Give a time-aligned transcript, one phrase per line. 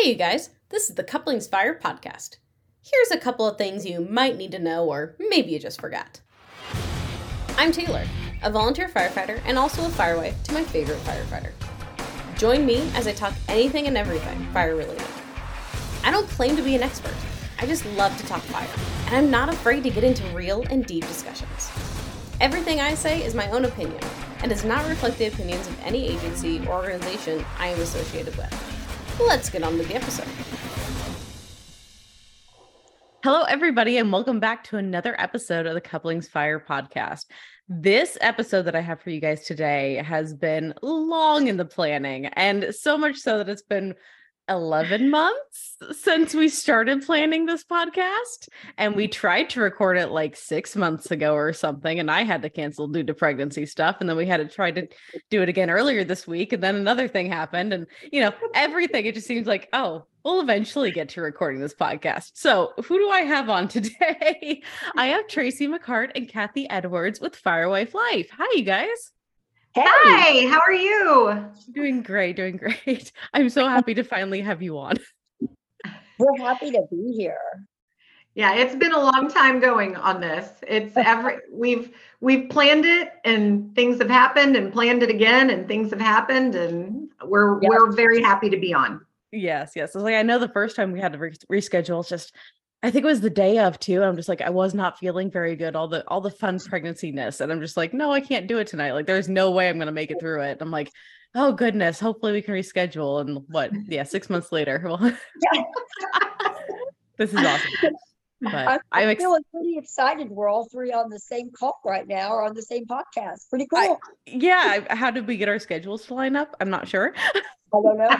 [0.00, 2.36] Hey, you guys, this is the Couplings Fire podcast.
[2.80, 6.20] Here's a couple of things you might need to know, or maybe you just forgot.
[7.58, 8.06] I'm Taylor,
[8.42, 11.52] a volunteer firefighter and also a firewife to my favorite firefighter.
[12.38, 15.06] Join me as I talk anything and everything fire related.
[16.02, 17.16] I don't claim to be an expert,
[17.58, 18.68] I just love to talk fire,
[19.04, 21.70] and I'm not afraid to get into real and deep discussions.
[22.40, 24.00] Everything I say is my own opinion
[24.38, 28.69] and does not reflect the opinions of any agency or organization I am associated with.
[29.26, 30.26] Let's get on with the episode.
[33.22, 37.26] Hello, everybody, and welcome back to another episode of the Couplings Fire podcast.
[37.68, 42.26] This episode that I have for you guys today has been long in the planning,
[42.26, 43.94] and so much so that it's been
[44.50, 50.36] 11 months since we started planning this podcast and we tried to record it like
[50.36, 54.08] 6 months ago or something and I had to cancel due to pregnancy stuff and
[54.08, 54.88] then we had to try to
[55.30, 59.06] do it again earlier this week and then another thing happened and you know everything
[59.06, 62.32] it just seems like oh we'll eventually get to recording this podcast.
[62.34, 64.62] So, who do I have on today?
[64.96, 68.28] I have Tracy McCart and Kathy Edwards with Firewife Life.
[68.36, 69.12] Hi you guys.
[69.72, 69.82] Hey.
[69.86, 71.46] Hi, how are you?
[71.70, 73.12] Doing great, doing great.
[73.32, 74.96] I'm so happy to finally have you on.
[76.18, 77.38] We're happy to be here.
[78.34, 80.48] Yeah, it's been a long time going on this.
[80.66, 85.68] It's every we've we've planned it and things have happened and planned it again and
[85.68, 87.70] things have happened and we're yep.
[87.70, 89.04] we're very happy to be on.
[89.30, 89.94] Yes, yes.
[89.94, 92.34] It's like I know the first time we had to re- reschedule, it's just
[92.82, 94.02] I think it was the day of too.
[94.02, 95.76] I'm just like, I was not feeling very good.
[95.76, 97.40] All the all the fun pregnancy-ness.
[97.40, 98.92] And I'm just like, no, I can't do it tonight.
[98.92, 100.58] Like, there's no way I'm gonna make it through it.
[100.60, 100.90] I'm like,
[101.34, 103.20] oh goodness, hopefully we can reschedule.
[103.20, 103.70] And what?
[103.86, 104.80] Yeah, six months later.
[104.90, 105.12] Well,
[107.18, 107.94] this is awesome.
[108.40, 110.30] But I'm, I'm feeling pretty excited.
[110.30, 113.50] We're all three on the same call right now or on the same podcast.
[113.50, 113.78] Pretty cool.
[113.78, 114.94] I, yeah.
[114.94, 116.56] How did we get our schedules to line up?
[116.58, 117.12] I'm not sure.
[117.14, 117.42] I
[117.72, 118.16] don't know.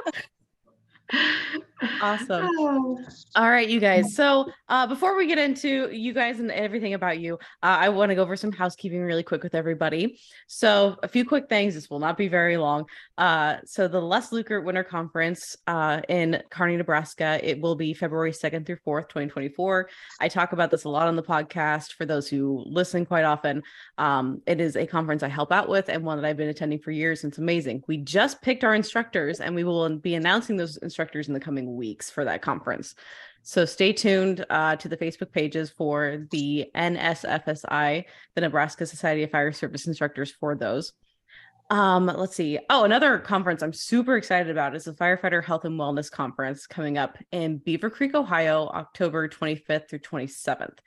[2.01, 2.47] awesome.
[2.59, 2.99] Oh.
[3.35, 4.15] All right, you guys.
[4.15, 8.09] So uh, before we get into you guys and everything about you, uh, I want
[8.09, 10.19] to go over some housekeeping really quick with everybody.
[10.47, 11.75] So a few quick things.
[11.75, 12.85] This will not be very long.
[13.17, 18.31] Uh, so the Les Lukert Winter Conference uh, in Kearney, Nebraska, it will be February
[18.31, 19.89] 2nd through 4th, 2024.
[20.19, 23.63] I talk about this a lot on the podcast for those who listen quite often.
[23.97, 26.79] Um, it is a conference I help out with and one that I've been attending
[26.79, 27.23] for years.
[27.23, 27.83] And it's amazing.
[27.87, 31.66] We just picked our instructors and we will be announcing those instructors in the coming
[31.75, 32.95] weeks for that conference.
[33.43, 38.03] So stay tuned uh, to the Facebook pages for the NSFSI,
[38.35, 40.93] the Nebraska Society of Fire Service Instructors for those.
[41.69, 42.59] Um, let's see.
[42.69, 46.97] Oh, another conference I'm super excited about is the Firefighter Health and Wellness Conference coming
[46.97, 50.77] up in Beaver Creek, Ohio, October 25th through 27th.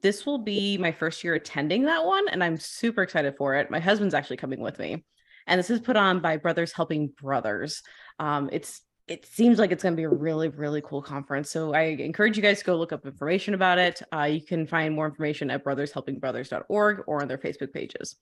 [0.00, 3.70] This will be my first year attending that one, and I'm super excited for it.
[3.70, 5.04] My husband's actually coming with me.
[5.46, 7.82] And this is put on by Brothers Helping Brothers.
[8.18, 8.80] Um, it's
[9.12, 12.36] it seems like it's going to be a really really cool conference so i encourage
[12.36, 15.50] you guys to go look up information about it uh, you can find more information
[15.50, 18.16] at brothershelpingbrothers.org or on their facebook pages.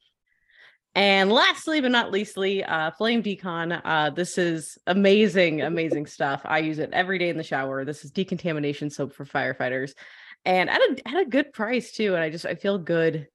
[0.96, 6.42] And lastly but not leastly uh, flame decon uh, this is amazing amazing stuff.
[6.44, 7.84] I use it every day in the shower.
[7.84, 9.92] This is decontamination soap for firefighters.
[10.44, 13.28] And at a, at a good price too and i just i feel good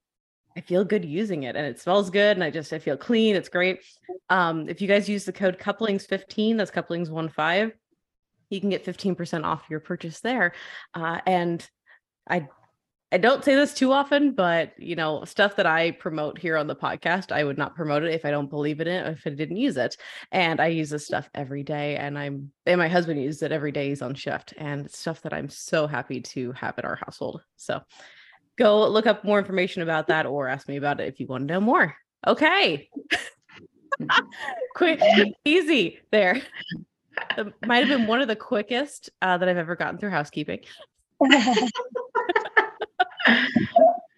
[0.55, 3.35] I feel good using it and it smells good and I just I feel clean.
[3.35, 3.79] It's great.
[4.29, 7.71] Um, if you guys use the code couplings 15, that's couplings one five,
[8.49, 10.53] you can get 15% off your purchase there.
[10.93, 11.67] Uh, and
[12.29, 12.47] I
[13.11, 16.67] I don't say this too often, but you know, stuff that I promote here on
[16.67, 19.29] the podcast, I would not promote it if I don't believe in it, if I
[19.29, 19.95] didn't use it.
[20.31, 23.71] And I use this stuff every day, and I'm and my husband uses it every
[23.71, 23.89] day.
[23.89, 27.41] He's on shift, and it's stuff that I'm so happy to have in our household.
[27.55, 27.81] So
[28.57, 31.47] go look up more information about that or ask me about it if you want
[31.47, 31.95] to know more.
[32.25, 32.89] Okay.
[34.75, 35.01] Quick,
[35.45, 36.41] easy there.
[37.37, 40.59] It might have been one of the quickest uh, that I've ever gotten through housekeeping.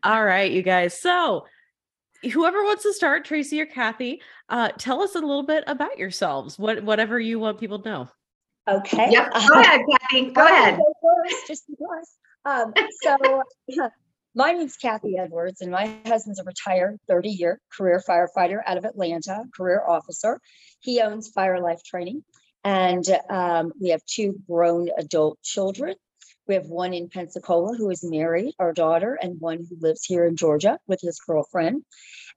[0.03, 0.99] All right, you guys.
[0.99, 1.45] So,
[2.31, 6.57] whoever wants to start, Tracy or Kathy, uh, tell us a little bit about yourselves.
[6.57, 8.09] What whatever you want people to know.
[8.67, 9.11] Okay.
[9.11, 9.31] Yep.
[9.47, 10.31] Go ahead, Kathy.
[10.31, 10.79] Go ahead.
[11.47, 12.17] just because.
[12.45, 12.73] Um,
[13.03, 13.43] so
[14.37, 18.85] my name's Kathy Edwards, and my husband's a retired 30 year career firefighter out of
[18.85, 20.39] Atlanta, career officer.
[20.79, 22.23] He owns Fire Life Training,
[22.63, 25.95] and um, we have two grown adult children.
[26.47, 30.25] We have one in Pensacola who is married, our daughter, and one who lives here
[30.25, 31.83] in Georgia with his girlfriend.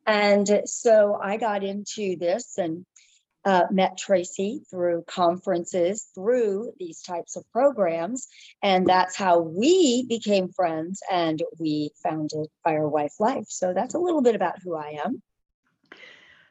[0.06, 2.86] And so I got into this and
[3.44, 8.28] uh, met Tracy through conferences, through these types of programs.
[8.62, 13.46] And that's how we became friends and we founded Firewife Life.
[13.48, 15.22] So that's a little bit about who I am.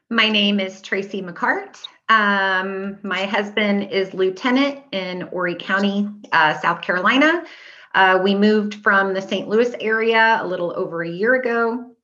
[0.08, 1.78] My name is Tracy McCart.
[2.08, 7.44] Um, my husband is lieutenant in Horry County, uh, South Carolina.
[7.94, 9.48] Uh, we moved from the St.
[9.48, 11.94] Louis area a little over a year ago.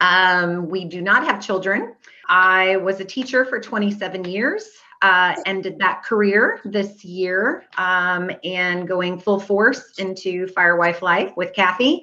[0.00, 1.94] Um, we do not have children.
[2.28, 4.68] I was a teacher for 27 years,
[5.02, 11.52] uh, ended that career this year, um, and going full force into Firewife life with
[11.54, 12.02] Kathy.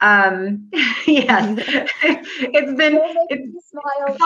[0.00, 0.68] Um,
[1.06, 1.58] yes,
[2.02, 3.00] it's been,
[3.30, 3.72] it's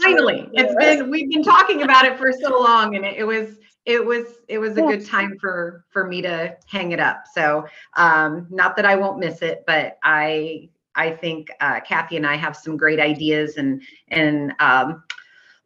[0.02, 3.58] finally, it's been, we've been talking about it for so long and it, it was,
[3.87, 7.25] it was, it was a good time for, for me to hang it up.
[7.32, 12.26] So, um, not that I won't miss it, but I, I think, uh, Kathy and
[12.26, 15.02] I have some great ideas and, and, um,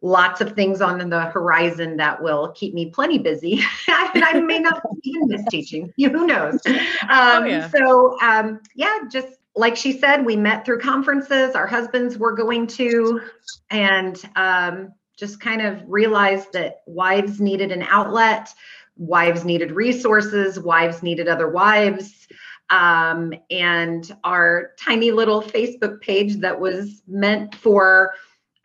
[0.01, 3.61] lots of things on the horizon that will keep me plenty busy.
[3.87, 5.93] I may not even miss teaching.
[5.97, 6.59] Who knows?
[7.09, 7.69] Um, oh, yeah.
[7.69, 11.55] So, um, yeah, just like she said, we met through conferences.
[11.55, 13.21] Our husbands were going to,
[13.69, 18.53] and um, just kind of realized that wives needed an outlet,
[18.97, 22.27] wives needed resources, wives needed other wives.
[22.69, 28.13] Um, and our tiny little Facebook page that was meant for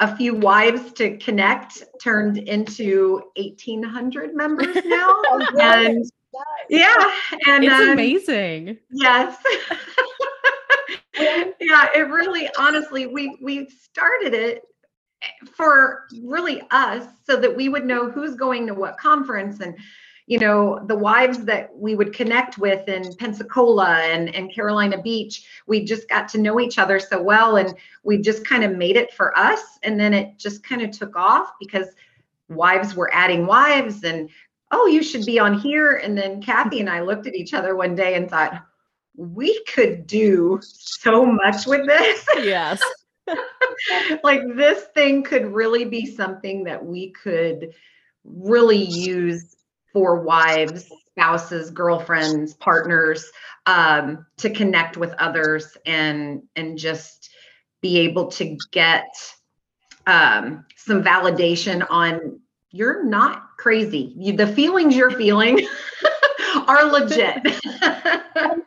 [0.02, 5.06] a few wives to connect turned into 1800 members now.
[5.08, 6.04] oh, and
[6.68, 7.12] yeah,
[7.46, 8.78] and it's um, amazing.
[8.90, 9.36] Yes.
[11.60, 14.62] yeah, it really honestly we we started it
[15.54, 19.76] for really us so that we would know who's going to what conference and
[20.26, 25.46] you know the wives that we would connect with in pensacola and, and carolina beach
[25.66, 27.74] we just got to know each other so well and
[28.04, 31.16] we just kind of made it for us and then it just kind of took
[31.16, 31.88] off because
[32.48, 34.28] wives were adding wives and
[34.70, 37.74] oh you should be on here and then kathy and i looked at each other
[37.74, 38.62] one day and thought
[39.16, 42.26] we could do so much with this.
[42.42, 42.80] Yes.
[44.24, 47.72] like this thing could really be something that we could
[48.24, 49.56] really use
[49.92, 53.30] for wives, spouses, girlfriends, partners
[53.66, 57.30] um, to connect with others and and just
[57.80, 59.06] be able to get
[60.06, 62.40] um, some validation on
[62.70, 64.14] you're not crazy.
[64.16, 65.66] You, the feelings you're feeling
[66.66, 67.42] are legit.
[67.80, 68.62] that's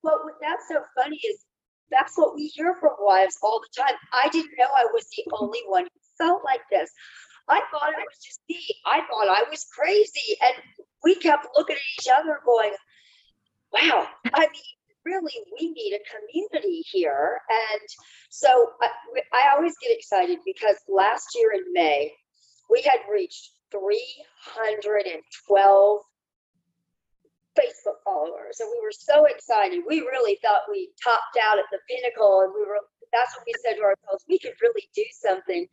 [0.00, 1.44] what that's so funny is
[1.90, 3.94] that's what we hear from wives all the time.
[4.12, 6.90] I didn't know I was the only one who felt like this.
[7.48, 8.60] I thought it was just me.
[8.86, 10.36] I thought I was crazy.
[10.42, 10.54] And
[11.02, 12.72] we kept looking at each other going,
[13.72, 14.62] wow, I mean,
[15.04, 17.40] really, we need a community here.
[17.50, 17.88] And
[18.30, 18.88] so I,
[19.32, 22.12] I always get excited because last year in May,
[22.70, 26.02] we had reached 312
[27.58, 28.60] Facebook followers.
[28.60, 29.80] And we were so excited.
[29.86, 32.78] We really thought we topped out at the pinnacle and we were
[33.12, 34.24] that's what we said to ourselves.
[34.28, 35.66] We could really do something.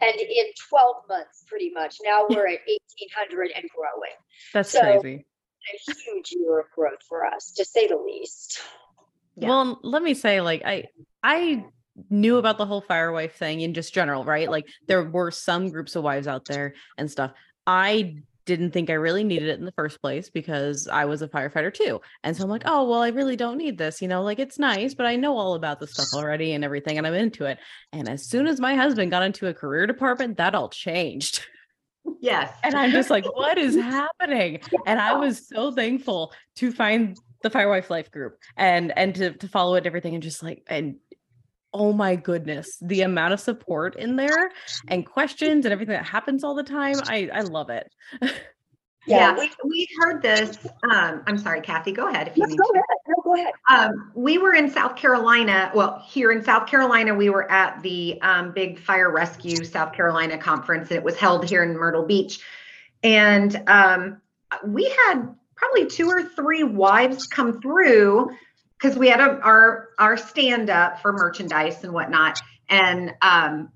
[0.00, 4.16] And in 12 months, pretty much, now we're at 1800 and growing.
[4.52, 5.24] That's so, crazy.
[5.72, 8.60] A huge year of growth for us, to say the least.
[9.36, 9.48] Yeah.
[9.48, 10.84] Well, let me say, like, I
[11.22, 11.64] I
[12.10, 14.50] knew about the whole firewife thing in just general, right?
[14.50, 17.32] Like there were some groups of wives out there and stuff.
[17.66, 21.28] I didn't think I really needed it in the first place because I was a
[21.28, 22.00] firefighter too.
[22.22, 22.74] And so I'm like, mm-hmm.
[22.74, 24.02] oh, well, I really don't need this.
[24.02, 26.98] You know, like it's nice, but I know all about the stuff already and everything,
[26.98, 27.58] and I'm into it.
[27.92, 31.44] And as soon as my husband got into a career department, that all changed.
[32.20, 32.52] Yes.
[32.62, 34.60] And I'm just like, what is happening?
[34.86, 39.48] And I was so thankful to find the Firewife Life group and and to, to
[39.48, 40.96] follow it and everything and just like and
[41.74, 44.50] oh my goodness, the amount of support in there
[44.88, 46.96] and questions and everything that happens all the time.
[47.06, 47.90] I, I love it.
[49.06, 50.58] yeah, we, we heard this.
[50.90, 52.72] Um, I'm sorry, Kathy, go ahead if you need go to.
[52.72, 52.84] Ahead.
[53.08, 53.52] No, go ahead.
[53.68, 55.70] Um, we were in South Carolina.
[55.74, 60.36] Well, here in South Carolina, we were at the um, big fire rescue South Carolina
[60.38, 62.40] conference, and it was held here in Myrtle Beach.
[63.02, 64.20] And um,
[64.66, 68.30] we had probably two or three wives come through
[68.82, 73.70] because we had a, our our stand up for merchandise and whatnot, and um,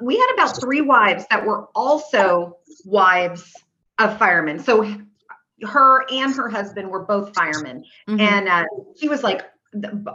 [0.00, 3.52] we had about three wives that were also wives
[3.98, 4.58] of firemen.
[4.58, 4.96] So
[5.62, 8.20] her and her husband were both firemen, mm-hmm.
[8.20, 8.64] and uh,
[8.98, 9.42] she was like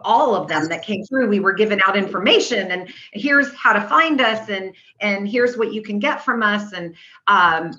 [0.03, 3.79] all of them that came through we were given out information and here's how to
[3.87, 6.93] find us and and here's what you can get from us and
[7.27, 7.71] um,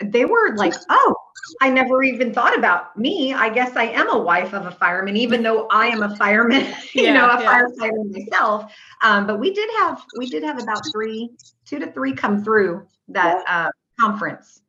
[0.00, 1.14] they were like oh
[1.60, 3.32] I never even thought about me.
[3.32, 6.62] I guess I am a wife of a fireman, even though I am a fireman,
[6.94, 7.62] you yeah, know, a yeah.
[7.62, 8.72] firefighter myself.
[9.02, 11.30] Um, but we did have we did have about three,
[11.64, 14.62] two to three come through that uh, conference.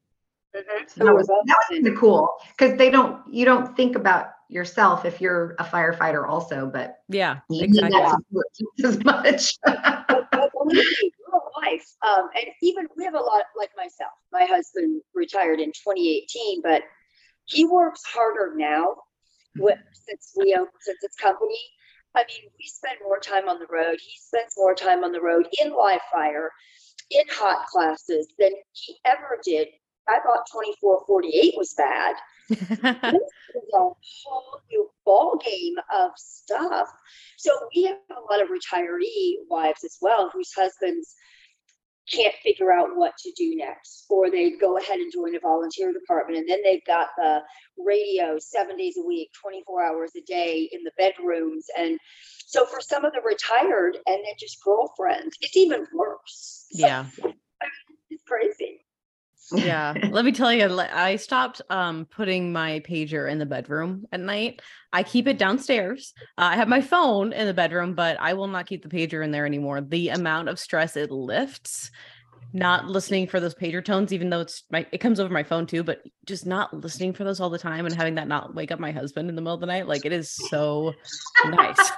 [0.55, 0.84] Mm-hmm.
[0.88, 4.29] So that was that was kind of cool because they don't you don't think about
[4.50, 7.89] yourself if you're a firefighter also, but yeah, you exactly.
[7.89, 8.48] need that support
[8.84, 9.57] as much.
[11.63, 11.85] Life.
[12.05, 14.11] Um, and even we have a lot like myself.
[14.31, 16.83] My husband retired in 2018, but
[17.45, 18.95] he works harder now
[19.57, 21.59] with, since we own since it's company.
[22.15, 23.97] I mean, we spend more time on the road.
[23.99, 26.51] He spends more time on the road in live fire,
[27.11, 29.67] in hot classes than he ever did.
[30.09, 32.15] I thought 2448 was bad.
[32.49, 36.87] this is a whole new ball game of stuff.
[37.37, 41.13] So we have a lot of retiree wives as well whose husbands
[42.11, 45.91] can't figure out what to do next, or they go ahead and join a volunteer
[45.93, 47.41] department, and then they've got the
[47.77, 51.65] radio seven days a week, 24 hours a day in the bedrooms.
[51.77, 51.99] And
[52.45, 56.65] so for some of the retired and then just girlfriends, it's even worse.
[56.71, 57.05] yeah.
[58.09, 58.87] It's crazy.
[59.51, 59.94] Yeah.
[60.12, 64.62] Let me tell you i stopped um putting my pager in the bedroom at night.
[64.94, 66.13] I keep it downstairs.
[66.38, 69.24] Uh, i have my phone in the bedroom but i will not keep the pager
[69.24, 69.82] in there anymore.
[69.82, 71.92] The amount of stress it lifts
[72.54, 75.68] not listening for those pager tones even though it's my it comes over my phone
[75.68, 78.72] too but just not listening for those all the time and having that not wake
[78.72, 80.94] up my husband in the middle of the night like it is so
[81.48, 81.92] nice.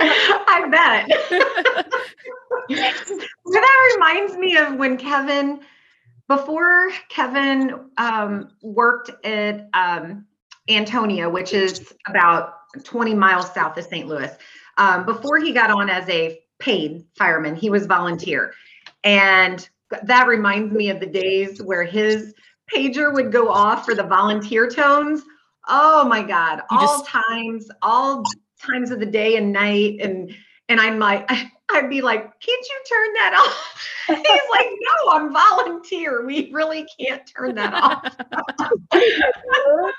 [0.00, 1.10] I bet.
[2.68, 3.18] So
[3.60, 5.60] that reminds me of when Kevin,
[6.28, 10.26] before Kevin um, worked at um,
[10.68, 14.08] Antonia, which is about 20 miles south of St.
[14.08, 14.30] Louis.
[14.78, 18.52] Um, before he got on as a paid fireman, he was volunteer.
[19.02, 19.68] And
[20.02, 22.34] that reminds me of the days where his
[22.74, 25.22] pager would go off for the volunteer tones.
[25.68, 28.24] Oh my God, all just- times, all
[28.60, 29.98] times of the day and night.
[30.00, 30.34] And
[30.68, 31.28] and I'm like,
[31.70, 33.88] I'd be like, can't you turn that off?
[34.06, 36.24] He's like, no, I'm volunteer.
[36.24, 38.16] We really can't turn that off.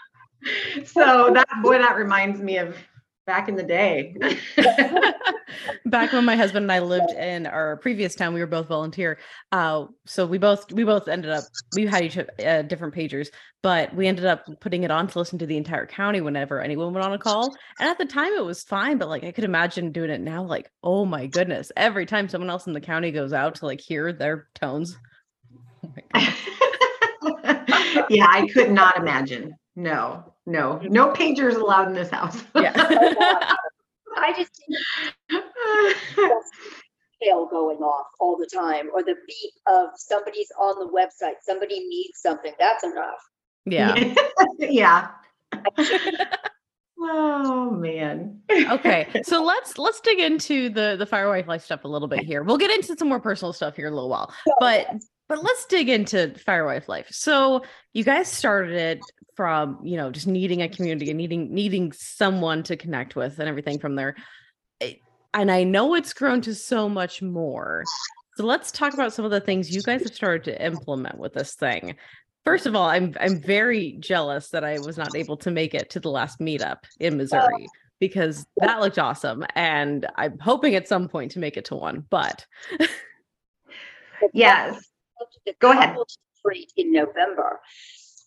[0.86, 2.78] So that boy, that reminds me of
[3.26, 4.16] back in the day.
[5.86, 9.18] back when my husband and I lived in our previous town, we were both volunteer.
[9.52, 11.44] Uh, so we both we both ended up
[11.76, 13.28] we had each uh, different pagers,
[13.62, 16.94] but we ended up putting it on to listen to the entire county whenever anyone
[16.94, 17.56] went on a call.
[17.80, 20.44] And at the time, it was fine, but like I could imagine doing it now.
[20.44, 23.82] Like, oh my goodness, every time someone else in the county goes out to like
[23.82, 24.98] hear their tones.
[25.84, 25.94] Oh
[28.10, 29.56] yeah, I could not imagine.
[29.76, 30.90] No, no, mm.
[30.90, 32.44] no pagers allowed in this house.
[32.56, 33.54] Yeah.
[34.18, 35.44] I just think
[37.22, 41.86] bell going off all the time, or the beep of somebody's on the website, somebody
[41.88, 42.54] needs something.
[42.58, 43.20] That's enough.
[43.66, 44.14] yeah.
[44.60, 45.08] yeah.
[46.98, 48.40] Oh man.
[48.72, 52.22] okay so let's let's dig into the the fire wife life stuff a little bit
[52.22, 54.88] here we'll get into some more personal stuff here in a little while but
[55.28, 57.08] but let's dig into Firewife life.
[57.12, 57.64] So
[57.94, 59.00] you guys started it
[59.36, 63.50] from you know just needing a community and needing needing someone to connect with and
[63.50, 64.16] everything from there.
[65.34, 67.84] And i know it's grown to so much more.
[68.36, 71.34] So let's talk about some of the things you guys have started to implement with
[71.34, 71.96] this thing.
[72.46, 75.90] First of all i'm i'm very jealous that i was not able to make it
[75.90, 77.66] to the last meetup in missouri
[78.00, 82.06] because that looked awesome and i'm hoping at some point to make it to one
[82.12, 82.46] but
[84.34, 84.90] Yes.
[85.46, 85.96] The Go ahead.
[86.44, 87.60] retreat in November.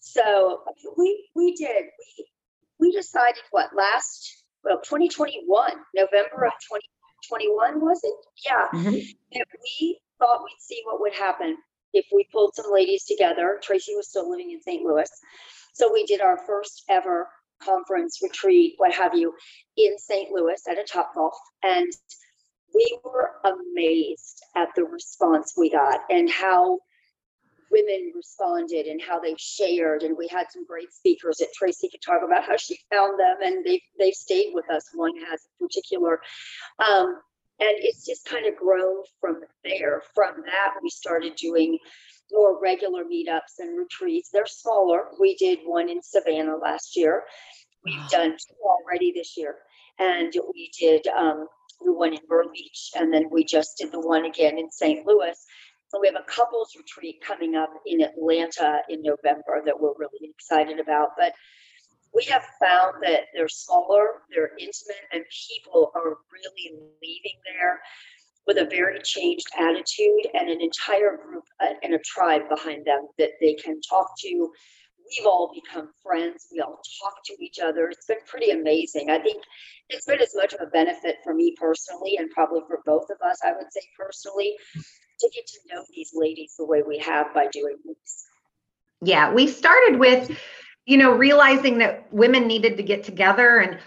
[0.00, 0.62] So
[0.96, 2.26] we we did we
[2.80, 8.14] we decided what last well 2021 November of 2021 was it?
[8.46, 9.02] Yeah, Mhm.
[9.32, 11.56] that we thought we'd see what would happen
[11.92, 13.58] if we pulled some ladies together.
[13.62, 14.82] Tracy was still living in St.
[14.84, 15.10] Louis,
[15.74, 17.28] so we did our first ever
[17.60, 19.34] conference retreat, what have you,
[19.76, 20.30] in St.
[20.30, 21.90] Louis at a Top Golf, and
[22.74, 26.78] we were amazed at the response we got and how
[27.70, 30.02] women responded and how they shared.
[30.02, 33.36] And we had some great speakers that tracy could talk about how she found them
[33.42, 36.20] and they've they've stayed with us one has in particular.
[36.78, 37.20] Um,
[37.60, 40.02] and it's just kind of grown from there.
[40.14, 41.78] From that we started doing
[42.30, 44.30] more regular meetups and retreats.
[44.30, 45.06] They're smaller.
[45.18, 47.24] We did one in savannah last year.
[47.84, 49.56] We've done two already this year.
[49.98, 51.46] And we did um,
[51.80, 52.20] the one in
[52.52, 55.06] Beach, and then we just did the one again in St.
[55.06, 55.36] Louis.
[55.92, 60.30] And we have a couples retreat coming up in Atlanta in November that we're really
[60.30, 61.10] excited about.
[61.16, 61.32] But
[62.14, 67.80] we have found that they're smaller, they're intimate, and people are really leaving there
[68.46, 73.06] with a very changed attitude and an entire group uh, and a tribe behind them
[73.18, 74.50] that they can talk to.
[75.10, 76.46] We've all become friends.
[76.52, 77.88] We all talk to each other.
[77.88, 79.10] It's been pretty amazing.
[79.10, 79.42] I think
[79.88, 83.16] it's been as much of a benefit for me personally and probably for both of
[83.26, 87.32] us, I would say personally, to get to know these ladies the way we have
[87.34, 88.26] by doing this.
[89.00, 90.36] Yeah, we started with,
[90.86, 93.58] you know, realizing that women needed to get together.
[93.58, 93.78] And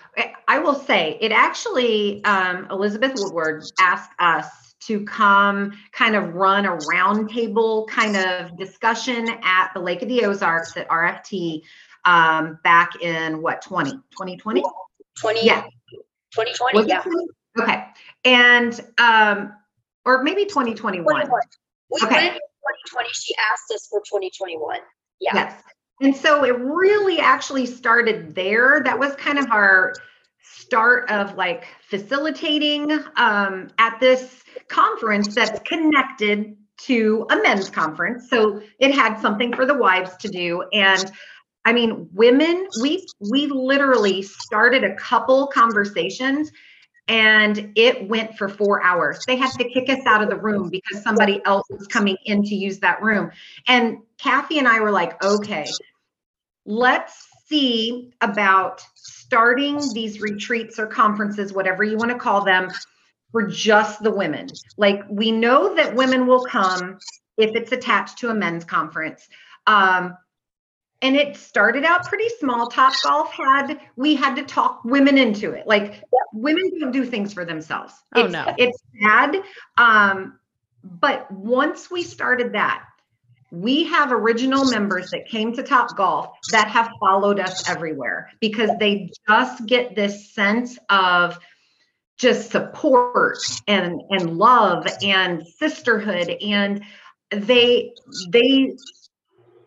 [0.48, 6.66] I- will say, it actually, um, Elizabeth Woodward asked us to come kind of run
[6.66, 11.62] a roundtable kind of discussion at the Lake of the Ozarks at RFT
[12.06, 14.64] um, back in what 20 2020
[15.20, 15.62] 20, yeah
[16.34, 17.02] 2020, Was yeah.
[17.02, 17.28] 20?
[17.60, 17.86] okay
[18.26, 19.54] and um
[20.06, 21.42] or maybe 2021 21.
[21.92, 22.16] We Okay.
[22.16, 23.10] went in 2020.
[23.14, 24.80] She asked us for 2021.
[25.20, 25.32] Yeah.
[25.36, 25.64] Yes.
[26.02, 28.82] And so it really actually started there.
[28.84, 29.94] That was kind of our
[30.72, 38.30] start of like facilitating um, at this conference that's connected to a men's conference.
[38.30, 40.64] So it had something for the wives to do.
[40.72, 41.12] And
[41.66, 46.54] I mean, women, we we literally started a couple conversations
[47.10, 49.26] and it went for four hours.
[49.28, 52.44] They had to kick us out of the room because somebody else was coming in
[52.44, 53.32] to use that room.
[53.68, 55.66] And Kathy and I were like, okay,
[56.66, 62.72] let's see about starting these retreats or conferences, whatever you want to call them,
[63.32, 64.48] for just the women.
[64.78, 66.98] Like we know that women will come
[67.38, 69.28] if it's attached to a men's conference.
[69.68, 70.18] Um,
[71.02, 72.68] and it started out pretty small.
[72.68, 75.66] Top Golf had we had to talk women into it.
[75.66, 76.04] Like
[76.34, 77.94] women don't do things for themselves.
[78.16, 78.54] Oh, it's, no.
[78.58, 79.38] it's bad.
[79.78, 80.40] Um,
[80.84, 82.84] but once we started that,
[83.52, 88.70] we have original members that came to Top Golf that have followed us everywhere because
[88.80, 91.38] they just get this sense of
[92.18, 96.30] just support and and love and sisterhood.
[96.42, 96.82] And
[97.30, 97.92] they
[98.30, 98.74] they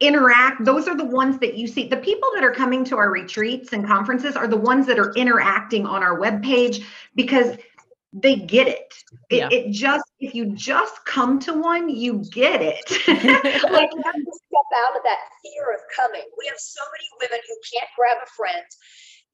[0.00, 1.86] interact those are the ones that you see.
[1.88, 5.12] The people that are coming to our retreats and conferences are the ones that are
[5.14, 6.82] interacting on our webpage
[7.14, 7.56] because
[8.14, 8.94] they get it.
[9.28, 9.48] It, Yeah.
[9.50, 12.86] it just if you just come to one you get it
[13.74, 16.22] like we have to step out of that fear of coming.
[16.38, 18.64] We have so many women who can't grab a friend.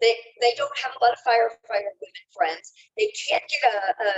[0.01, 2.73] They they don't have a lot of firefighter women friends.
[2.97, 4.11] They can't get a, a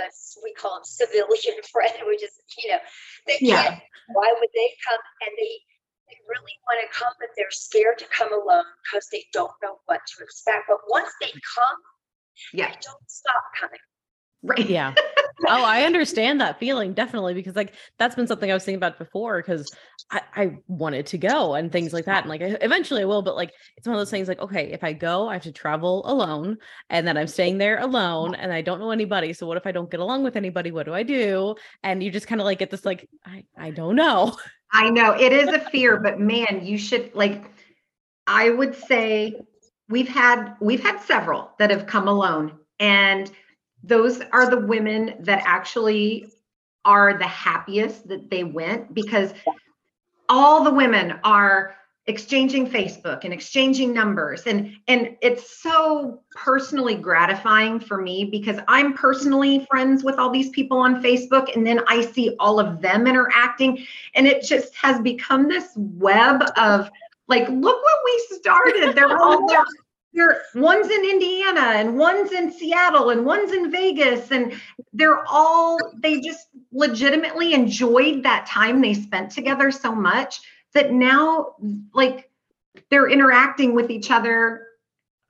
[0.43, 2.31] we call them civilian friend, which is
[2.63, 2.79] you know
[3.27, 3.81] they can't.
[4.15, 5.03] Why would they come?
[5.27, 5.59] And they
[6.07, 9.79] they really want to come, but they're scared to come alone because they don't know
[9.87, 10.71] what to expect.
[10.71, 11.79] But once they come,
[12.53, 13.83] yeah they don't stop coming.
[14.43, 14.69] Right.
[14.69, 14.93] Yeah.
[15.45, 18.97] Oh i understand that feeling definitely because like that's been something i was thinking about
[18.97, 19.69] before because
[20.09, 23.35] I, I wanted to go and things like that and like eventually i will but
[23.35, 26.03] like it's one of those things like okay if i go i have to travel
[26.05, 29.67] alone and then i'm staying there alone and i don't know anybody so what if
[29.67, 31.55] i don't get along with anybody what do i do?
[31.83, 34.35] And you just kind of like get this like i i don't know.
[34.75, 37.45] I know it is a fear, but man, you should like
[38.27, 39.35] I would say
[39.89, 43.31] we've had we've had several that have come alone and
[43.83, 46.31] those are the women that actually
[46.85, 49.33] are the happiest that they went because
[50.29, 54.43] all the women are exchanging Facebook and exchanging numbers.
[54.43, 60.49] And and it's so personally gratifying for me because I'm personally friends with all these
[60.49, 63.85] people on Facebook and then I see all of them interacting.
[64.15, 66.91] And it just has become this web of
[67.27, 68.95] like look what we started.
[68.95, 69.63] They're all there
[70.13, 74.53] they're one's in Indiana and one's in Seattle and one's in Vegas and
[74.93, 80.41] they're all they just legitimately enjoyed that time they spent together so much
[80.73, 81.55] that now
[81.93, 82.29] like
[82.89, 84.67] they're interacting with each other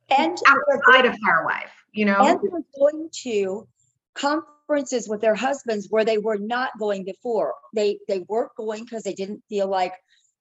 [0.10, 2.20] And outside of Firewife, you know?
[2.20, 3.68] And they're going to
[4.14, 7.56] conferences with their husbands where they were not going before.
[7.74, 9.94] They they weren't going because they didn't feel like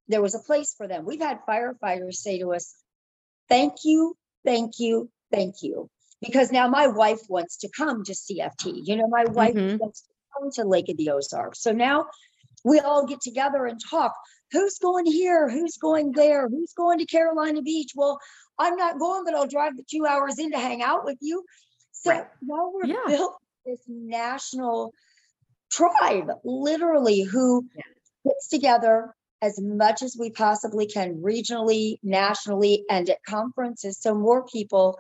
[0.09, 1.05] there was a place for them.
[1.05, 2.75] We've had firefighters say to us,
[3.49, 5.89] "Thank you, thank you, thank you,"
[6.21, 8.83] because now my wife wants to come to CFT.
[8.85, 9.79] You know, my wife Mhm.
[9.79, 11.61] wants to come to Lake of the Ozarks.
[11.61, 12.07] So now
[12.65, 14.15] we all get together and talk.
[14.53, 15.49] Who's going here?
[15.49, 16.49] Who's going there?
[16.49, 17.93] Who's going to Carolina Beach?
[17.95, 18.21] Well,
[18.59, 21.45] I'm not going, but I'll drive the two hours in to hang out with you.
[21.93, 22.27] So Right.
[22.43, 23.05] now we're Yeah.
[23.07, 24.93] built this national
[25.71, 27.83] tribe, literally, who Yeah.
[28.25, 33.99] gets together as much as we possibly can, regionally, nationally, and at conferences.
[34.01, 34.99] So more people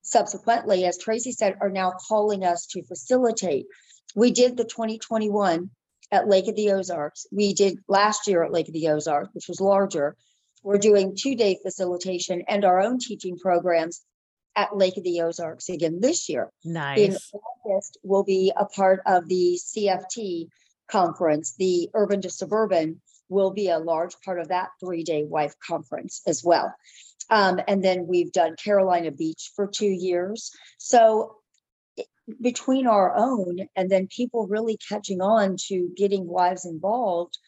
[0.00, 3.66] subsequently, as Tracy said, are now calling us to facilitate.
[4.16, 5.70] We did the 2021
[6.10, 7.26] at Lake of the Ozarks.
[7.30, 10.16] We did last year at Lake of the Ozarks, which was larger.
[10.62, 14.00] We're doing two-day facilitation and our own teaching programs
[14.56, 16.50] at Lake of the Ozarks again this year.
[16.64, 16.98] Nice.
[16.98, 17.16] In
[17.66, 20.48] August, will be a part of the CFT
[20.90, 21.54] conference.
[21.58, 23.00] The urban to suburban
[23.32, 26.72] will be a large part of that three-day wife conference as well.
[27.30, 30.50] Um, and then we've done Carolina Beach for two years.
[30.78, 31.36] So
[32.40, 37.38] between our own and then people really catching on to getting wives involved,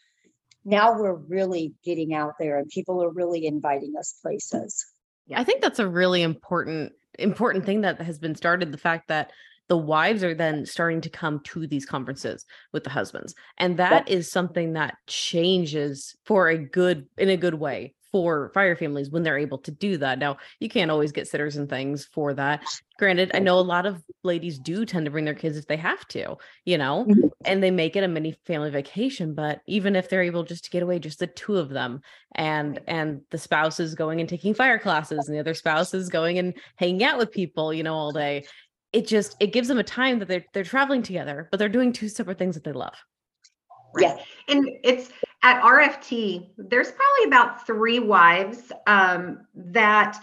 [0.65, 4.87] now we're really getting out there and people are really inviting us places.
[5.35, 9.31] I think that's a really important important thing that has been started the fact that
[9.69, 14.09] the wives are then starting to come to these conferences with the husbands and that
[14.09, 19.25] is something that changes for a good in a good way for fire families when
[19.25, 20.21] they're able to do that.
[20.21, 22.63] Now, you can't always get sitters and things for that.
[22.97, 25.77] Granted, I know a lot of ladies do tend to bring their kids if they
[25.77, 27.31] have to, you know, Mhm.
[27.45, 30.71] and they make it a mini family vacation, but even if they're able just to
[30.71, 32.01] get away just the two of them
[32.37, 36.09] and and the spouse is going and taking fire classes and the other spouse is
[36.09, 38.45] going and hanging out with people, you know, all day.
[38.95, 41.93] It just it gives them a time that they're they're traveling together, but they're doing
[41.93, 42.95] two separate things that they love.
[43.99, 44.17] Yeah.
[44.49, 45.11] And it's
[45.43, 50.23] at RFT, there's probably about three wives um, that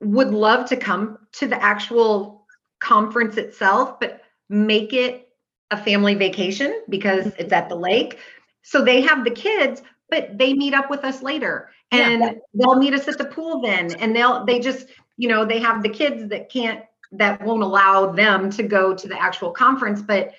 [0.00, 2.46] would love to come to the actual
[2.80, 5.28] conference itself, but make it
[5.70, 8.18] a family vacation because it's at the lake.
[8.62, 12.08] So they have the kids, but they meet up with us later Yeah.
[12.08, 13.94] and they'll meet us at the pool then.
[13.96, 18.12] And they'll, they just, you know, they have the kids that can't, that won't allow
[18.12, 20.32] them to go to the actual conference, but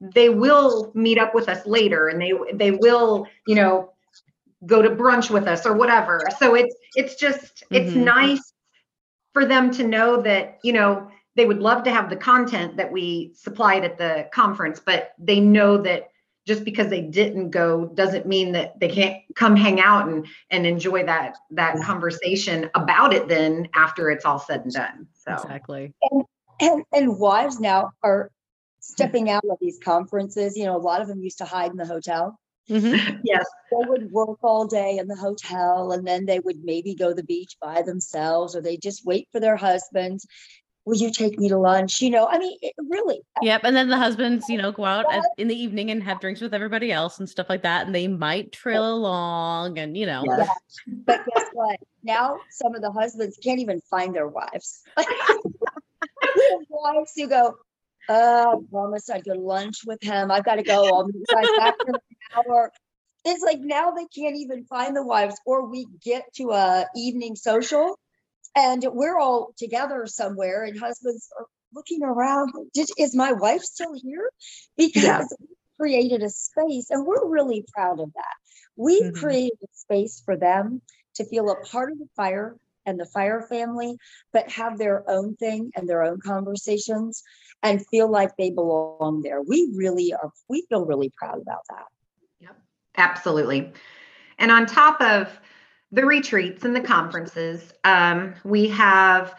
[0.00, 3.92] they will meet up with us later and they they will you know
[4.66, 8.04] go to brunch with us or whatever so it's it's just it's Mhm.
[8.04, 8.52] nice
[9.32, 12.90] for them to know that you know they would love to have the content that
[12.90, 16.08] we supplied at the conference but they know that
[16.46, 20.66] just because they didn't go doesn't mean that they can't come hang out and and
[20.66, 25.94] enjoy that that conversation about it then after it's all said and done so Exactly.
[26.60, 28.30] And and wives now are
[28.80, 30.56] stepping out of these conferences.
[30.56, 32.38] You know, a lot of them used to hide in the hotel.
[32.68, 33.16] mm-hmm.
[33.24, 37.08] yes They would work all day in the hotel and then they would maybe go
[37.08, 40.26] to the beach by themselves or they just wait for their husbands.
[40.86, 42.02] Will you take me to lunch?
[42.02, 43.62] You know, I mean, it, really, Yep.
[43.64, 46.40] And then the husbands, you know, go out at, in the evening and have drinks
[46.40, 47.86] with everybody else and stuff like that.
[47.86, 50.48] And they might trail along and, you know, yes
[50.86, 51.78] But guess what?
[52.02, 54.82] Now some of the husbands can't even find their wives.
[56.68, 57.56] Wives who go,
[58.08, 60.30] uh, I promised I'd go to lunch with him.
[60.30, 60.84] I've got to go.
[60.86, 62.00] I'll be right back in an
[62.36, 62.72] hour.
[63.24, 67.36] It's like now they can't even find the wives, or we get to a evening
[67.36, 67.98] social
[68.54, 72.52] and we're all together somewhere, and husbands are looking around.
[72.72, 74.30] Did, is my wife still here?
[74.76, 78.34] Because we created a space, and we're really proud of that.
[78.76, 79.14] We've Mhm.
[79.14, 80.82] created a space for them
[81.14, 83.96] to feel a part of the fire and the fire family,
[84.32, 87.22] but have their own thing and their own conversations
[87.62, 89.40] and feel like they belong there.
[89.40, 91.86] We really are, we feel really proud about that.
[92.40, 92.56] Yep
[92.96, 93.72] absolutely.
[94.38, 95.28] And on top of
[95.94, 99.34] the retreats and the conferences, um, we have,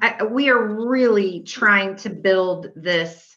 [0.00, 3.36] I, we are really trying to build this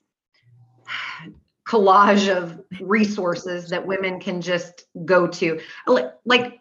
[1.67, 5.60] collage of resources that women can just go to.
[6.25, 6.60] Like,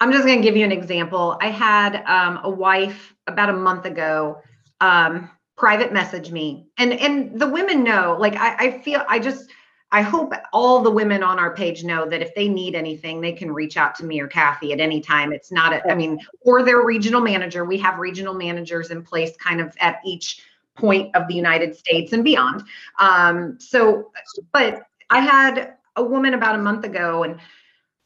[0.00, 1.38] I'm just going to give you an example.
[1.40, 4.42] I had um, a wife about a month ago
[4.80, 8.16] um, private message me, and and the women know.
[8.18, 9.50] Like I, I feel I just
[9.90, 13.32] I hope all the women on our page know that if they need anything, they
[13.32, 15.32] can reach out to me or Kathy at any time.
[15.32, 17.64] It's not, a, I mean, or their regional manager.
[17.64, 20.42] We have regional managers in place kind of at each
[20.76, 22.64] point of the United States and beyond.
[22.98, 24.10] Um, so,
[24.52, 27.40] but I had a woman about a month ago and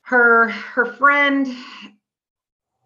[0.02, 1.54] her her friend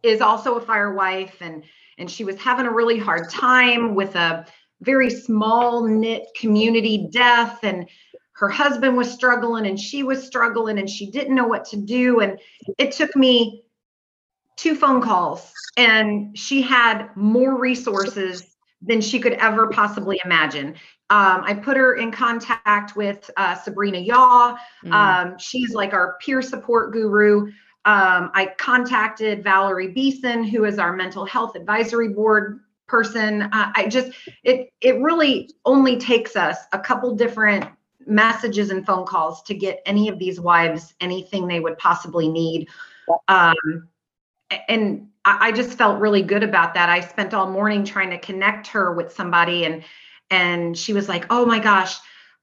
[0.03, 1.65] is also a fire wife and
[1.99, 4.47] and she was having a really hard time with a
[4.83, 7.89] very small knit community death and
[8.37, 12.21] her husband was struggling and she was struggling and she didn't know what to do.
[12.21, 12.39] And
[12.77, 13.65] it took me
[14.57, 20.75] two phone calls and she had more resources than she could ever possibly imagine.
[21.09, 24.57] Um, i put her in contact with uh, sabrina yaw.
[24.85, 24.93] Mm.
[24.93, 27.53] um, she's like our peer support guru.
[27.85, 33.43] Um, i contacted valerie beeson who is our mental health advisory board person.
[33.43, 37.67] Uh, i just it it really only takes us a couple different
[38.07, 42.69] messages and phone calls to get any of these wives anything they would possibly need.
[43.29, 43.55] Um,
[44.69, 46.89] and I, just felt really good about that.
[46.89, 49.83] I spent all morning trying to connect her with somebody, and
[50.31, 51.97] and she was like, "Oh my gosh,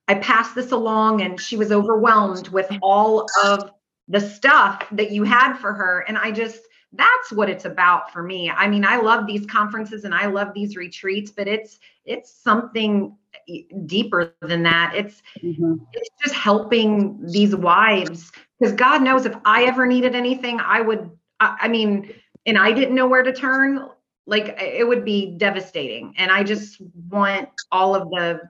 [0.06, 3.70] I passed this along," and she was overwhelmed with all of
[4.08, 6.60] the stuff that you had for her, and I just
[6.92, 8.50] that's what it's about for me.
[8.50, 13.16] I mean, I love these conferences and I love these retreats, but it's it's something
[13.48, 14.94] eh, deeper than that.
[14.94, 15.74] It's mm-hmm.
[15.92, 21.10] it's just helping these wives because God knows if I ever needed anything, I would.
[21.40, 22.14] I, I mean,
[22.46, 23.88] and I didn't know where to turn.
[24.26, 26.14] Like eh, it would be devastating.
[26.16, 28.40] And I just want all of the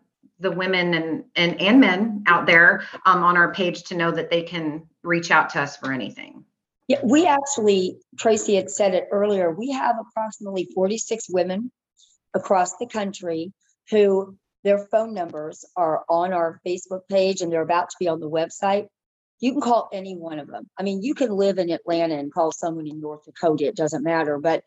[0.41, 4.31] the women and and and men out there um, on our page to know that
[4.31, 6.45] they can reach out to us for anything.
[6.87, 11.73] Yeah, we actually, Tracy had said it earlier, we have approximately 46 women
[12.35, 13.53] across the country
[13.91, 18.21] who their phone numbers are on our Facebook page and they're about to be on
[18.21, 18.87] the website.
[19.41, 20.69] You can call any one of them.
[20.79, 24.03] I mean, you can live in Atlanta and call someone in North Dakota, it doesn't
[24.03, 24.65] matter, but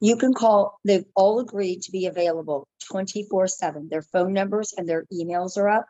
[0.00, 3.88] you can call, they've all agreed to be available 24 7.
[3.88, 5.86] Their phone numbers and their emails are up.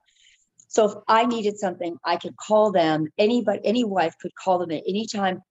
[0.68, 3.08] So if I needed something, I could call them.
[3.18, 5.42] Anybody, any wife could call them at any time.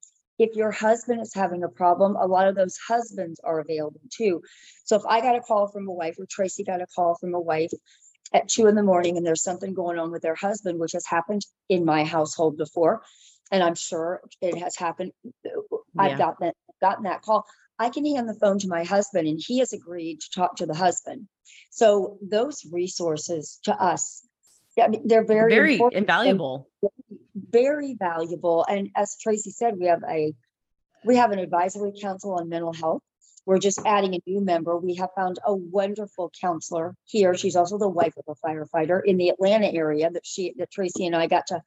[0.41, 4.41] If your husband is having a problem, a lot of those husbands are available too.
[4.85, 7.35] So if I got a call from a wife or Tracy got a call from
[7.35, 7.71] a wife
[8.33, 11.05] at two in the morning and there's something going on with their husband, which has
[11.05, 13.03] happened in my household before,
[13.51, 15.11] and I'm sure it has happened.
[15.99, 16.33] I've Yeah.
[16.39, 17.45] that gotten that call.
[17.77, 20.65] I can hand the phone to my husband and he has agreed to talk to
[20.65, 21.27] the husband.
[21.69, 24.25] So those resources to us,
[24.77, 26.69] yeah, I mean, they're very, Very invaluable.
[27.35, 28.65] very valuable.
[28.67, 30.33] And as Tracy said, we have a
[31.03, 33.01] we have an advisory council on mental health.
[33.45, 34.77] We're just adding a new member.
[34.77, 37.33] We have found a wonderful counselor here.
[37.35, 41.07] She's also the wife of a firefighter in the Atlanta area that she that Tracy
[41.07, 41.61] and I got to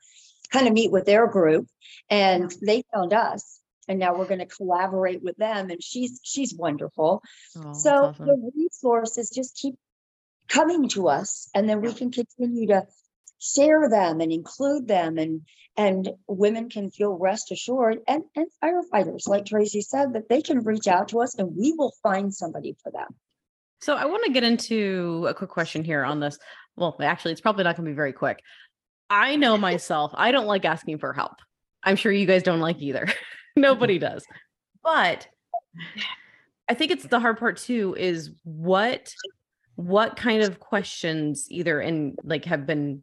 [0.50, 1.66] kind of meet with their group
[2.08, 3.58] and they found us.
[3.88, 5.68] And now we're going to collaborate with them.
[5.68, 7.22] And she's she's wonderful.
[7.58, 8.26] Oh, So awesome.
[8.26, 9.74] the resources just keep
[10.48, 12.86] coming to us and then we can continue to
[13.38, 15.42] share them and include them and
[15.76, 20.62] and women can feel rest assured and and firefighters like Tracy said that they can
[20.62, 23.14] reach out to us and we will find somebody for them.
[23.80, 26.38] So I want to get into a quick question here on this.
[26.76, 28.38] Well, actually, it's probably not going to be very quick.
[29.10, 31.34] I know myself, I don't like asking for help.
[31.82, 33.06] I'm sure you guys don't like either.
[33.56, 34.24] Nobody does.
[34.82, 35.28] But
[36.68, 39.12] I think it's the hard part too is what
[39.76, 43.02] what kind of questions either in like have been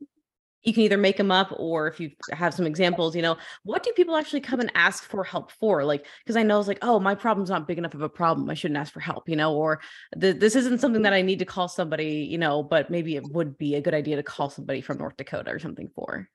[0.63, 3.81] you can either make them up or if you have some examples, you know, what
[3.83, 5.83] do people actually come and ask for help for?
[5.83, 8.49] Like, because I know it's like, oh, my problem's not big enough of a problem.
[8.49, 9.81] I shouldn't ask for help, you know, or
[10.15, 13.57] this isn't something that I need to call somebody, you know, but maybe it would
[13.57, 16.29] be a good idea to call somebody from North Dakota or something for.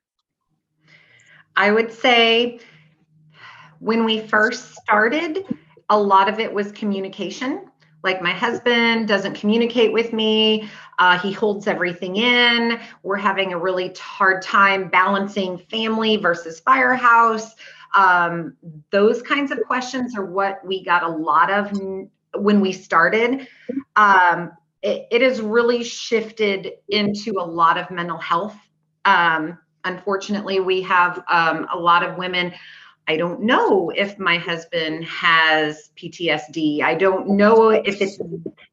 [1.55, 2.59] I would say
[3.79, 5.45] when we first started,
[5.89, 7.69] a lot of it was communication.
[8.07, 10.69] Like my husband doesn't communicate with me.
[10.97, 12.79] Uh, he holds everything in.
[13.03, 17.53] We're having a really hard time balancing family versus firehouse.
[17.93, 18.55] Um,
[18.91, 21.77] those kinds of questions are what we got a lot of
[22.33, 23.45] when we started.
[23.97, 28.55] Um, it, it has really shifted into a lot of mental health.
[29.03, 32.53] Um, unfortunately, we have um, a lot of women.
[33.07, 36.81] I don't know if my husband has PTSD.
[36.81, 38.19] I don't know if it's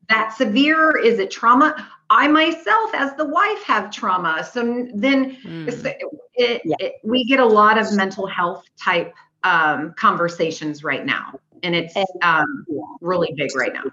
[0.09, 0.97] that severe.
[0.97, 1.89] Is it trauma?
[2.11, 4.45] I myself, as the wife, have trauma.
[4.45, 5.95] So then Mm.
[6.35, 6.77] it, Yeah.
[6.81, 11.39] it, we get a lot of mental health type um, conversations right now.
[11.63, 12.67] And it's And- um,
[13.01, 13.85] really big right now.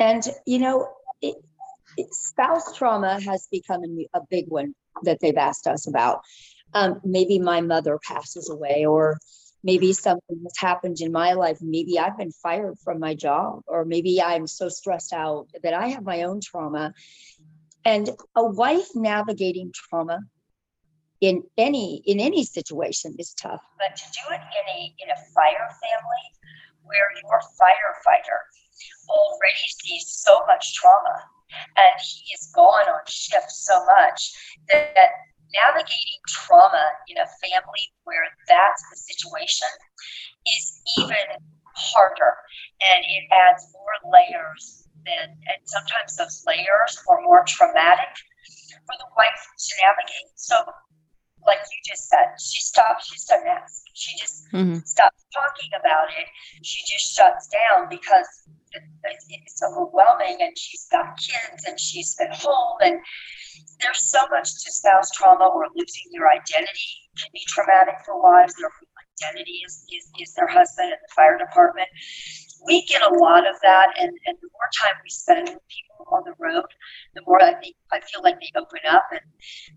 [0.00, 0.88] And you know,
[1.22, 1.36] it,
[1.96, 6.20] it, spouse trauma has become a, a big one that they've asked us about.
[6.74, 9.18] Um, maybe my mother passes away, or
[9.66, 11.58] maybe something has happened in my life.
[11.60, 15.88] Maybe I've been fired from my job, or maybe I'm so stressed out that I
[15.88, 16.94] have my own trauma.
[17.84, 20.20] And a wife navigating trauma
[21.20, 23.62] in any in any situation is tough.
[23.82, 26.26] But to do it in a in a fire family
[26.84, 28.38] where your firefighter
[29.08, 31.16] already sees so much trauma
[31.76, 34.32] and he is gone on shift so much
[34.68, 35.10] that, that
[35.54, 39.68] navigating trauma in a family where that's the situation
[40.46, 41.26] is even
[41.74, 42.32] harder
[42.80, 48.12] and it adds more layers than and sometimes those layers are more traumatic
[48.86, 50.30] for the wife to navigate.
[50.36, 50.56] So
[51.46, 54.86] like you just said she stops she doesn't ask she just Mhm.
[54.86, 56.26] stops talking about it.
[56.62, 58.28] She just shuts down because
[59.04, 62.98] it's overwhelming and she's got kids and she's at home and
[63.80, 65.46] there's so much to spouse trauma.
[65.46, 67.08] Or losing your identity.
[67.16, 68.54] Can be traumatic for wives.
[68.60, 68.68] Their
[69.22, 71.88] identity is, is, is their husband in the fire department.
[72.66, 75.86] We get a lot of that and, and the more time we spend with people
[76.12, 76.64] on the road
[77.14, 79.20] the more i think i feel like they open up and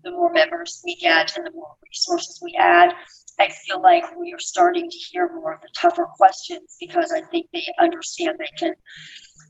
[0.04, 2.92] the more members we get and the more resources we add
[3.38, 7.20] I feel like we are starting to hear more of the tougher questions because I
[7.22, 8.74] think they understand they can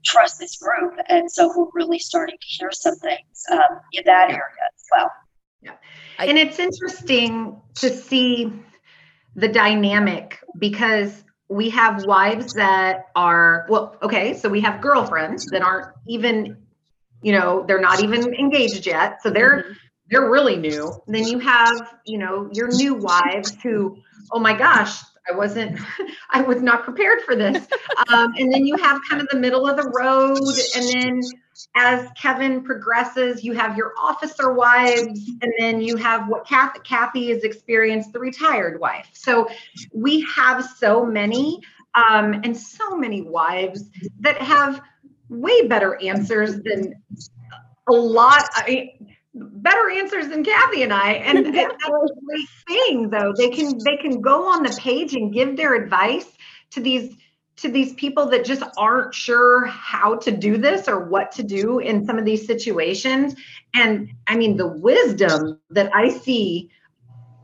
[0.05, 0.95] trust this group.
[1.09, 4.41] And so we're really starting to hear some things um, in that area
[4.75, 5.11] as well.
[6.19, 8.53] I- and it's interesting to see
[9.37, 15.63] the dynamic because we have wives that are well okay so we have girlfriends that
[15.63, 16.57] aren't even
[17.23, 19.77] you know they're not even engaged yet so they're Mhm.
[20.11, 23.97] They're really new then you have you know your new wives who
[24.33, 25.79] oh my gosh I wasn't,
[26.31, 27.67] I was not prepared for this.
[28.09, 30.39] Um, and then you have kind of the middle of the road.
[30.77, 31.21] And then
[31.77, 37.31] as Kevin progresses, you have your officer wives, and then you have what Kathy, Kathy
[37.31, 39.09] has experienced, the retired wife.
[39.13, 39.49] So
[39.93, 41.61] we have so many
[41.95, 44.81] um, and so many wives that have
[45.29, 46.95] way better answers than
[47.89, 48.49] a lot.
[48.55, 51.13] I mean, better answers than Kathy and I.
[51.13, 53.33] And that's a great thing though.
[53.37, 56.27] They can they can go on the page and give their advice
[56.71, 57.17] to these
[57.57, 61.79] to these people that just aren't sure how to do this or what to do
[61.79, 63.35] in some of these situations.
[63.75, 66.71] And I mean the wisdom that I see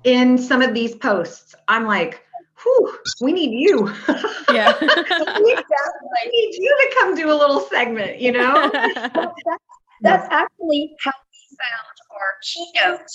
[0.05, 2.23] in some of these posts, I'm like,
[2.63, 3.93] whew, we need you.
[4.53, 4.73] Yeah.
[4.81, 8.71] we, need you to come do a little segment, you know?
[10.03, 11.11] That's, actually how
[11.57, 13.13] found our keynote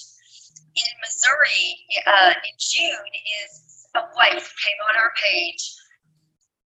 [0.76, 3.14] in Missouri uh, in June.
[3.46, 5.64] Is a wife came on our page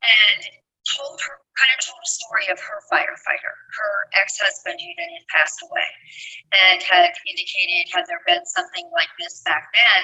[0.05, 0.41] and
[0.85, 5.27] told her kind of told a story of her firefighter, her ex-husband who then had
[5.33, 5.89] passed away,
[6.53, 10.03] and had indicated had there been something like this back then,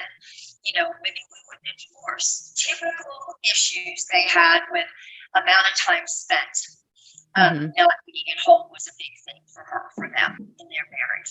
[0.65, 2.57] you know, maybe we wouldn't have divorced.
[2.57, 4.87] Typical issues they had with
[5.35, 6.57] amount of time spent.
[7.37, 10.89] Um, Not being at home was a big thing for her, for them in their
[10.91, 11.31] marriage.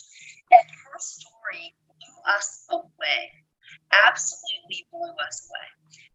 [0.52, 3.32] And her story blew us away,
[3.92, 5.68] absolutely blew us away.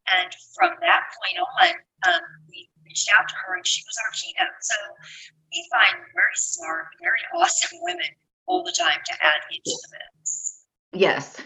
[0.09, 1.71] And from that point on,
[2.09, 4.61] um, we reached out to her and she was our keynote.
[4.61, 4.77] So
[5.53, 8.13] we find very smart, very awesome women
[8.47, 10.65] all the time to add into the mix.
[10.93, 11.37] Yes.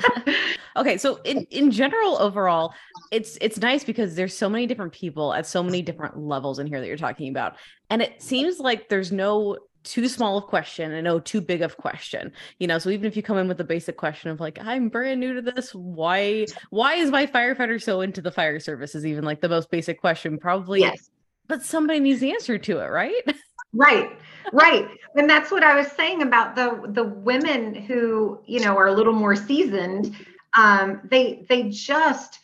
[0.76, 2.72] okay so in in general overall
[3.12, 6.66] it's it's nice because there's so many different people at so many different levels in
[6.66, 7.56] here that you're talking about.
[7.90, 11.76] And it seems like there's no too small of question and no too big of
[11.76, 12.78] question you know?
[12.78, 15.34] So even if you come in with a basic question of like i'm brand new
[15.34, 15.74] to this.
[15.74, 18.94] Why why is my firefighter so into the fire service?
[18.94, 21.10] is even like the most basic question probably yes.
[21.48, 23.22] but somebody needs the answer to it right
[23.72, 24.18] right
[24.52, 24.88] right.
[25.14, 28.92] And that's what i was saying about the the women who you know are a
[28.92, 30.14] little more seasoned
[30.56, 32.40] um they they just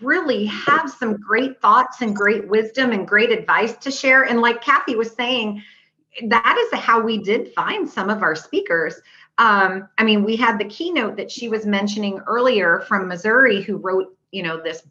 [0.00, 4.24] really have some great thoughts and great wisdom and great advice to share.
[4.24, 5.62] And like kathy was saying
[6.28, 8.94] that is how we did find some of our speakers.
[9.38, 13.76] Um i mean we had the keynote that she was mentioning earlier from missouri who
[13.76, 14.82] wrote you know this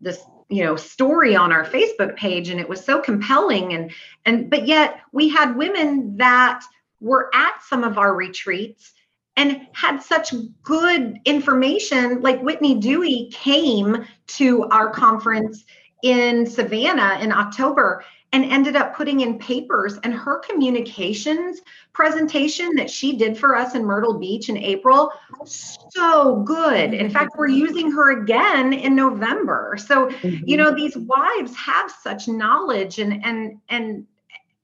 [0.00, 3.72] this you know story on our facebook page and it was so compelling.
[3.72, 3.90] And
[4.26, 6.62] and but yet we had women that
[7.00, 8.92] were at some of our retreats
[9.36, 15.64] and had such good information like whitney dewey came to our conference
[16.02, 21.60] in savannah in october and ended up putting in papers and her communications
[21.92, 25.12] presentation that she did for us in Myrtle Beach in April
[25.44, 26.94] so good.
[26.94, 29.76] In fact, we're using her again in November.
[29.78, 30.44] So, mm-hmm.
[30.46, 34.06] you know, these wives have such knowledge and and and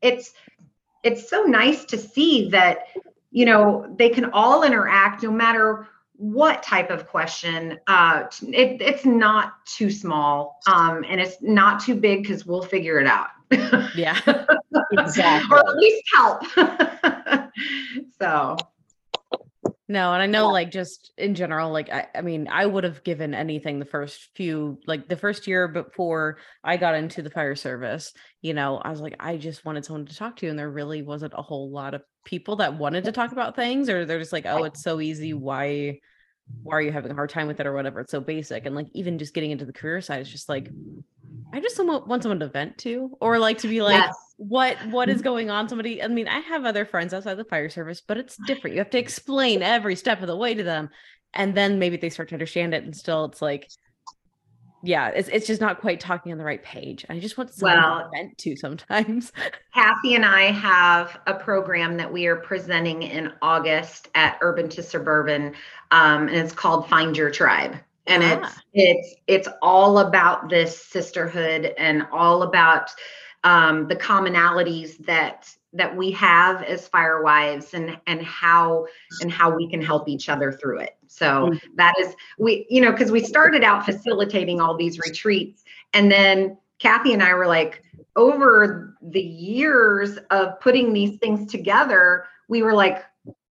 [0.01, 0.33] it's
[1.03, 2.89] it's so nice to see that
[3.31, 9.05] you know they can all interact no matter what type of question uh it, it's
[9.05, 14.19] not too small um and it's not too big because we'll figure it out yeah.
[14.93, 15.57] Exactly.
[15.57, 16.43] Or at least help.
[18.21, 18.57] So.
[19.91, 23.03] No and i know like just in general like I, I mean i would have
[23.05, 27.55] given anything the first few like the first year before i got into the fire
[27.55, 30.69] service you know i was like i just wanted someone to talk to and there
[30.69, 34.19] really wasn't a whole lot of people that wanted to talk about things or they're
[34.19, 35.33] just like oh it's so easy.
[35.33, 36.01] Why
[36.63, 38.75] why are you having a hard time with it or whatever it's so basic and
[38.75, 40.71] like even just getting into the career side is just like
[41.53, 44.15] I just want someone to vent to, or like to be like, yes.
[44.37, 45.25] what what is mm-hmm.
[45.25, 45.69] going on?
[45.69, 48.75] Somebody, I mean, I have other friends outside the fire service, but it's different.
[48.75, 50.91] You have to explain every step of the way to them,
[51.33, 53.71] and then maybe they start to understand it, and still, it's like,
[54.83, 57.05] yeah, it's it's just not quite talking on the right page.
[57.09, 59.33] I just want someone well, to vent to sometimes.
[59.75, 64.83] Kathy and I have a program that we are presenting in August at Urban to
[64.83, 65.55] Suburban,
[65.91, 67.77] um, and it's called Find Your Tribe
[68.09, 68.31] and ah.
[68.33, 72.91] it's it's it's all about this sisterhood and all about
[73.49, 78.87] um, the commonalities that that we have as firewives and and how
[79.23, 81.57] and how we can help each other through it so mm-hmm.
[81.77, 86.59] that is we you know because we started out facilitating all these retreats and then
[86.79, 87.83] kathy and i were like
[88.17, 93.05] over the years of putting these things together we were like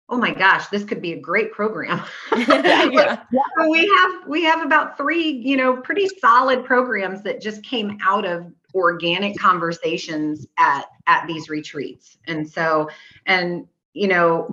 [0.09, 2.03] oh my gosh this could be a great program
[2.37, 3.23] yeah.
[3.69, 8.25] we have we have about three you know pretty solid programs that just came out
[8.25, 12.89] of organic conversations at at these retreats and so
[13.27, 14.51] and you know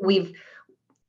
[0.00, 0.34] we've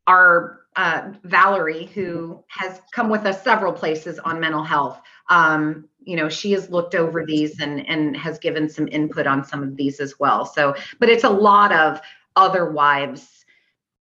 [0.08, 5.02] our uh, Valerie, who has come with us several places on mental health.
[5.30, 9.44] Um, you know, she has looked over these and and has given some input on
[9.44, 10.46] some of these as well.
[10.46, 12.02] So, but it's a lot of
[12.36, 13.46] other wives,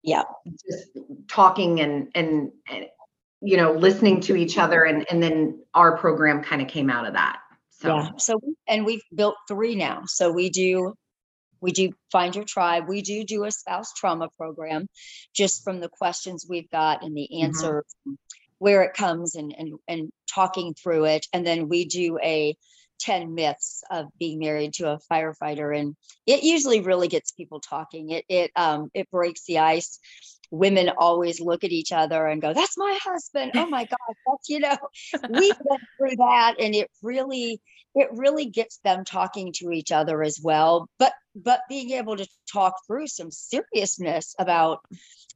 [0.02, 0.24] yeah,
[0.68, 2.86] just talking and and, and
[3.40, 7.06] you know listening to each other, and and then our program kind of came out
[7.06, 7.38] of that.
[7.80, 7.88] So.
[7.88, 8.10] Yeah.
[8.18, 10.02] So and we've built three now.
[10.06, 10.94] So we do
[11.60, 12.88] we do find your tribe.
[12.88, 14.86] We do do a spouse trauma program
[15.34, 18.14] just from the questions we've got and the answers, mm-hmm.
[18.58, 21.26] where it comes and, and, and talking through it.
[21.32, 22.56] And then we do a
[23.00, 25.76] 10 myths of being married to a firefighter.
[25.76, 28.10] And it usually really gets people talking.
[28.10, 29.98] It, it, um, it breaks the ice.
[30.50, 33.52] Women always look at each other and go, that's my husband.
[33.54, 34.14] Oh my God.
[34.26, 34.76] That's, you know,
[35.28, 37.60] we went through that and it really,
[37.94, 42.26] it really gets them talking to each other as well but but being able to
[42.52, 44.80] talk through some seriousness about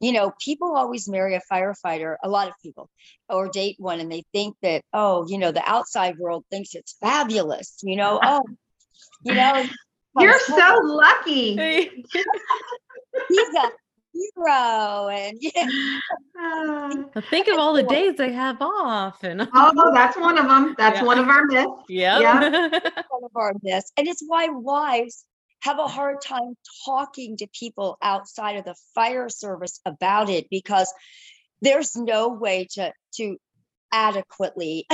[0.01, 2.89] you know people always marry a firefighter a lot of people
[3.29, 6.97] or date one and they think that oh you know the outside world thinks it's
[7.01, 8.43] fabulous you know oh
[9.25, 9.65] you know
[10.19, 11.57] you're so lucky
[13.29, 13.71] he's a
[14.13, 15.69] hero and yeah.
[16.39, 20.75] Uh, think of all the days they have off and oh that's one of them
[20.79, 21.05] that's yeah.
[21.05, 22.21] one of our myths yep.
[22.21, 22.41] yeah
[23.09, 25.25] one of our myths and it's why wives
[25.61, 30.93] have a hard time talking to people outside of the fire service about it because
[31.61, 33.37] there's no way to to
[33.93, 34.87] adequately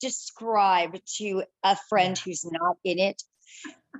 [0.00, 3.22] describe to a friend who's not in it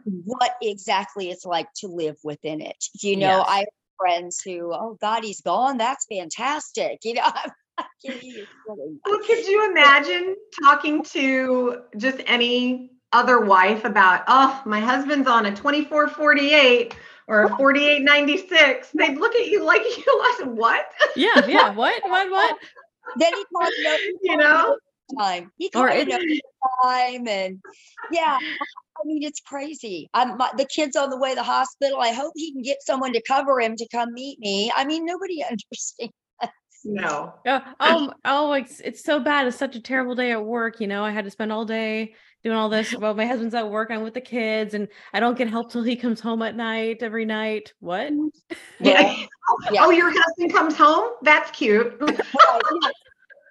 [0.04, 3.46] what exactly it's like to live within it you know yes.
[3.48, 3.64] i
[4.04, 5.78] friends who, oh God, he's gone.
[5.78, 6.98] That's fantastic.
[7.04, 7.32] You know,
[8.66, 15.46] well, could you imagine talking to just any other wife about, oh, my husband's on
[15.46, 16.94] a 2448
[17.28, 18.90] or a 4896?
[18.94, 20.84] They'd look at you like you lost what?
[21.16, 21.70] Yeah, yeah.
[21.70, 22.02] What?
[22.04, 22.30] What?
[22.30, 22.58] What?
[23.16, 23.72] then he called
[24.22, 24.76] you know
[25.18, 25.50] time.
[25.58, 26.42] He called it
[26.82, 27.60] time and
[28.10, 30.08] yeah, I mean, it's crazy.
[30.14, 32.00] I'm my, the kid's on the way to the hospital.
[32.00, 34.72] I hope he can get someone to cover him to come meet me.
[34.74, 36.14] I mean, nobody understands.
[36.84, 37.32] No.
[37.46, 37.72] Yeah.
[37.80, 39.46] Oh, oh, it's it's so bad.
[39.46, 40.80] It's such a terrible day at work.
[40.80, 42.94] You know, I had to spend all day doing all this.
[42.94, 43.90] Well, my husband's at work.
[43.90, 46.98] I'm with the kids, and I don't get help till he comes home at night
[47.02, 47.72] every night.
[47.80, 48.12] What?
[48.12, 48.28] Mm-hmm.
[48.80, 49.16] Yeah.
[49.72, 49.84] yeah.
[49.84, 51.10] Oh, your husband comes home.
[51.22, 51.98] That's cute.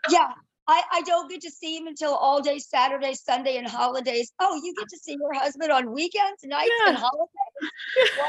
[0.10, 0.34] yeah.
[0.68, 4.32] I, I don't get to see him until all day Saturday, Sunday, and holidays.
[4.40, 6.90] Oh, you get to see your husband on weekends, nights, yeah.
[6.90, 7.30] and holidays.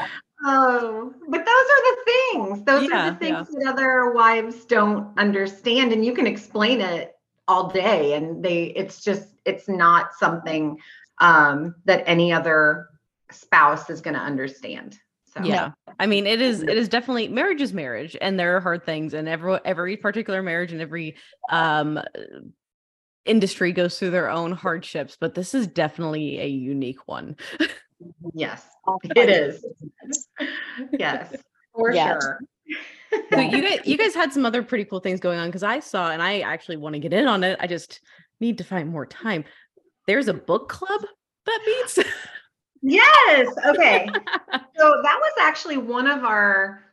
[0.45, 2.63] oh, but those are the things.
[2.65, 3.59] Those yeah, are the things yeah.
[3.59, 7.15] that other wives don't understand, and you can explain it
[7.47, 8.65] all day, and they.
[8.65, 10.77] It's just it's not something
[11.19, 12.89] um, that any other
[13.31, 14.99] spouse is going to understand.
[15.37, 15.43] So.
[15.43, 15.71] Yeah.
[15.99, 19.13] I mean, it is, it is definitely marriage is marriage and there are hard things
[19.13, 21.15] and every, every particular marriage and every,
[21.49, 21.99] um,
[23.25, 27.35] industry goes through their own hardships, but this is definitely a unique one.
[28.33, 28.63] yes,
[29.15, 29.65] it is.
[30.97, 31.35] yes,
[31.73, 32.23] for yes.
[32.23, 32.39] sure.
[33.31, 35.79] so you guys, you guys had some other pretty cool things going on because I
[35.79, 37.57] saw, and I actually want to get in on it.
[37.59, 37.99] I just
[38.39, 39.43] need to find more time.
[40.07, 41.01] There's a book club
[41.45, 41.99] that meets.
[42.85, 43.47] Yes.
[43.65, 44.07] Okay.
[44.77, 46.83] so that was actually one of our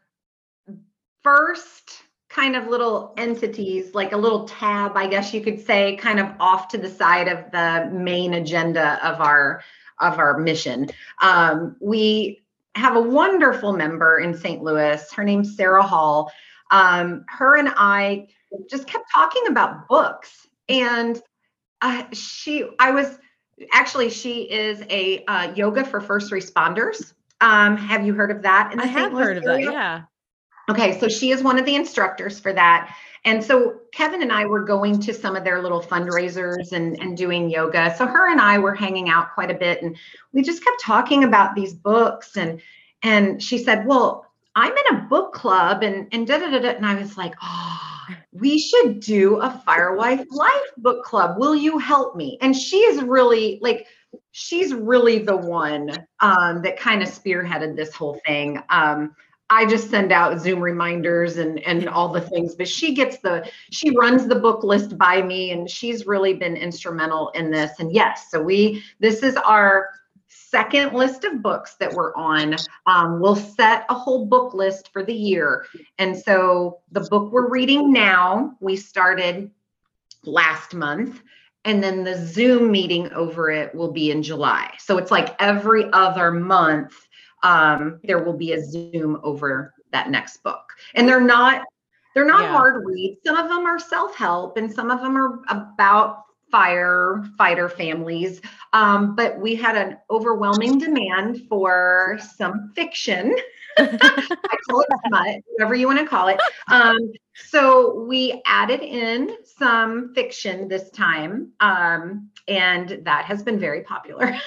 [1.23, 6.19] first kind of little entities, like a little tab, I guess you could say, kind
[6.19, 9.63] of off to the side of the main agenda of our
[10.01, 10.89] of our mission.
[11.21, 12.43] Um, we
[12.75, 14.63] have a wonderful member in St.
[14.63, 15.13] Louis.
[15.13, 16.33] Her name's Sarah Hall.
[16.71, 18.29] Um, her and I
[18.71, 21.21] just kept talking about books, and
[21.83, 23.19] uh, she, I was
[23.73, 27.13] actually she is a uh, yoga for first responders.
[27.41, 30.03] Um, have you heard of that i have heard of that yeah.
[30.71, 32.97] Okay so she is one of the instructors for that.
[33.25, 37.17] And so kevin and i were going to some of their little fundraisers and, and
[37.17, 37.95] doing yoga.
[37.97, 39.97] So her and i were hanging out quite a bit and
[40.33, 42.61] we just kept talking about these books and
[43.03, 46.71] and she said well i'm in a book club and and da da da, da.
[46.71, 47.92] and i was like oh
[48.33, 51.39] we should do a Fire Wife Life book club.
[51.39, 52.39] Will you help me?
[52.41, 53.87] And she is really like,
[54.33, 55.91] she's really the one
[56.21, 58.63] um, that kind of spearheaded this whole thing.
[58.71, 59.15] Um,
[59.51, 63.47] I just send out Zoom reminders and and all the things, but she gets the
[63.71, 67.73] she runs the book list by me, and she's really been instrumental in this.
[67.79, 69.91] And yes, so we this is our
[70.53, 72.47] second list of books that we're on.
[72.87, 75.67] Um, we'll set a whole book list for the year.
[75.99, 79.51] And so the book we're reading now, we started
[80.25, 81.23] last month.
[81.65, 84.73] And then the Zoom meeting over it will be in July.
[84.79, 86.95] So it's like every other month,
[87.43, 90.65] um, there will be a Zoom over that next book.
[90.95, 91.63] And they're not
[92.15, 92.53] They're not Yeah.
[92.59, 93.21] hard reads.
[93.25, 98.41] Some of them are self-help and some of them are about firefighter families.
[98.73, 103.35] Um, but we had an overwhelming demand for some fiction.
[103.79, 106.39] I call it smut, whatever you want to call it.
[106.71, 106.99] Um,
[107.35, 114.37] so we added in some fiction this time, um, and that has been very popular.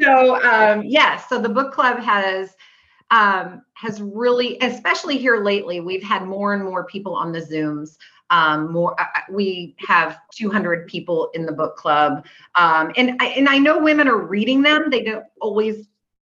[0.00, 2.54] so um, yes, so the book club has
[3.10, 7.98] um, has really, especially here lately, we've had more and more people on the Zooms.
[8.32, 13.48] Um, more, uh, we have 200 people in the book club, um, and I, and
[13.48, 14.88] I know women are reading them.
[14.90, 15.86] They don't always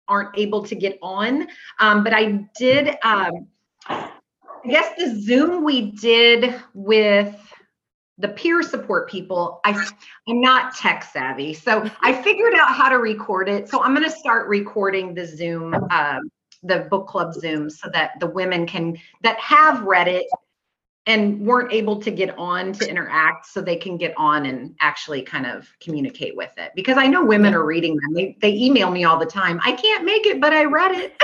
[0.08, 1.48] aren't able to get on,
[1.80, 2.98] um, but I did.
[3.04, 3.48] Um,
[3.88, 7.36] I guess the Zoom we did with
[8.18, 9.72] the peer support people, I,
[10.28, 11.54] I'm not tech savvy.
[11.54, 13.70] So I figured out how to record it.
[13.70, 16.30] So I'm going to start recording the Zoom, um,
[16.62, 20.28] the book club Zoom so that the women can, that have read it
[21.06, 25.22] and weren't able to get on to interact so they can get on and actually
[25.22, 26.72] kind of communicate with it.
[26.76, 28.14] Because I know women are reading them.
[28.14, 29.60] They, they email me all the time.
[29.64, 31.22] I can't make it, but I read it.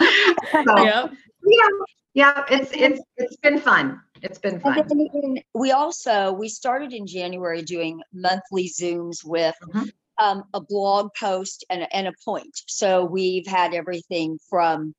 [0.66, 1.12] so, Yep.
[1.44, 1.68] yeah,
[2.14, 4.00] yeah, it's, it's, it's been fun.
[4.22, 5.38] It's been And fun.
[5.54, 9.90] we also, we started in January doing monthly Zooms with Mhm.
[10.20, 12.62] um, a blog post and, and a point.
[12.66, 14.94] So we've had everything from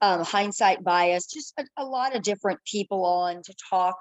[0.00, 3.96] um, hindsight bias, just a, a lot of different people on to talk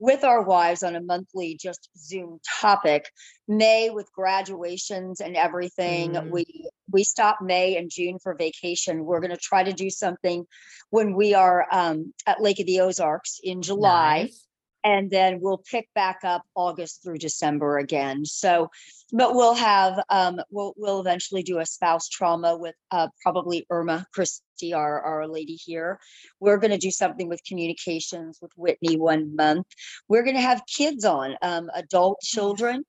[0.00, 3.08] with our wives on a monthly just Zoom topic.
[3.46, 6.30] May with graduations and everything, Mm.
[6.30, 9.04] we we stop May and June for vacation.
[9.04, 10.44] We're going to try to do something
[10.90, 14.46] when we are um, at Lake of the Ozarks in July Nice.
[14.84, 18.24] and then we'll pick back up August through December again.
[18.26, 18.68] So,
[19.12, 24.06] but we'll have um, we'll we'll eventually do a spouse trauma with uh, probably Irma
[24.12, 25.98] Christie, our our lady here.
[26.40, 29.66] We're going to do something with communications with Whitney one month.
[30.08, 32.84] We're going to have kids on, um, adult children,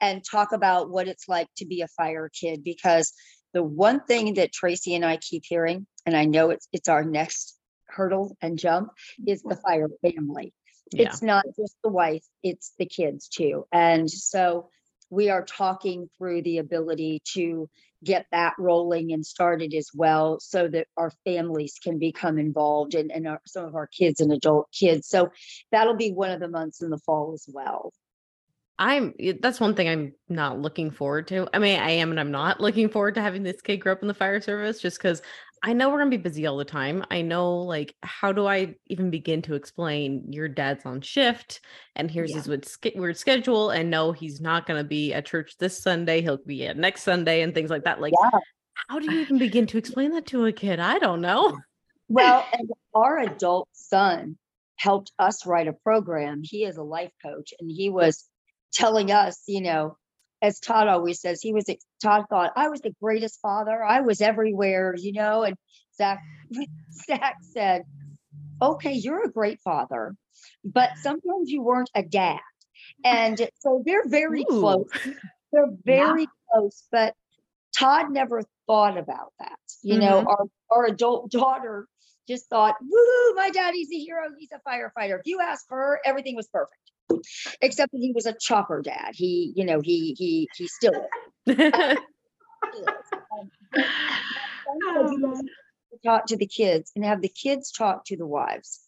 [0.00, 3.12] and talk about what it's like to be a fire kid because
[3.54, 7.04] the one thing that Tracy and I keep hearing, and I know it's it's our
[7.04, 7.56] next
[7.88, 8.90] hurdle and jump,
[9.26, 10.52] is the fire family
[10.92, 11.08] Yeah.
[11.08, 13.66] it's not just the wife, it's the kids too.
[13.72, 14.68] And so
[15.10, 17.68] we are talking through the ability to
[18.04, 23.10] get that rolling and started as well so that our families can become involved and,
[23.10, 25.08] and our, some of our kids and adult kids.
[25.08, 25.30] So
[25.72, 27.92] that'll be one of the months in the fall as well.
[28.78, 31.48] I'm that's one thing I'm not looking forward to.
[31.54, 34.02] I mean, I am and I'm not looking forward to having this kid grow up
[34.02, 35.22] in the fire service just because
[35.62, 37.04] I know we're gonna be busy all the time.
[37.10, 41.60] I know like how do I even begin to explain your dad's on shift
[41.96, 42.36] and here's Yeah.
[42.36, 42.48] his
[42.94, 46.76] weird, schedule and no, he's not gonna be at church this Sunday, he'll be at
[46.76, 48.00] next Sunday and things like that.
[48.00, 48.38] Like, Yeah.
[48.88, 50.78] how do you even begin to explain that to a kid?
[50.78, 51.58] I don't know.
[52.08, 54.38] Well, and our adult son
[54.76, 56.42] helped us write a program.
[56.44, 58.28] He is a life coach and he was
[58.72, 59.96] telling us, you know,
[60.42, 61.64] as Todd always says, he was,
[62.02, 63.82] Todd thought, I was the greatest father.
[63.82, 65.56] I was everywhere, you know, and
[65.96, 66.22] Zach,
[67.06, 67.82] Zach said,
[68.60, 70.14] okay, you're a great father,
[70.64, 72.40] but sometimes you weren't a dad.
[73.04, 74.60] And so they're very Ooh.
[74.60, 74.88] close.
[75.52, 77.14] They're very close, but
[77.76, 79.58] Todd never thought about that.
[79.82, 80.28] You know, mm-hmm.
[80.28, 81.86] our, our adult daughter
[82.28, 84.22] just thought, woo, my daddy's a hero.
[84.38, 85.20] He's a firefighter.
[85.20, 86.80] If you ask her, everything was perfect.
[87.60, 89.12] Except that he was a chopper dad.
[89.14, 90.92] He, you know, he he he still
[91.46, 91.56] is.
[91.56, 91.66] is.
[93.74, 93.84] But
[94.66, 95.46] sometimes you just have
[95.92, 98.80] to talk to the kids and have the kids talk to the wives.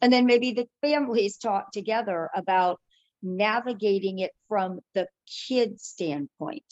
[0.00, 2.80] And then maybe the families talk together about
[3.22, 5.08] navigating it from the
[5.48, 6.62] kid standpoint,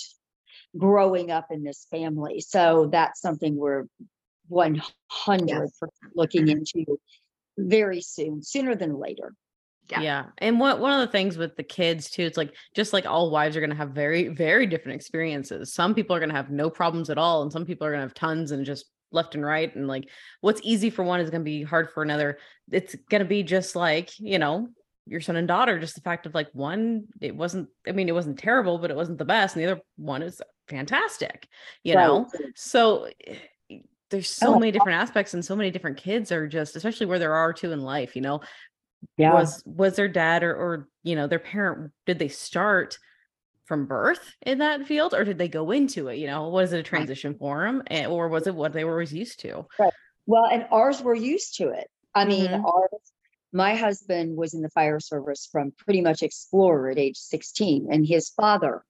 [0.76, 2.40] growing up in this family.
[2.40, 3.86] So that's something we're
[4.50, 4.80] 100%
[6.14, 7.00] looking into
[7.58, 9.34] very soon, sooner than later.
[9.88, 10.00] Yeah.
[10.00, 10.24] Yeah.
[10.38, 13.30] And what one of the things with the kids too, it's like just like all
[13.30, 15.72] wives are gonna have very, very different experiences.
[15.72, 18.14] Some people are gonna have no problems at all, and some people are gonna have
[18.14, 19.74] tons and just left and right.
[19.74, 20.08] And like
[20.40, 22.38] what's easy for one is gonna be hard for another.
[22.70, 24.68] It's gonna be just like, you know,
[25.06, 28.12] your son and daughter, just the fact of like one, it wasn't, I mean, it
[28.12, 29.54] wasn't terrible, but it wasn't the best.
[29.54, 31.46] And the other one is fantastic,
[31.84, 32.26] you know?
[32.56, 33.36] So eh,
[34.10, 37.18] there's so Oh, many different aspects and so many different kids are just, especially where
[37.18, 38.40] there are two in life, you know,
[39.16, 39.32] Yeah.
[39.34, 42.98] was was their dad or or you know their parent did they start
[43.64, 46.80] from birth in that field or did they go into it you know was it
[46.80, 49.66] a transition for them or was it what they were always used to
[50.26, 51.88] Well, and ours were used to it.
[52.14, 52.64] I mean, Mhm.
[52.64, 53.12] ours,
[53.52, 58.04] my husband was in the fire service from pretty much explorer at age 16, and
[58.06, 58.84] his father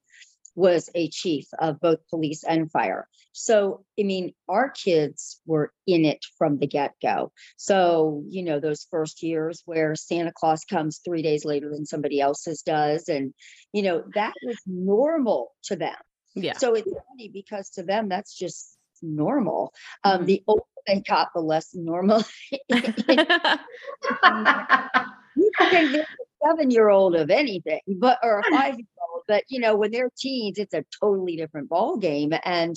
[0.56, 3.06] was a chief of both police and fire.
[3.32, 7.30] So, I mean, our kids were in it from the get go.
[7.58, 12.20] So, you know, those first years where Santa Claus comes three days later than somebody
[12.20, 13.08] else's does.
[13.08, 13.34] And,
[13.72, 15.96] you know, that was normal to them.
[16.34, 16.56] Yeah.
[16.56, 19.74] So it's funny because to them, that's just normal.
[20.02, 20.26] Um, Mhm.
[20.26, 22.22] The older they got, the less normal.
[25.46, 29.22] you can convince a seven year old of anything, but or a five year old,
[29.28, 32.32] but you know, when they're teens, it's a totally different ball game.
[32.44, 32.76] And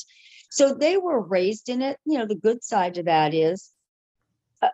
[0.50, 2.00] so they were raised in it.
[2.06, 3.72] You know, the good side to that is
[4.62, 4.70] uh,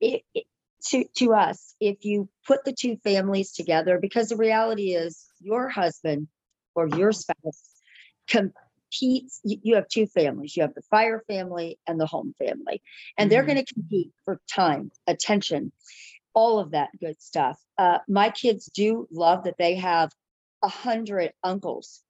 [0.00, 0.44] it, it,
[0.88, 5.68] to to us, if you put the two families together, because the reality is your
[5.68, 6.28] husband
[6.74, 7.62] or your spouse
[8.28, 9.40] competes.
[9.44, 10.56] You, you have two families.
[10.56, 12.82] You have the fire family and the home family,
[13.18, 13.46] and they're Mhm.
[13.46, 15.72] going to compete for time, attention,
[16.36, 17.58] all of that good stuff.
[17.78, 20.10] Uh, my kids do love that they have
[20.62, 22.02] a hundred uncles,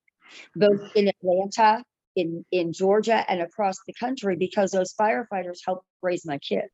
[0.56, 1.84] both in Atlanta,
[2.16, 6.72] in in Georgia, and across the country, because those firefighters help raise my kids.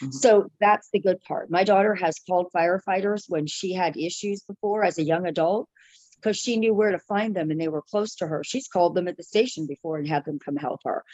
[0.00, 0.12] Mhm.
[0.12, 1.50] So that's the good part.
[1.50, 5.68] My daughter has called firefighters when she had issues before as a young adult
[6.16, 8.42] because she knew where to find them and they were close to her.
[8.44, 11.04] She's called them at the station before and had them come help her.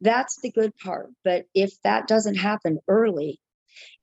[0.00, 1.10] That's the good part.
[1.24, 3.40] But if that doesn't happen early,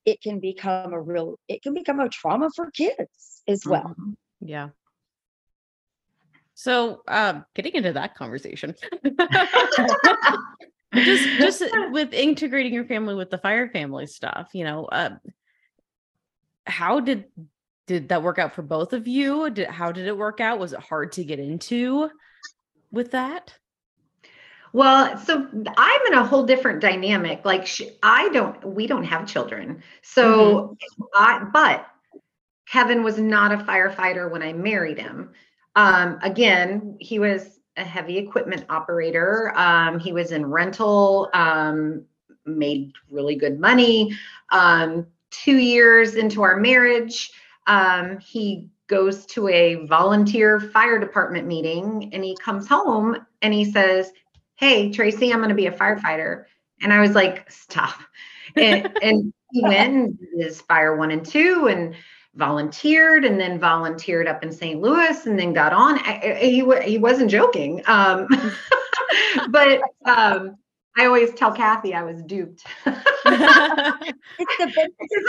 [0.06, 3.96] it can become a real, it can become a trauma for kids as well.
[4.00, 4.16] Mhm.
[4.42, 4.70] Yeah.
[6.56, 8.76] So, um, getting into that conversation,
[10.96, 15.16] just just with integrating your family with the fire family stuff, you know, uh,
[16.66, 17.26] how did
[17.88, 19.50] did that work out for both of you?
[19.50, 20.60] Did how did it work out?
[20.60, 22.10] Was it hard to get into
[22.92, 23.58] with that?
[24.74, 25.48] Well, so
[25.78, 27.46] I'm in a whole different dynamic.
[27.46, 29.84] Like sh- I don't, we don't have children.
[30.02, 30.76] So
[31.16, 31.86] I, but
[32.68, 35.32] Kevin was not a firefighter when I married him.
[35.76, 39.54] Um, again, he was a heavy equipment operator.
[39.56, 42.06] Um, he was in rental, um,
[42.46, 44.18] made really good money.
[44.52, 47.32] Um, two years into our marriage,
[47.68, 53.66] um, he goes to a volunteer fire department meeting and he comes home and he
[53.66, 54.12] says,
[54.56, 56.46] Hey, Tracy, I'm going to be a firefighter.
[56.82, 57.96] And I was like, Stop.
[58.56, 61.96] And, and he went and his fire one and two and
[62.36, 64.82] volunteered and then volunteered up in St.
[64.82, 66.00] Louis and then got on.
[66.00, 67.82] I, I- he, he wasn't joking.
[67.88, 68.28] Um,
[69.50, 70.58] but um,
[70.96, 72.64] I always tell Kathy I was duped.
[74.40, 74.66] It's the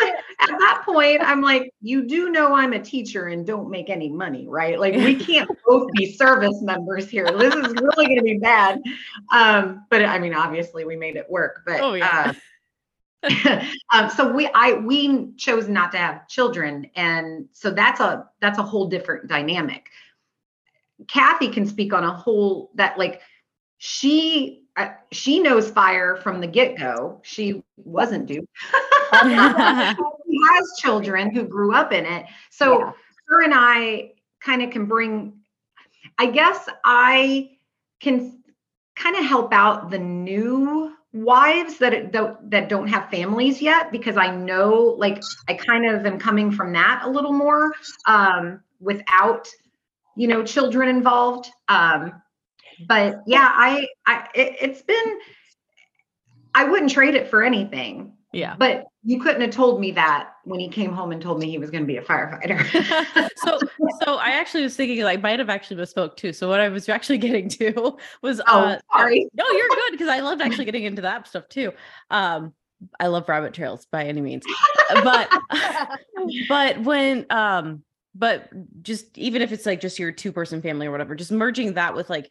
[0.01, 3.91] big- at that point, I'm like, you do know I'm a teacher and don't make
[3.91, 4.79] any money, right?
[4.79, 7.27] Like we can't both be service members here.
[7.27, 8.81] This is really going to be bad.
[9.33, 11.63] Um, but I mean, obviously, we made it work.
[11.67, 12.33] But Oh, yeah.
[13.23, 18.29] uh, um, so we, I, we chose not to have children, and so that's a
[18.41, 19.89] that's a whole different dynamic.
[21.09, 23.23] Kathy can speak on a whole that like
[23.79, 24.64] she
[25.13, 27.21] she knows fire from the get go.
[27.23, 28.49] She wasn't duped.
[29.23, 32.27] she has children who grew up in it.
[32.51, 32.93] So Yeah.
[33.29, 35.35] her and I kind of can bring,
[36.19, 37.57] I guess I
[38.01, 38.43] can
[38.97, 44.17] kind of help out the new wives that don't, that don't have families yet because
[44.17, 47.73] I know like I kind of am coming from that a little more
[48.07, 49.49] um, without
[50.17, 51.51] you know children involved.
[51.69, 52.21] Um,
[52.87, 55.19] but yeah, I I it, it's been
[56.55, 58.13] I wouldn't trade it for anything.
[58.33, 58.55] yeah.
[58.59, 61.59] But you couldn't have told me that when he came home and told me he
[61.59, 62.59] was going to be a firefighter.
[63.37, 63.59] so
[64.03, 66.33] so I actually was thinking like might have actually misspoke too.
[66.33, 69.29] So what I was actually getting to was oh, uh sorry.
[69.35, 71.73] no, you're good because I loved actually getting into that stuff too.
[72.11, 72.55] Um
[72.99, 74.45] I love rabbit trails by any means.
[75.03, 75.31] But
[76.49, 77.83] but when um
[78.15, 78.49] but
[78.83, 81.95] just even if it's like just your two person family or whatever just merging that
[81.95, 82.31] with like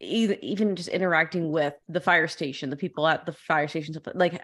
[0.00, 4.40] even even just interacting with the fire station the people at the fire station like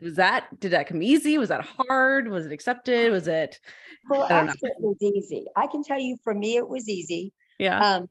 [0.00, 3.60] was that did that come easy was that hard was it accepted was it
[4.10, 5.46] I it was easy.
[5.56, 7.32] I can tell you, for me, it was easy.
[7.58, 8.08] yeah um,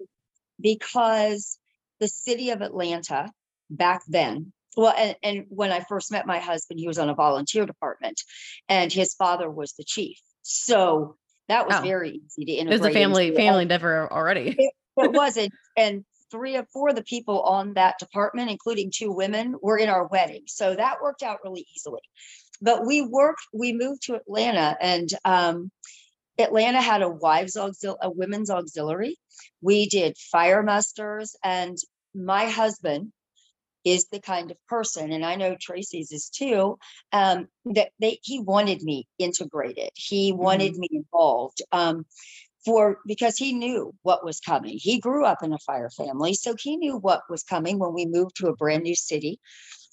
[0.60, 1.58] because
[2.00, 3.32] the city of Atlanta
[3.70, 7.16] back then, well, and, and when I first met my husband, he was on a
[7.16, 8.22] volunteer department
[8.70, 10.18] and his father was the chief.
[10.44, 11.18] So
[11.52, 11.82] that was Oh.
[11.82, 12.80] very easy to integrate.
[12.80, 14.58] it was a family family endeavor already
[14.98, 15.54] It wasn't.
[15.78, 19.90] And three or four of the people on that department, including two women, were in
[19.90, 20.44] our wedding.
[20.48, 22.02] So that worked out really easily.
[22.62, 25.72] But we worked, we moved to Atlanta and um,
[26.38, 29.18] Atlanta had a wives auxil, a women's auxiliary.
[29.62, 31.78] We did fire musters and
[32.14, 33.12] my husband
[33.84, 36.78] is the kind of person, and I know Tracy's is too,
[37.12, 39.90] um, that they he wanted me integrated.
[39.96, 41.62] He wanted me involved.
[41.72, 42.06] Um,
[42.64, 44.78] for because he knew what was coming.
[44.80, 48.06] He grew up in a fire family, so he knew what was coming when we
[48.06, 49.40] moved to a brand new city.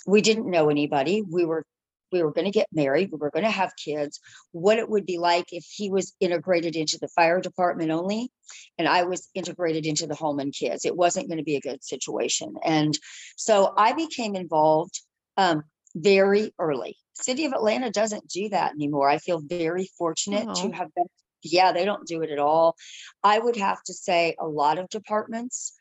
[0.07, 1.23] We didn't know anybody.
[1.23, 1.65] We were
[2.13, 4.21] we were going to get married, we were going to have kids,
[4.53, 8.31] what it would be like if he was integrated into the fire department only
[8.79, 10.85] and I was integrated into the home and kids.
[10.85, 12.55] It wasn't going to be a good situation.
[12.65, 12.99] And
[13.37, 15.01] so I became involved
[15.37, 16.97] um, very early.
[17.15, 19.09] City of Atlanta doesn't do that anymore.
[19.09, 21.07] I feel very fortunate to have been.
[21.43, 22.75] Yeah, they don't do it at all.
[23.23, 25.75] I would have to say a lot of departments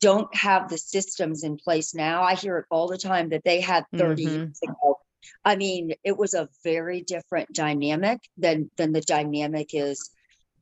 [0.00, 2.22] don't have the systems in place now.
[2.22, 4.30] I hear it all the time that they had 30 Mhm.
[4.30, 4.98] years ago.
[5.44, 10.10] I mean, it was a very different dynamic than than the dynamic is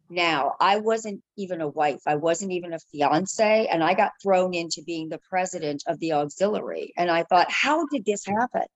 [0.09, 0.55] now.
[0.61, 2.03] I wasn't even a wife.
[2.07, 6.13] I wasn't even a fiance, and I got thrown into being the president of the
[6.13, 6.93] auxiliary.
[6.97, 8.67] And I thought, how did this happen?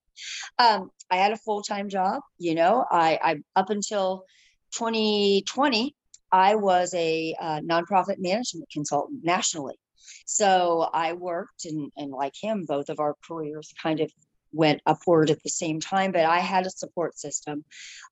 [0.58, 2.22] Um, I had a full time job.
[2.38, 4.24] You know, I, I up until
[4.72, 5.94] 2020,
[6.30, 9.78] I was a uh, nonprofit management consultant nationally.
[10.26, 14.10] So I worked, and, and like him, both of our careers kind of
[14.52, 17.64] went upward at the same time, but I had a support system.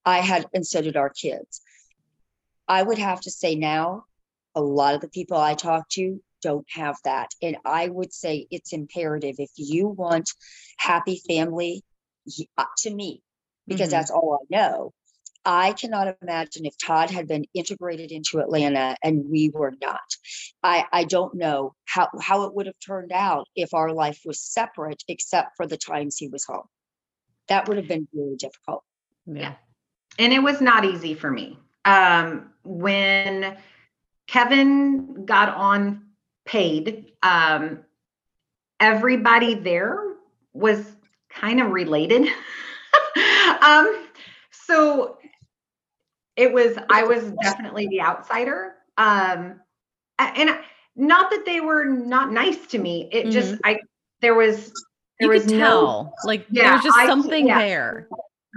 [0.04, 1.60] I had, and so did our kids.
[2.68, 4.04] I would have to say now,
[4.54, 7.30] a lot of the people I talk to don't have that.
[7.42, 10.30] And I would say it's imperative if you want
[10.76, 11.82] happy family,
[12.56, 13.22] uh, to me,
[13.66, 13.92] because Mhm.
[13.92, 14.92] that's all I know.
[15.46, 20.00] I cannot imagine if Todd had been integrated into Atlanta and we were not.
[20.62, 24.40] I, I don't know how, how it would have turned out if our life was
[24.40, 26.66] separate, except for the times he was home.
[27.46, 28.82] That would have been really difficult.
[29.24, 29.54] Yeah.
[30.18, 31.58] and it was not easy for me.
[31.84, 33.56] Um, when
[34.26, 36.06] Kevin got on
[36.44, 37.84] paid, um,
[38.80, 40.14] everybody there
[40.52, 40.84] was
[41.30, 42.22] kind of related.
[43.62, 44.06] um,
[44.50, 45.15] so
[46.36, 48.74] it was, I was definitely the outsider.
[48.98, 49.60] Um,
[50.18, 50.58] and
[50.96, 53.08] not that they were not nice to me.
[53.12, 53.78] It just, I,
[54.20, 54.72] there was,
[55.20, 56.14] there You was could no tell.
[56.24, 57.58] Like Yeah, there's just I- something yeah.
[57.58, 58.08] there.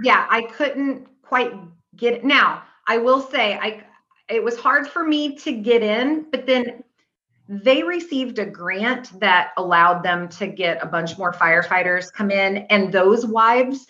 [0.02, 1.52] yeah i couldn't quite
[1.96, 3.82] get it now i will say i
[4.30, 6.82] it was hard for me to get in but then
[7.48, 12.58] they received a grant that allowed them to get a bunch more firefighters come in
[12.70, 13.86] and those wives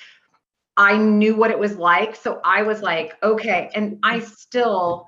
[0.80, 5.06] i knew what it was like so i was like okay and i still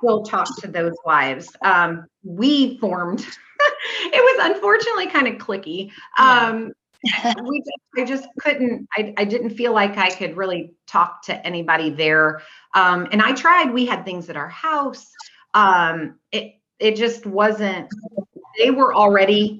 [0.00, 1.50] still talk to those wives.
[1.62, 3.20] Um, we formed
[4.04, 5.90] it was unfortunately kind of clicky.
[6.18, 6.48] Yeah.
[6.48, 6.72] um,
[7.48, 11.46] we just, I just couldn't I, I didn't feel like I could really talk to
[11.46, 12.42] anybody there.
[12.74, 15.06] Um, and I tried we had things at our house.
[15.54, 17.88] Um, it it just wasn't
[18.58, 19.58] they were already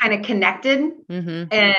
[0.00, 0.92] kind of connected.
[1.08, 1.76] Hmm and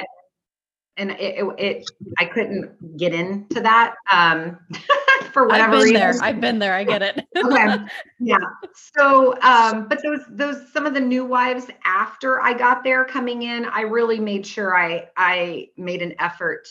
[0.99, 4.59] and it, it, it I couldn't get into that um,
[5.33, 6.13] for I've been reason there.
[6.21, 6.75] I've been there.
[6.75, 7.25] I get it.
[7.37, 7.77] okay
[8.19, 8.37] yeah
[8.73, 13.43] so um but those those some of the new wives after i got there coming
[13.43, 16.67] in i really made sure i i made an effort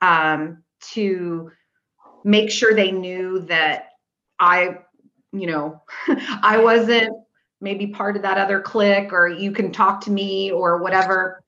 [0.00, 1.50] um to
[2.24, 3.90] make sure they knew that
[4.38, 4.78] i
[5.32, 5.82] you know
[6.42, 7.10] i wasn't
[7.60, 11.42] maybe part of that other clique or you can talk to me or whatever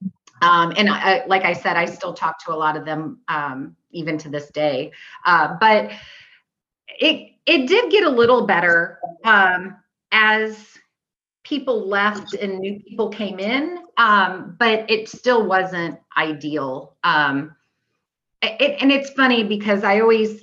[0.44, 3.76] um and I, like i said i still talk to a lot of them um
[3.90, 4.92] even to this day
[5.26, 5.90] uh but
[7.00, 9.76] it it did get a little better um,
[10.12, 10.78] as
[11.42, 16.96] people left and new people came in, um, but it still wasn't ideal.
[17.04, 17.54] Um,
[18.42, 20.42] it, and it's funny because I always,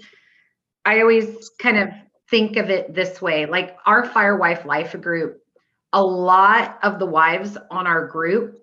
[0.85, 1.89] I always kind of
[2.29, 5.41] think of it this way: like our Fire Wife Life group,
[5.93, 8.60] a lot of the wives on our group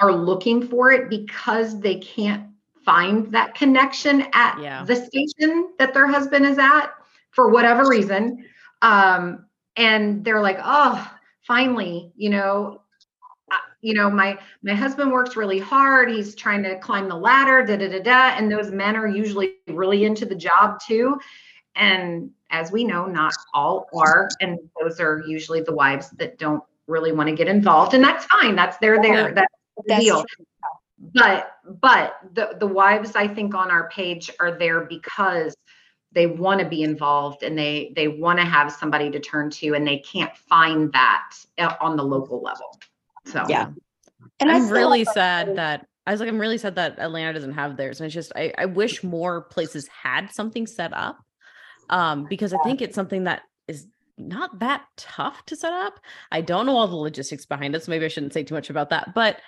[0.00, 2.46] are looking for it because they can't
[2.84, 4.84] find that connection at Yeah.
[4.84, 6.92] the station that their husband is at
[7.30, 8.44] for whatever reason.
[8.82, 9.46] Um,
[9.76, 11.10] and they're like, oh,
[11.42, 12.82] finally, you know,
[13.82, 16.10] you know, my my husband works really hard.
[16.10, 18.36] He's trying to climb the ladder, da da da da.
[18.36, 21.18] And those men are usually really into the job too.
[21.76, 26.62] And as we know, not all are, and those are usually the wives that don't
[26.88, 27.94] really want to get involved.
[27.94, 28.54] And that's fine.
[28.54, 29.32] That's they're there.
[29.32, 29.54] That's
[29.86, 30.46] That's deal true.
[31.14, 35.56] but but the the wives i think on our page are there because
[36.12, 39.74] they want to be involved and they they want to have somebody to turn to
[39.74, 42.78] and they can't find that uh, on the local level
[43.26, 43.70] so Yeah.
[44.38, 47.34] And I I'm really like- sad that I was like, I'm really sad that Atlanta
[47.34, 48.00] doesn't have theirs.
[48.00, 51.18] And it's just I, I wish more places had something set up.
[51.90, 56.00] Um, because I think it's something that is not that tough to set up.
[56.32, 58.70] I don't know all the logistics behind it, so maybe I shouldn't say too much
[58.70, 59.40] about that, but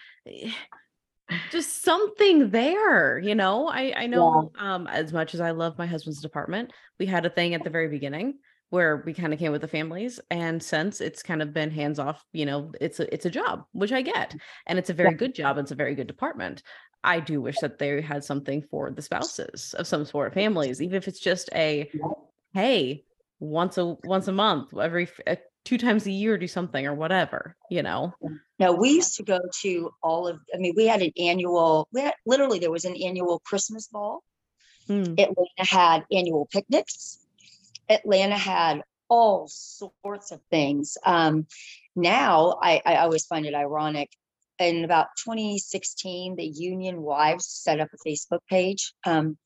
[1.51, 3.69] just something there, you know.
[3.69, 7.31] I I know um as much as I love my husband's department, we had a
[7.31, 8.39] thing at the very beginning
[8.71, 11.99] where we kind of came with the families and since it's kind of been hands
[11.99, 14.35] off you know it's a it's a job which i get
[14.67, 15.17] and it's a very Yeah.
[15.19, 16.63] good job it's a very good department.
[17.05, 20.81] I do wish that they had something for the spouses of some sort of families
[20.81, 21.91] even if it's just a
[22.55, 23.05] hey
[23.41, 27.57] once a once a month every uh, two times a year do something or whatever
[27.71, 28.15] you know
[28.63, 32.03] No, we used to go to all of, I mean, we had an annual, we
[32.03, 34.23] had, literally, there was an annual Christmas ball.
[34.87, 35.15] Hmm.
[35.19, 37.19] Atlanta had annual picnics.
[37.89, 40.97] Atlanta had all sorts of things.
[41.05, 41.49] Um,
[41.97, 44.11] now I, I always find it ironic.
[44.61, 49.39] In about 2016, the union wives set up a Facebook page um,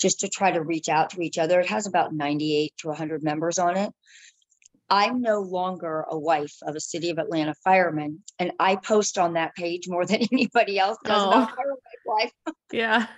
[0.00, 1.60] just to try to reach out to each other.
[1.60, 3.92] It has about 98 to 100 members on it.
[4.90, 9.32] I'm no longer a wife of a city of Atlanta fireman, and I post on
[9.34, 11.54] that page more than anybody else does about Oh.
[11.54, 11.74] fire
[12.06, 12.32] life.
[12.72, 13.06] yeah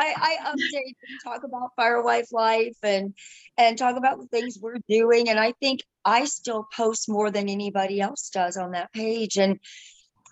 [0.00, 3.14] I, I update and talk about fire life life and
[3.56, 5.28] and talk about the things we're doing.
[5.28, 9.38] And I think I still post more than anybody else does on that page.
[9.38, 9.58] And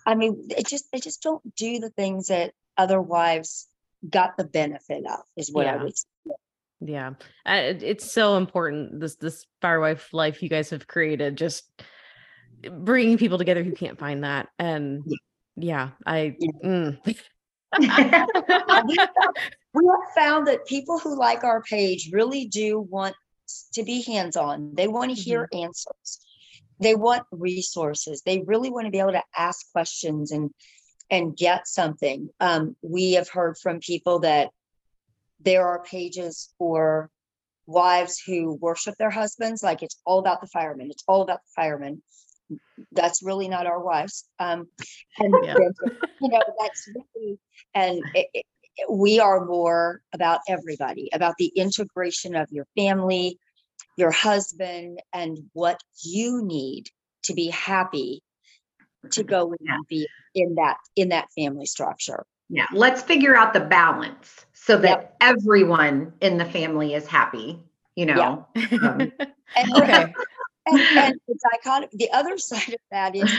[0.05, 3.67] I mean, it just they just don't do the things that other wives
[4.09, 6.05] got the benefit of, is what I would say.
[6.79, 7.11] Yeah
[7.45, 11.69] it's so important this this fire wife life you guys have created just
[12.71, 15.03] bringing people together who can't find that and
[15.55, 16.97] yeah i mm.
[17.79, 17.87] we
[19.85, 23.15] have found that people who like our page really do want
[23.73, 24.73] to be hands-on.
[24.73, 26.19] They want to hear answers.
[26.79, 28.21] They want resources.
[28.25, 30.51] They really want to be able to ask questions and
[31.09, 32.29] and get something.
[32.41, 34.49] Um, we have heard from people that
[35.39, 37.09] there are pages for
[37.65, 40.89] wives who worship their husbands, like it's all about the firemen.
[40.89, 42.01] It's all about the firemen.
[42.93, 44.25] That's really not our wives.
[44.39, 44.67] Um,
[45.19, 45.55] and Yeah.
[46.19, 47.39] you know, that's really
[47.75, 48.45] and it, it,
[48.89, 53.37] we are more about everybody, about the integration of your family,
[53.97, 56.85] your husband, and what you need
[57.23, 58.21] to be happy
[59.11, 62.25] to go and be in that in that family structure.
[62.49, 67.59] Yeah, let's figure out the balance so that everyone in the family is happy,
[67.95, 68.47] you know.
[68.81, 69.11] Um,
[69.55, 70.13] And, okay
[70.67, 73.33] and, and the dichotomy, the other side of that is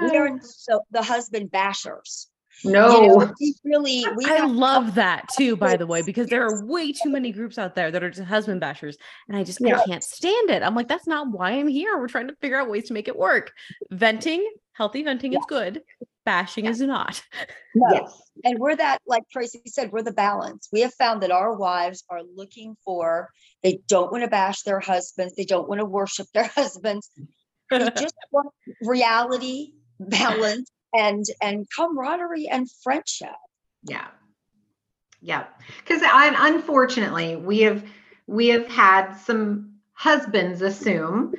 [0.00, 2.26] we are so the husband bashers.
[2.64, 3.06] You no.
[3.06, 6.64] know, we really we I have love that too, by the way, because there are
[6.64, 8.94] way too many groups out there that are just husband bashers,
[9.26, 9.80] and I just Yeah.
[9.80, 10.62] I can't stand it.
[10.62, 11.98] I'm like, that's not why I'm here.
[11.98, 13.52] We're trying to figure out ways to make it work.
[13.90, 15.82] Venting, healthy venting is good.
[16.24, 17.22] Bashing is not.
[17.74, 17.86] no.
[17.92, 18.22] Yes.
[18.44, 20.68] And we're that, like Tracy said, we're the balance.
[20.72, 23.30] We have found that our wives are looking for,
[23.62, 25.34] they don't want to bash their husbands.
[25.34, 27.10] They don't want to worship their husbands.
[27.70, 28.50] They just want
[28.82, 33.28] reality, balance, and and camaraderie and friendship.
[33.84, 34.08] Yeah.
[35.20, 35.46] Yeah.
[35.78, 37.84] Because unfortunately, we have
[38.26, 41.34] we have had some husbands assume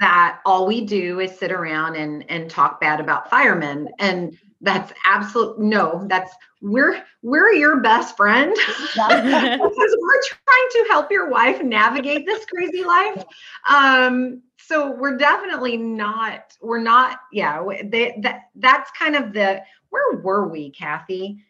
[0.00, 3.88] that all we do is sit around and and talk bad about firemen.
[3.98, 8.54] And that's absolute no that's we're we're your best friend.
[8.94, 13.24] Because we're trying to help your wife navigate this crazy life.
[13.68, 20.16] Um so we're definitely not we're not yeah they, that that's kind of the where
[20.18, 21.44] were we kathy?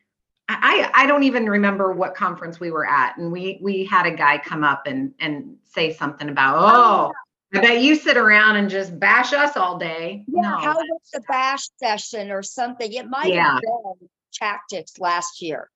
[0.52, 3.16] I, I don't even remember what conference we were at.
[3.16, 7.12] And we we had a guy come up and and say something about oh
[7.52, 10.24] I bet you sit around and just bash us all day.
[10.28, 12.92] Yeah, no, how was the bash session or something?
[12.92, 13.54] It might Yeah.
[13.54, 15.68] have been tactics last year.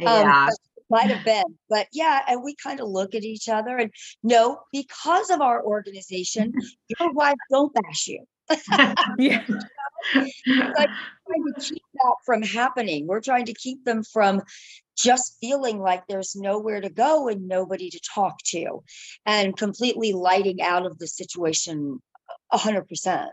[0.00, 0.48] Um, yeah,
[0.90, 3.92] might have been, but yeah, and we kind of look at each other and
[4.24, 6.52] no, because of our organization,
[7.00, 8.24] your wife don't bash you.
[9.18, 9.44] yeah.
[9.46, 10.26] trying
[11.54, 13.06] to keep that from happening.
[13.06, 14.42] We're trying to keep them from
[14.96, 18.82] just feeling like there's nowhere to go and nobody to talk to
[19.24, 22.00] and completely lighting out of the situation
[22.52, 23.30] a hundred percent.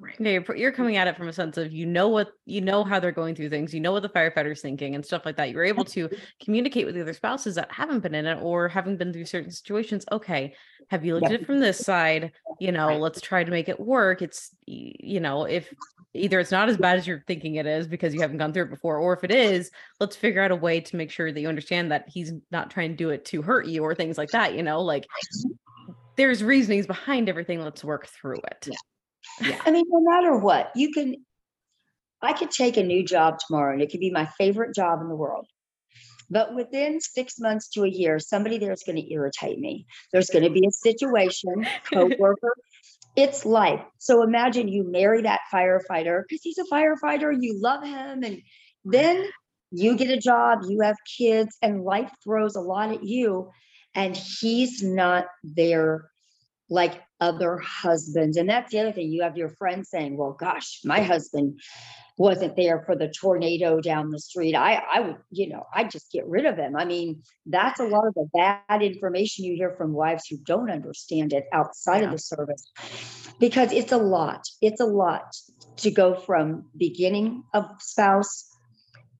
[0.00, 0.16] right.
[0.18, 2.82] Yeah, you're, you're coming at it from a sense of you know what you know
[2.84, 5.50] how they're going through things, you know what the firefighter's thinking and stuff like that.
[5.50, 6.08] You're able to
[6.44, 9.50] communicate with the other spouses that haven't been in it or haven't been through certain
[9.50, 10.04] situations.
[10.10, 10.54] Okay,
[10.88, 12.32] have you looked at it from this side?
[12.58, 13.00] You know, Right.
[13.00, 14.22] let's try to make it work.
[14.22, 15.72] It's you know, if
[16.14, 18.64] either it's not as bad as you're thinking it is because you haven't gone through
[18.64, 21.40] it before, or if it is, let's figure out a way to make sure that
[21.40, 24.30] you understand that he's not trying to do it to hurt you or things like
[24.30, 24.54] that.
[24.54, 25.06] You know, like
[26.16, 27.62] there's reasonings behind everything.
[27.62, 28.68] Let's work through it.
[29.64, 31.16] I mean, no matter what, you can,
[32.20, 35.08] I could take a new job tomorrow and it could be my favorite job in
[35.08, 35.46] the world.
[36.30, 39.86] But within six months to a year, somebody there's going to irritate me.
[40.12, 42.54] There's going to be a situation, coworker.
[43.16, 43.82] It's life.
[43.98, 48.40] So imagine you marry that firefighter because he's a firefighter, you love him, and
[48.84, 49.26] then
[49.70, 53.50] you get a job, you have kids, and life throws a lot at you,
[53.94, 56.09] and he's not there
[56.70, 58.36] like other husbands.
[58.36, 59.12] And that's the other thing.
[59.12, 61.60] You have your friends saying, well, gosh, my husband
[62.16, 64.54] wasn't there for the tornado down the street.
[64.54, 66.76] I, I would, you know, I just get rid of him.
[66.76, 70.70] I mean, that's a lot of the bad information you hear from wives who don't
[70.70, 72.06] understand it outside yeah.
[72.06, 72.70] of the service
[73.40, 74.44] because it's a lot.
[74.60, 75.34] It's a lot
[75.78, 78.46] to go from beginning of spouse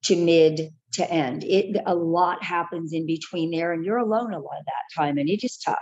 [0.04, 1.44] to mid to end.
[1.44, 5.18] It a lot happens in between there, and you're alone a lot of that time,
[5.18, 5.78] and it is tough.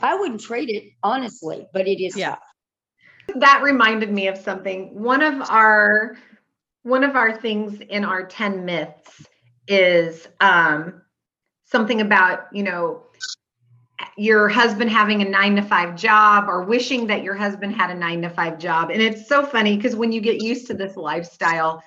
[0.00, 0.12] Yeah.
[0.12, 2.30] I wouldn't trade it, honestly, but it is yeah.
[2.30, 2.40] tough
[3.36, 4.94] that reminded me of something.
[5.00, 6.16] One of our
[6.82, 9.26] one of our things in our 10 myths
[9.68, 11.02] is um,
[11.66, 13.02] something about, you know,
[14.16, 17.94] your husband having a nine to five job or wishing that your husband had a
[17.94, 18.90] nine to five job.
[18.90, 21.82] And it's so funny because when you get used to this lifestyle,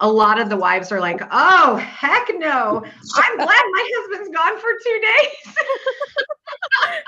[0.00, 2.84] a lot of the wives are like, oh, heck no.
[3.14, 5.54] I'm glad my husband's gone for two days.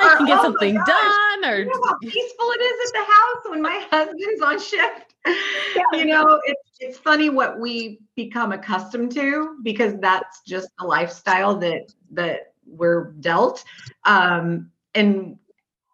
[0.00, 3.04] I can get oh something done or you know how peaceful it is at the
[3.12, 5.14] house when my husband's on shift.
[5.26, 5.82] Yeah.
[5.92, 11.56] You know, it's it's funny what we become accustomed to because that's just a lifestyle
[11.56, 13.64] that that we're dealt.
[14.04, 15.38] Um, and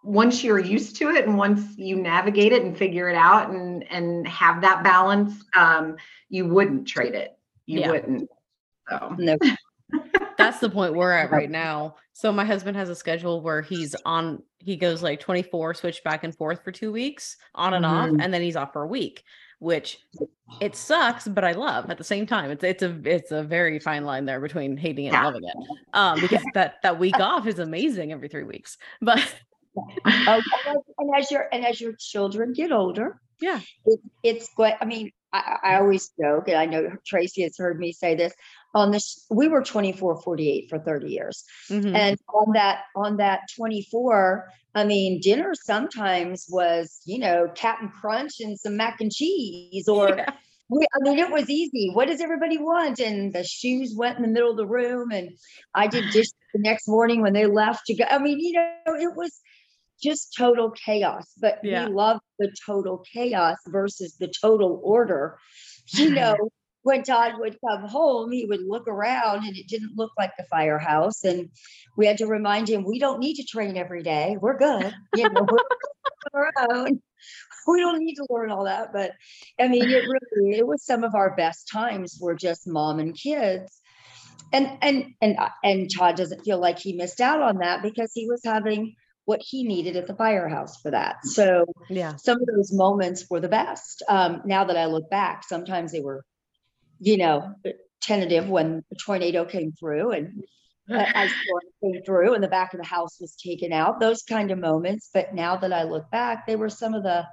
[0.02, 3.90] once you're used to it and once you navigate it and figure it out and
[3.90, 5.96] and have that balance, um,
[6.28, 7.36] you wouldn't trade it.
[7.66, 7.90] You yeah.
[7.90, 8.30] wouldn't.
[8.88, 9.14] So.
[9.18, 9.36] No.
[10.38, 11.96] that's the point we're at right now.
[12.12, 16.22] So my husband has a schedule where he's on he goes like 24 switch back
[16.22, 18.14] and forth for 2 weeks on and mm-hmm.
[18.14, 19.24] off and then he's off for a week,
[19.58, 19.98] which
[20.60, 22.50] it sucks but I love at the same time.
[22.50, 25.56] It's it's a it's a very fine line there between hating it and loving it.
[25.92, 28.76] Um because that that week off is amazing every 3 weeks.
[29.00, 29.34] But
[30.04, 35.10] and as your and as your children get older, yeah, it, it's what I mean.
[35.32, 38.34] I, I, always joke, and I know Tracy has heard me say this
[38.74, 39.26] on this.
[39.30, 41.44] We were 24, 48 for 30 years.
[41.70, 41.94] Mm-hmm.
[41.94, 48.40] And on that, on that 24, I mean, dinner sometimes was, you know, Captain Crunch
[48.40, 50.32] and some mac and cheese or yeah.
[50.68, 51.90] we, I mean, it was easy.
[51.92, 53.00] What does everybody want?
[53.00, 55.30] And the shoes went in the middle of the room, and
[55.74, 58.04] I did dish the next morning when they left to go.
[58.08, 59.40] I mean, you know, it was
[60.02, 61.32] just total chaos.
[61.40, 61.86] But yeah.
[61.86, 65.38] we love the total chaos versus the total order.
[65.94, 66.36] You know,
[66.82, 70.46] when Todd would come home, he would look around and it didn't look like the
[70.50, 71.24] firehouse.
[71.24, 71.50] And
[71.96, 74.36] we had to remind him, we don't need to train every day.
[74.40, 74.94] We're good.
[75.16, 75.58] You know, we're
[76.34, 77.02] our own.
[77.66, 78.92] We don't need to learn all that.
[78.92, 79.12] But
[79.58, 83.16] I mean, it really it was some of our best times were just mom and
[83.16, 83.80] kids.
[84.52, 88.10] And and and uh, and Todd doesn't feel like he missed out on that because
[88.14, 88.94] he was having
[89.30, 91.24] what he needed at the firehouse for that.
[91.24, 94.02] So yeah, some of those moments were the best.
[94.08, 96.24] Um, now that I look back, sometimes they were,
[96.98, 97.54] you know,
[98.02, 100.42] tentative when the tornado came through and
[100.90, 104.00] ice storm came through and the back of the house was taken out.
[104.00, 105.10] Those kind of moments.
[105.14, 107.24] But now that I look back, they were some of the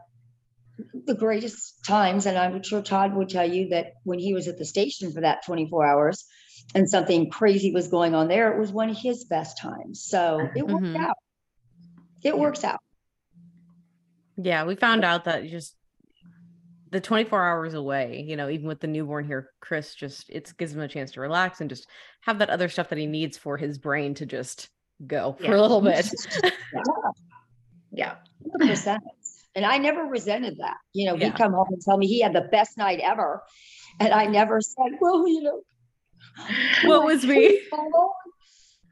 [1.08, 2.28] the greatest times.
[2.28, 5.22] And I'm sure Todd would tell you that when he was at the station for
[5.22, 6.26] that 24 hours
[6.76, 10.04] and something crazy was going on there, it was one of his best times.
[10.04, 11.04] So it worked mm-hmm.
[11.04, 11.18] out
[12.24, 12.80] it works out.
[14.38, 15.76] Yeah, we found out that just
[16.92, 20.74] the 24 hours away, you know, even with the newborn here, Chris just it gives
[20.74, 21.88] him a chance to relax and just
[22.22, 24.70] have that other stuff that he needs for his brain to just
[25.06, 25.50] go yeah.
[25.50, 26.10] for a little bit.
[27.92, 28.16] yeah.
[28.60, 28.98] yeah.
[29.56, 30.78] And I never resented that.
[30.94, 31.26] You know, yeah.
[31.26, 33.44] he'd come home and tell me he had the best night ever.
[34.00, 35.62] And I never said, well, you know,
[36.86, 37.62] what was me?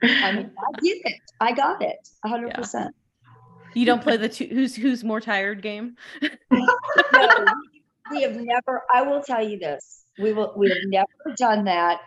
[0.01, 1.21] I mean, I get it.
[1.39, 2.89] I got it 100%.
[3.75, 5.97] You don't play the two, who's who's more tired game.
[6.21, 6.29] no,
[8.11, 8.83] we have never.
[8.93, 10.53] I will tell you this: we will.
[10.55, 11.99] We have never done that,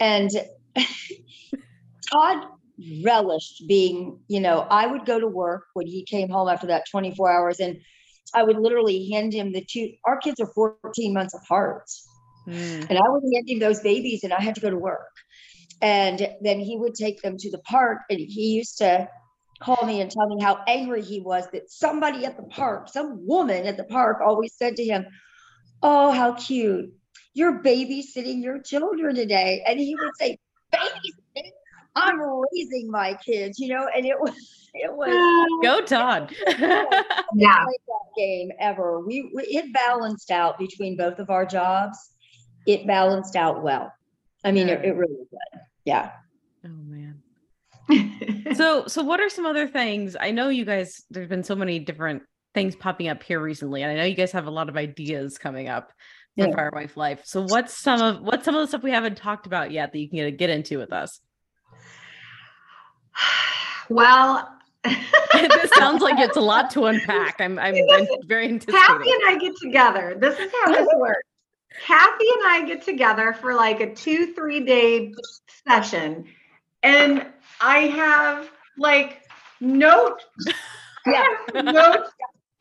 [0.00, 0.30] and
[2.10, 2.46] Todd
[3.04, 4.20] relished being.
[4.28, 7.60] You know, I would go to work when he came home after that 24 hours,
[7.60, 7.78] and
[8.34, 9.92] I would literally hand him the two.
[10.06, 11.84] Our kids are 14 months apart,
[12.48, 12.86] mm.
[12.88, 15.10] and I would hand him those babies, and I had to go to work.
[15.82, 19.08] And then he would take them to the park, and he used to
[19.62, 23.26] call me and tell me how angry he was that somebody at the park, some
[23.26, 25.06] woman at the park, always said to him,
[25.82, 26.92] Oh, how cute.
[27.34, 29.62] You're babysitting your children today.
[29.66, 30.38] And he would say,
[30.72, 31.50] Babysitting?
[31.94, 34.34] I'm raising my kids, you know, and it was
[34.74, 36.34] it was go Todd.
[37.34, 37.64] yeah,
[38.16, 39.00] game ever.
[39.00, 41.98] We, we it balanced out between both of our jobs.
[42.66, 43.92] It balanced out well.
[44.44, 45.60] I mean, it, it really did.
[45.84, 46.12] Yeah.
[46.64, 47.21] Oh man.
[48.54, 51.78] so so what are some other things i know you guys there's been so many
[51.78, 52.22] different
[52.54, 55.38] things popping up here recently and i know you guys have a lot of ideas
[55.38, 55.92] coming up
[56.38, 56.54] for yeah.
[56.54, 59.46] Fire Wife Life so what's some of what's some of the stuff we haven't talked
[59.46, 61.20] about yet that you can get get into with us
[63.88, 64.48] Well,
[64.84, 67.40] this sounds like it's a lot to unpack.
[67.40, 70.16] I'm I'm, I'm very Kathy and I get together.
[70.18, 71.28] This is how this works.
[71.84, 75.12] Kathy and I get together for like a two, three day
[75.66, 76.26] session.
[76.82, 77.26] And
[77.62, 79.22] I have like
[79.60, 80.24] notes,
[81.06, 81.24] Yeah.
[81.54, 82.10] notes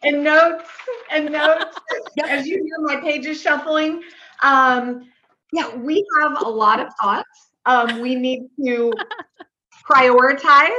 [0.03, 0.69] and notes
[1.11, 1.77] and notes
[2.15, 2.29] Yep.
[2.29, 4.03] as you hear my pages shuffling.
[4.41, 5.09] Um,
[5.53, 5.75] Yeah.
[5.75, 7.51] we have a lot of thoughts.
[7.65, 9.05] Um, we need to
[9.89, 10.69] prioritize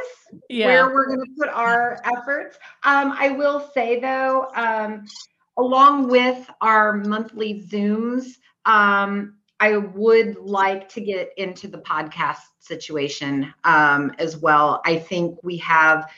[0.48, 0.66] Yeah.
[0.66, 2.58] where we're going to put our efforts.
[2.84, 5.10] Um, I will say though, um,
[5.58, 13.54] along with our monthly Zooms, um, I would like to get into the podcast situation
[13.62, 14.82] um, as well.
[14.84, 16.10] I think we have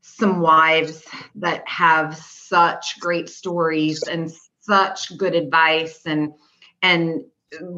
[0.00, 6.32] some wives that have such great stories and such good advice and
[6.80, 7.20] and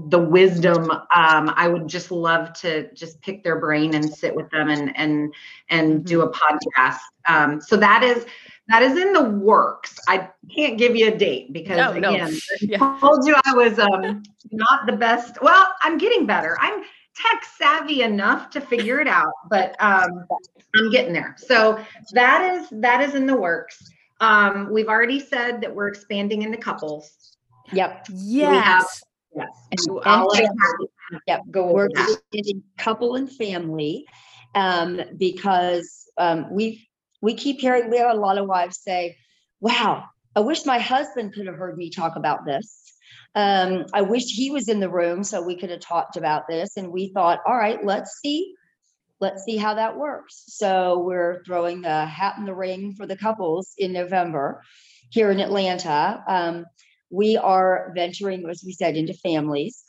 [0.09, 4.49] the wisdom um, i would just love to just pick their brain and sit with
[4.51, 5.35] them and and
[5.69, 6.99] and do a podcast
[7.29, 8.25] um, so that is
[8.69, 12.11] that is in the works i can't give you a date because No, no.
[12.11, 12.79] again Yeah.
[12.81, 16.83] I told you i was um, not the best well i'm getting better i'm
[17.15, 20.25] tech savvy enough to figure it out but um,
[20.77, 21.79] i'm getting there so
[22.13, 23.91] that is that is in the works
[24.21, 27.37] um, we've already said that we're expanding into couples
[27.73, 28.07] Yep.
[28.15, 29.03] Yes.
[29.37, 29.47] Yes.
[29.71, 30.57] And- So and I'll let family.
[30.59, 31.41] Kathy Yep.
[31.51, 32.63] Go over We're that.
[32.79, 34.07] couple and family
[34.55, 36.88] um, because um, we
[37.21, 39.17] we keep hearing we have a lot of wives say,
[39.61, 40.05] "Wow,
[40.37, 42.83] I wish my husband could have heard me talk about this.
[43.35, 46.77] Um, I wish he was in the room so we could have talked about this."
[46.77, 48.55] And we thought, "All right, let's see,
[49.21, 53.17] let's see how that works." So we're throwing the hat in the ring for the
[53.17, 54.63] couples in November
[55.11, 56.23] here in Atlanta.
[56.29, 56.65] Um,
[57.11, 59.83] we are venturing, as we said, into families.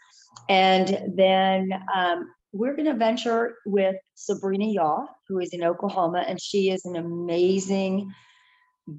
[0.47, 6.41] And then um, we're going to venture with Sabrina Yaw, who is in Oklahoma, and
[6.41, 8.13] she is an amazing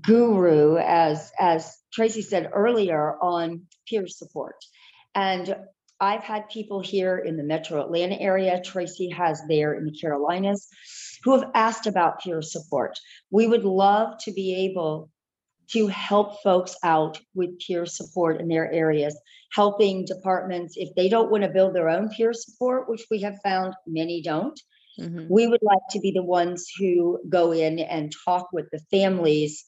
[0.02, 4.56] guru, as as Tracy said earlier, on peer support.
[5.14, 5.56] And
[5.98, 8.60] I've had people here in the Metro Atlanta area.
[8.62, 10.68] Tracy has there in the Carolinas,
[11.24, 12.98] who have asked about peer support.
[13.30, 15.10] We would love to be able
[15.72, 19.18] to help folks out with peer support in their areas
[19.52, 23.38] helping departments if they don't want to build their own peer support, which we have
[23.42, 24.58] found many don't.
[24.98, 25.28] Mhm.
[25.28, 29.64] We would like to be the ones who go in and talk with the families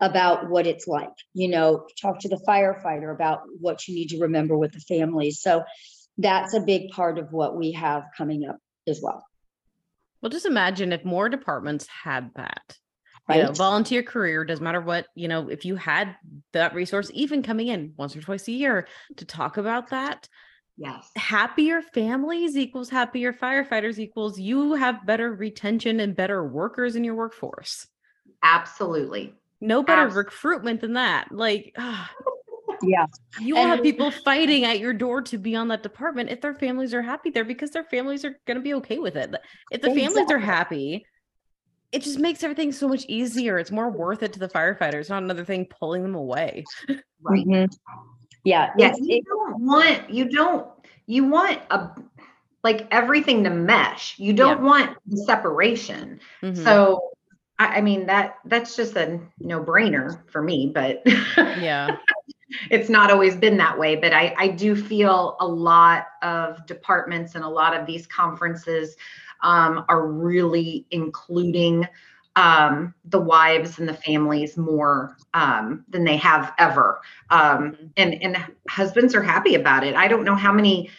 [0.00, 1.12] about what it's like.
[1.32, 5.40] You know, talk to the firefighter about what you need to remember with the families.
[5.40, 5.64] So
[6.18, 9.24] that's a big part of what we have coming up as well.
[10.20, 12.78] Well, just imagine if more departments had that.
[13.30, 16.16] You know, volunteer career doesn't matter what, you know, if you had
[16.52, 20.28] that resource, even coming in once or twice a year to talk about that,
[20.76, 21.10] Yes.
[21.16, 27.14] happier families equals happier firefighters equals you have better retention and better workers in your
[27.14, 27.86] workforce.
[28.42, 29.34] Absolutely.
[29.60, 31.28] No better recruitment than that.
[31.30, 32.10] Like, ah,
[32.82, 33.06] Yeah.
[33.40, 36.54] you will have people fighting at your door to be on that department if their
[36.54, 39.34] families are happy there because their families are going to be okay with it.
[39.70, 41.06] If the families are happy,
[41.94, 43.56] it just makes everything so much easier.
[43.56, 46.64] It's more worth it to the firefighters, not another thing pulling them away.
[47.22, 47.46] Right.
[47.46, 47.72] Mhm.
[48.42, 48.72] Yeah.
[48.76, 48.94] Yeah.
[49.00, 50.66] You it- don't want, you don't,
[51.06, 51.90] you want a,
[52.64, 54.18] like everything to mesh.
[54.18, 56.18] You don't want the separation.
[56.42, 56.64] Mhm.
[56.64, 57.10] So,
[57.60, 61.02] I, I mean, that, that's just a no brainer for me, but
[61.36, 61.96] yeah.
[62.70, 67.36] it's not always been that way, but I, I do feel a lot of departments
[67.36, 68.96] and a lot of these conferences
[69.44, 71.86] um, are really including
[72.36, 77.00] um, the wives and the families more um, than they have ever.
[77.30, 77.90] Um, Mhm.
[77.96, 79.94] and, and husbands are happy about it.
[79.94, 80.90] I don't know how many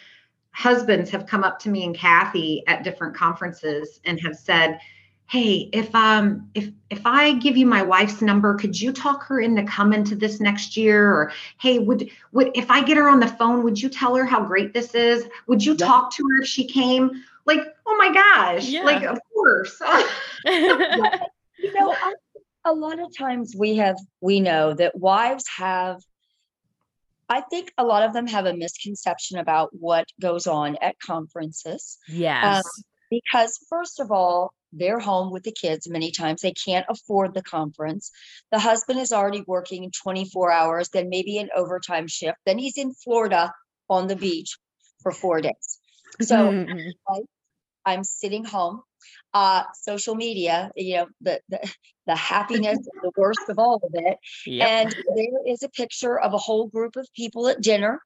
[0.52, 4.80] husbands have come up to me and Kathy at different conferences and have said,
[5.28, 9.40] hey if um if if i give you my wife's number could you talk her
[9.40, 13.18] into coming to this next year or hey would would if i get her on
[13.18, 15.86] the phone would you tell her how great this is would you Yeah.
[15.86, 17.10] talk to her if she came
[17.46, 19.80] like oh my gosh like of course.
[21.58, 22.14] You know I-
[22.68, 26.00] a lot of times we have we know that wives have
[27.28, 31.98] i think a lot of them have a misconception about what goes on at conferences.
[32.08, 32.64] Yes.
[33.10, 36.42] because first of all they're home with the kids many times.
[36.42, 38.10] They can't afford the conference.
[38.50, 42.36] The husband is already working 24 hours then maybe an overtime shift.
[42.44, 43.52] Then he's in florida
[43.88, 44.58] on the beach
[45.02, 45.78] for four days.
[46.20, 46.92] So Mhm.
[47.86, 48.82] I'm sitting home.
[49.32, 51.60] Uh, social media, you know, the the,
[52.06, 54.18] the happiness, the worst of all of it.
[54.46, 54.68] Yep.
[54.68, 58.00] And there is a picture of a whole group of people at dinner.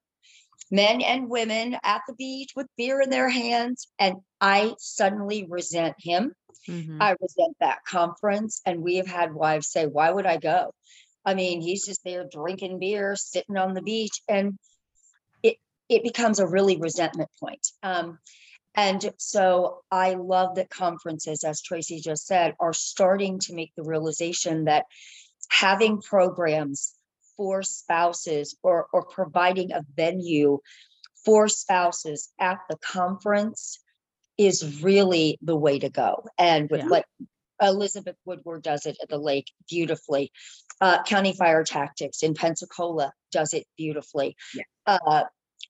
[0.69, 3.87] men and women at the beach with beer in their hands.
[3.99, 6.33] And I suddenly resent him.
[6.69, 7.01] Mhm.
[7.01, 8.61] I resent that conference.
[8.65, 10.71] And we have had wives say, Why would I go?
[11.25, 14.21] I mean, he's just there drinking beer, sitting on the beach.
[14.27, 14.57] And
[15.43, 15.57] it
[15.89, 17.65] it becomes a really resentment point.
[17.83, 18.19] Um,
[18.75, 23.83] and so I love that conferences, as Tracy just said, are starting to make the
[23.83, 24.85] realization that
[25.49, 26.93] having programs
[27.35, 30.59] for spouses or, or providing a venue
[31.25, 33.79] for spouses at the conference
[34.37, 36.25] is really the way to go.
[36.37, 36.87] And with Yeah.
[36.87, 37.05] what
[37.61, 40.31] Elizabeth Woodward does it at the lake beautifully.
[40.79, 44.35] Uh, County Fire Tactics in Pensacola does it beautifully.
[44.55, 44.63] Yeah.
[44.87, 45.23] Uh,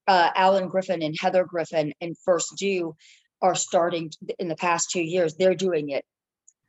[0.08, 2.96] uh, Alan Griffin and Heather Griffin and First Due
[3.42, 5.36] are starting in the past two years.
[5.36, 6.06] They're doing it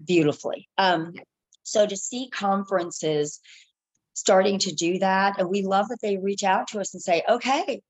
[0.05, 0.69] beautifully.
[0.79, 1.15] Um,
[1.63, 3.41] so to see conferences
[4.15, 7.23] starting to do that, and we love that they reach out to us and say,
[7.29, 7.83] "Okay,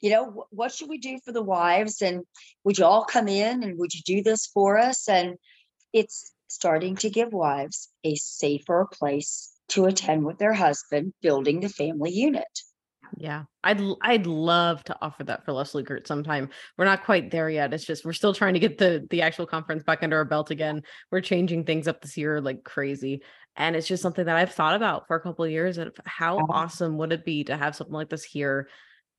[0.00, 2.02] you know, what should we do for the wives?
[2.02, 2.24] And
[2.64, 5.36] would you all come in and would you do this for us?" And
[5.92, 11.68] it's starting to give wives a safer place to attend with their husband, building the
[11.68, 12.48] family unit.
[13.16, 16.50] Yeah, I'd I'd love to offer that for Leslie Gert sometime.
[16.76, 17.72] We're not quite there yet.
[17.72, 20.50] It's just we're still trying to get the the actual conference back under our belt
[20.50, 20.82] again.
[21.10, 23.22] We're changing things up this year like crazy,
[23.56, 25.78] and it's just something that I've thought about for a couple of years.
[25.78, 26.44] And how Yeah.
[26.48, 28.68] awesome would it be to have something like this here?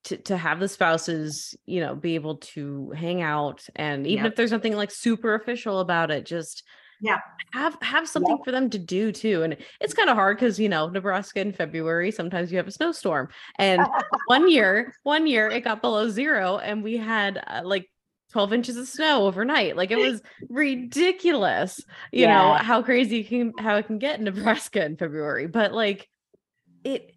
[0.05, 4.31] To, to have the spouses, you know, be able to hang out, and even Yep.
[4.31, 6.63] if there's nothing like super official about it, just
[7.01, 7.19] Yeah.
[7.53, 9.43] have have something for them to do too.
[9.43, 12.71] And it's kind of hard because you know Nebraska in February sometimes you have a
[12.71, 13.81] snowstorm, and
[14.25, 17.89] one year, one year it got below zero, and we had uh, like
[18.31, 19.75] 12 inches of snow overnight.
[19.75, 21.81] Like it was ridiculous,
[22.11, 25.47] you know, how crazy it can how it can get in Nebraska in February.
[25.47, 26.07] But like
[26.83, 27.11] it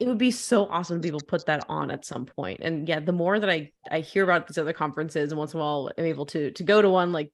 [0.00, 2.60] it would be so awesome to be able to put that on at some point.
[2.60, 5.60] And yeah, the more that I I hear about these other conferences and once in
[5.60, 7.30] a while I'm able to to go to one like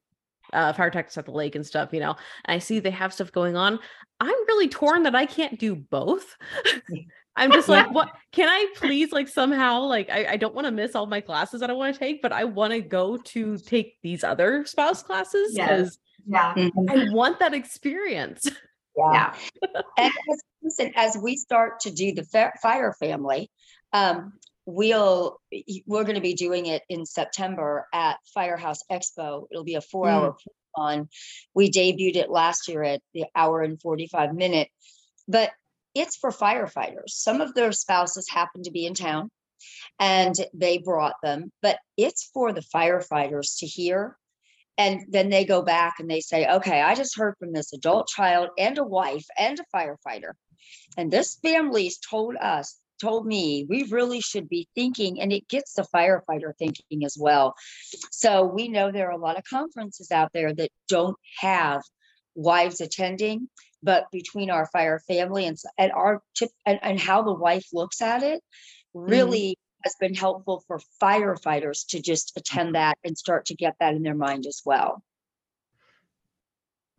[0.52, 3.12] uh fire tactics at the lake and stuff, you know, and I see they have
[3.12, 3.78] stuff going on.
[4.20, 6.36] I'm really torn that I can't do both.
[7.36, 7.92] I'm just like, Yeah.
[7.92, 11.20] what can I please like somehow like I, I don't want to miss all my
[11.20, 14.64] classes that I want to take, but I want to go to take these other
[14.66, 15.68] spouse classes Yes.
[15.68, 16.52] because Yeah.
[16.88, 18.50] I want that experience.
[18.96, 19.34] Yeah.
[19.98, 23.50] And as, listen, as we start to do the fa- fire family,
[23.92, 24.32] um,
[24.68, 25.40] we'll
[25.86, 29.46] we're going to be doing it in September at Firehouse Expo.
[29.50, 30.36] It'll be a four-hour mm.
[30.74, 31.08] on.
[31.54, 34.68] We debuted it last year at the hour and forty-five minute,
[35.26, 35.50] but
[35.94, 37.08] it's for firefighters.
[37.08, 39.30] Some of their spouses happen to be in town,
[39.98, 44.18] and they brought them, but it's for the firefighters to hear
[44.78, 48.06] and then they go back and they say, okay, I just heard from this adult
[48.06, 50.34] child and a wife and a firefighter.
[50.96, 55.74] And this family's told us, told me we really should be thinking, and it gets
[55.74, 57.54] the firefighter thinking as well.
[58.10, 61.82] So we know there are a lot of conferences out there that don't have
[62.34, 63.48] wives attending,
[63.82, 68.00] but between our fire family and, and our tip and, and how the wife looks
[68.00, 68.42] at it
[68.94, 69.10] mm-hmm.
[69.10, 73.94] really has been helpful for firefighters to just attend that and start to get that
[73.94, 75.02] in their mind as well.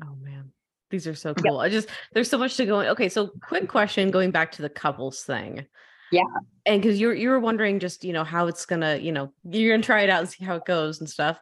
[0.02, 0.52] Oh man,
[0.90, 1.60] these are so cool.
[1.60, 2.80] I just there's so much to go.
[2.82, 5.66] Okay, so quick question going back to the couples thing.
[6.12, 6.24] Yeah.
[6.66, 9.74] And because you're you were wondering just you know how it's gonna you know you're
[9.74, 11.40] gonna try it out and see how it goes and stuff.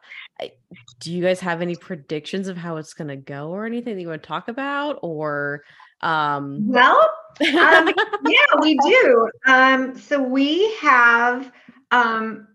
[1.00, 4.08] Do you guys have any predictions of how it's gonna go or anything that you
[4.08, 5.64] want to talk about or
[6.00, 7.92] um Well, um,
[8.26, 9.30] yeah, we do.
[9.46, 11.52] Um, so we have
[11.90, 12.48] um,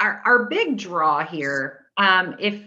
[0.00, 1.86] our our big draw here.
[1.96, 2.62] Um, if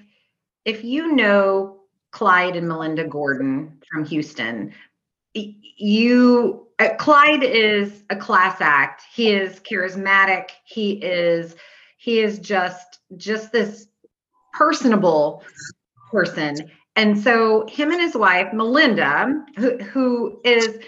[0.65, 1.80] if you know
[2.11, 4.73] Clyde and Melinda Gordon from Houston,
[5.36, 9.03] you uh, Clyde is a class act.
[9.14, 10.49] He is charismatic.
[10.66, 11.56] He is
[11.98, 13.88] he is just just this
[14.53, 15.44] personable
[16.12, 16.72] person.
[16.95, 20.80] And so him and his wife Melinda, who, who is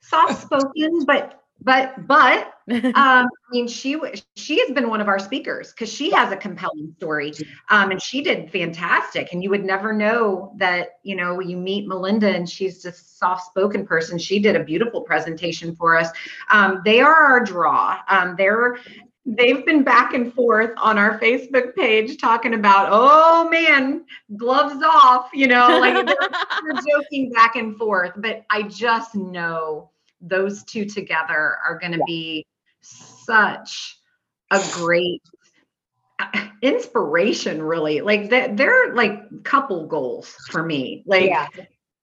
[0.00, 4.00] soft spoken, but but but um, I mean, she
[4.36, 7.32] she has been one of our speakers because she has a compelling story,
[7.70, 9.32] um, and she did fantastic.
[9.32, 13.46] And you would never know that you know you meet Melinda and she's just soft
[13.46, 14.18] spoken person.
[14.18, 16.10] She did a beautiful presentation for us.
[16.50, 17.98] Um, they are our draw.
[18.08, 18.78] Um, they're
[19.26, 24.04] they've been back and forth on our Facebook page talking about, oh man,
[24.36, 26.16] gloves off, you know, like they're
[26.62, 29.89] we're joking back and forth, but I just know
[30.20, 32.04] those two together are going to Yeah.
[32.06, 32.46] be
[32.82, 33.98] such
[34.50, 35.22] a great
[36.62, 41.46] inspiration really like that they're like couple goals for me like Yeah.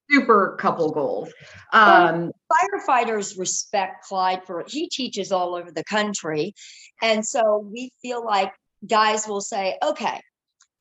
[0.10, 1.34] super couple goals.
[1.74, 6.54] Um, firefighters respect Clyde for he teaches all over the country.
[7.02, 8.54] And so we feel like
[8.88, 10.22] guys will say, okay,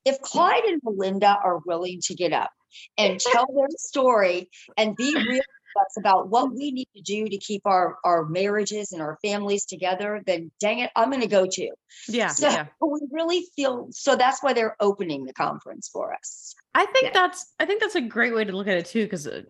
[0.05, 2.51] if Clyde and Melinda are willing to get up
[2.97, 5.41] and tell their story and be real
[5.77, 9.65] us about what we need to do to keep our our marriages and our families
[9.65, 11.71] together, then dang it, I'm going to go too.
[12.07, 12.29] Yeah.
[12.29, 12.67] So yeah.
[12.81, 16.55] we really feel so that's why they're opening the conference for us.
[16.77, 17.11] I think Yeah.
[17.13, 19.41] that's I think that's a great way to look at it too because uh,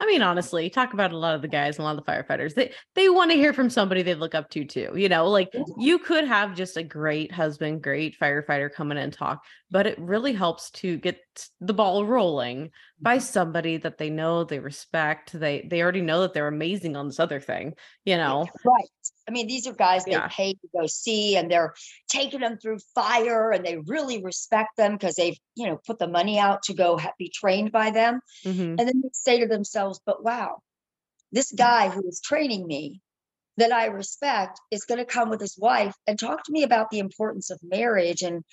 [0.00, 2.10] I mean honestly talk about a lot of the guys and a lot of the
[2.10, 5.28] firefighters they they want to hear from somebody they look up to too you know
[5.28, 9.86] like you could have just a great husband great firefighter coming in and talk but
[9.86, 11.20] it really helps to get
[11.60, 12.70] the ball rolling
[13.00, 13.24] by mm-hmm.
[13.24, 17.20] somebody that they know they respect they they already know that they're amazing on this
[17.20, 17.74] other thing
[18.06, 18.88] you know Right.
[19.28, 20.28] I mean, these are guys they Yeah.
[20.28, 21.74] pay to go see and they're
[22.08, 26.08] taking them through fire and they really respect them because they've, you know, put the
[26.08, 28.20] money out to go ha- be trained by them.
[28.44, 28.76] Mhm.
[28.78, 30.62] And then they say to themselves, but wow,
[31.30, 33.00] this guy who is training me
[33.58, 36.90] that I respect is going to come with his wife and talk to me about
[36.90, 38.22] the importance of marriage.
[38.22, 38.44] And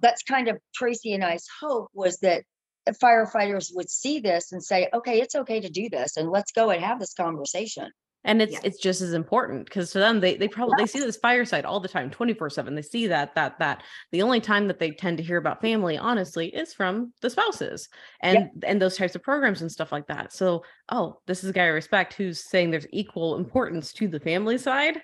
[0.00, 2.44] that's kind of Tracy and I's hope was that
[2.88, 6.70] firefighters would see this and say, okay, it's okay to do this and let's go
[6.70, 7.90] and have this conversation.
[8.24, 8.60] And it's Yeah.
[8.64, 11.80] it's just as important because to them they they probably they see this fireside all
[11.80, 15.18] the time 24 7 they see that that that the only time that they tend
[15.18, 17.88] to hear about family honestly is from the spouses
[18.20, 21.52] and and those types of programs and stuff like that so oh this is a
[21.52, 25.00] guy i respect who's saying there's equal importance to the family side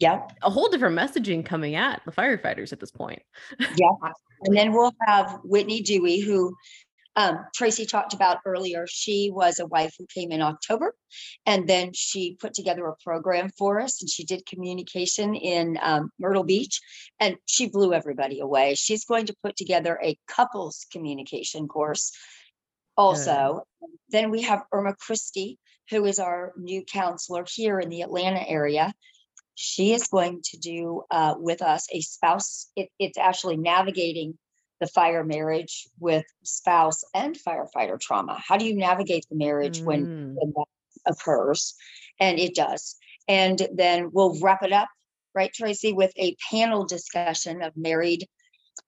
[0.00, 0.22] Yeah.
[0.42, 3.22] a whole different messaging coming at the firefighters at this point.
[3.58, 3.88] Yeah.
[4.44, 6.54] And then we'll have Whitney Dewey, who
[7.18, 8.86] um, Tracy talked about earlier.
[8.88, 10.94] She was a wife who came in October,
[11.44, 16.10] and then she put together a program for us, and she did communication in um,
[16.20, 16.80] Myrtle Beach,
[17.18, 18.76] and she blew everybody away.
[18.76, 22.12] She's going to put together a couples communication course.
[22.96, 23.62] Also,
[24.10, 25.58] then we have Irma Christie,
[25.90, 28.92] who is our new counselor here in the Atlanta area
[29.60, 32.70] she is going to do uh, with us a spouse.
[32.76, 34.38] It, it's actually navigating
[34.80, 38.38] the fire marriage with spouse and firefighter trauma.
[38.46, 40.34] How do you navigate the marriage when, Mm.
[40.34, 40.66] when that
[41.06, 41.74] occurs?
[42.20, 42.96] And it does.
[43.26, 44.88] And then we'll wrap it up,
[45.34, 48.26] right, Tracy, with a panel discussion of married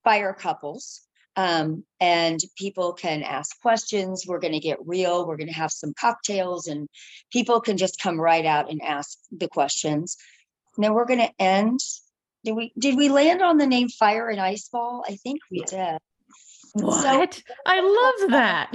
[0.03, 1.01] fire couples.
[1.37, 4.25] Um, and people can ask questions.
[4.27, 5.25] We're going to get real.
[5.25, 6.89] We're going to have some cocktails, and
[7.31, 10.17] people can just come right out and ask the questions.
[10.75, 11.79] And then we're going to end.
[12.43, 15.03] Did we did we land on the name Fire and Ice Ball?
[15.07, 15.97] I think we did.
[16.73, 18.71] what i love that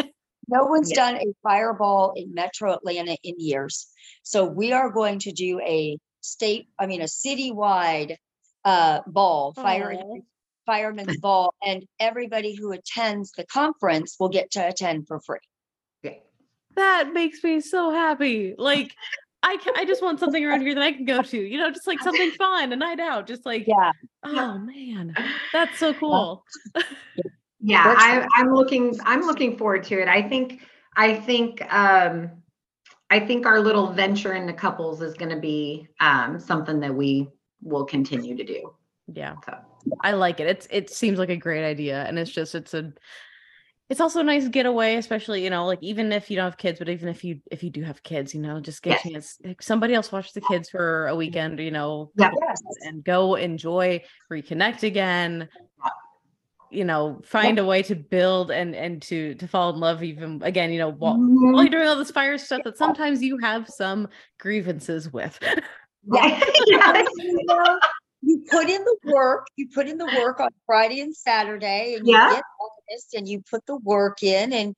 [0.49, 0.97] No one's Yeah.
[0.97, 3.89] done a fireball in Metro Atlanta in years.
[4.23, 8.17] So we are going to do a state, I mean, a citywide
[8.65, 10.23] uh, ball, fire and
[10.67, 15.39] fireman's ball, and everybody who attends the conference will get to attend for free.
[16.05, 16.23] okay.
[16.77, 18.95] that makes me so happy like
[19.47, 21.71] I can, I just want something around here that I can go to, you know,
[21.71, 23.93] just like something fun, a night out, just like, Yeah.
[24.25, 25.15] oh man,
[25.53, 26.45] that's so cool.
[27.59, 30.07] Yeah, Works I, I'm looking, I'm looking forward to it.
[30.09, 30.61] I think,
[30.97, 32.31] I think, um,
[33.11, 37.29] I think our little venture into couples is going to be, um, something that we
[37.63, 38.73] will continue to do.
[39.13, 39.57] Yeah, So,
[40.03, 40.47] I like it.
[40.47, 42.93] It's it seems like a great idea, and it's just it's a
[43.89, 46.79] it's also a nice getaway, especially you know, like even if you don't have kids,
[46.79, 49.39] but even if you if you do have kids, you know, just get a chance.
[49.45, 52.31] like, Somebody else watch the kids for a weekend, you know, Yeah.
[52.41, 52.63] Yes.
[52.83, 55.49] and go enjoy, reconnect again.
[56.69, 60.43] You know, find a way to build and and to to fall in love even
[60.43, 60.73] again.
[60.73, 61.71] You know, while, while you're mm-hmm.
[61.71, 64.09] doing all this fire stuff that sometimes you have some
[64.39, 65.39] grievances with.
[66.13, 66.41] Yeah.
[66.67, 67.07] Yes.
[67.19, 67.79] you know,
[68.23, 72.07] you put in the work, you put in the work on Friday and Saturday, and
[72.07, 72.35] you Yeah.
[72.35, 72.43] get
[72.91, 74.53] honest and you put the work in.
[74.53, 74.75] And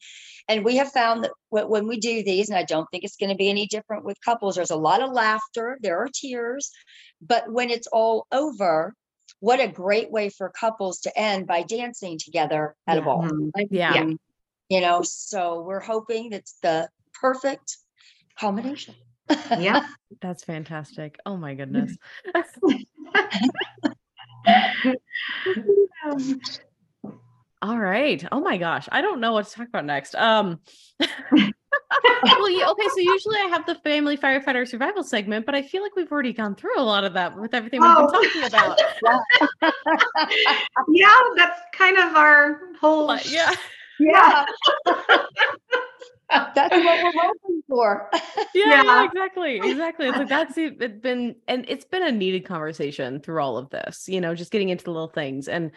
[0.48, 3.30] and we have found that when we do these, and I don't think it's going
[3.30, 6.70] to be any different with couples, there's a lot of laughter, there are tears,
[7.20, 8.94] but when it's all over,
[9.40, 13.04] what a great way for couples to end by dancing together at a Yeah.
[13.04, 13.22] ball.
[13.22, 13.50] Mhm.
[13.70, 14.00] Yeah.
[14.00, 14.18] And,
[14.68, 17.76] you know, so we're hoping that's the perfect
[18.38, 18.94] combination.
[19.58, 19.80] Yeah.
[20.22, 21.18] That's fantastic.
[21.26, 21.96] Oh my goodness.
[27.60, 28.24] All right.
[28.30, 28.88] Oh my gosh.
[28.92, 30.14] I don't know what to talk about next.
[30.14, 30.60] Um
[31.00, 32.88] well, yeah, okay.
[32.88, 36.32] So usually I have the family firefighter survival segment, but I feel like we've already
[36.32, 38.10] gone through a lot of that with everything we've Oh.
[38.10, 38.80] been talking about.
[40.92, 43.06] Yeah, that's kind of our whole.
[43.08, 43.52] But yeah.
[43.98, 44.44] Yeah.
[46.30, 48.10] That's what we're hoping for.
[48.54, 49.04] Yeah, yeah, Yeah.
[49.04, 49.56] exactly.
[49.62, 50.08] Exactly.
[50.08, 53.70] It's like that's it- it's been and it's been a needed conversation through all of
[53.70, 55.48] this, you know, just getting into the little things.
[55.48, 55.72] And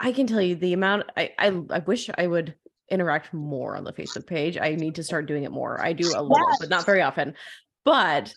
[0.00, 2.54] I- I can tell you the amount I I, I wish I would
[2.90, 4.56] interact more on the Facebook page.
[4.58, 5.80] I need to start doing it more.
[5.84, 7.34] I do a little, but not very often.
[7.84, 8.32] But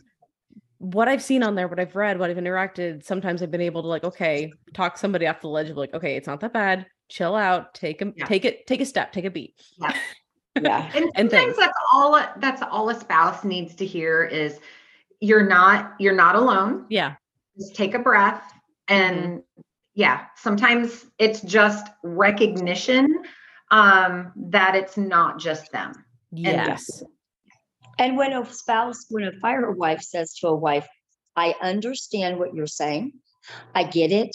[0.80, 3.82] what I've seen on there, what I've read, what I've interacted, sometimes I've been able
[3.82, 6.86] to like, okay, talk somebody off the ledge of like, okay, it's not that bad.
[7.10, 8.26] Chill out, take a Yeah.
[8.26, 9.56] take it, take a step, take a beat.
[9.82, 9.94] Yeah.
[10.60, 10.92] Yeah.
[10.94, 11.58] And And sometimes things.
[11.58, 14.60] that's all that's all a spouse needs to hear is
[15.22, 16.86] you're not you're not alone.
[16.90, 17.16] Yeah.
[17.58, 18.42] Just take a breath
[18.90, 19.62] and mm-hmm.
[20.00, 23.22] Yeah, sometimes it's just recognition
[23.70, 25.92] um that it's not just them.
[26.32, 27.04] Yes.
[28.00, 30.88] And when a spouse, when a fire wife says to a wife,
[31.36, 33.12] I understand what you're saying,
[33.76, 34.30] I get it.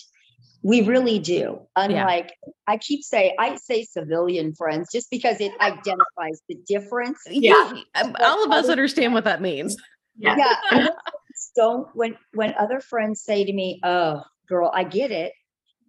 [0.63, 1.61] We really do.
[1.77, 2.35] Unlike,
[2.67, 7.21] I keep saying, I say civilian friends just because it identifies the difference.
[7.27, 7.73] Yeah.
[8.21, 9.79] all of us understand what that means.
[10.19, 10.37] Yeah.
[10.37, 10.55] Yeah.
[10.71, 10.91] and
[11.57, 15.33] Don't, when, when other friends say to me, oh, girl, I get it.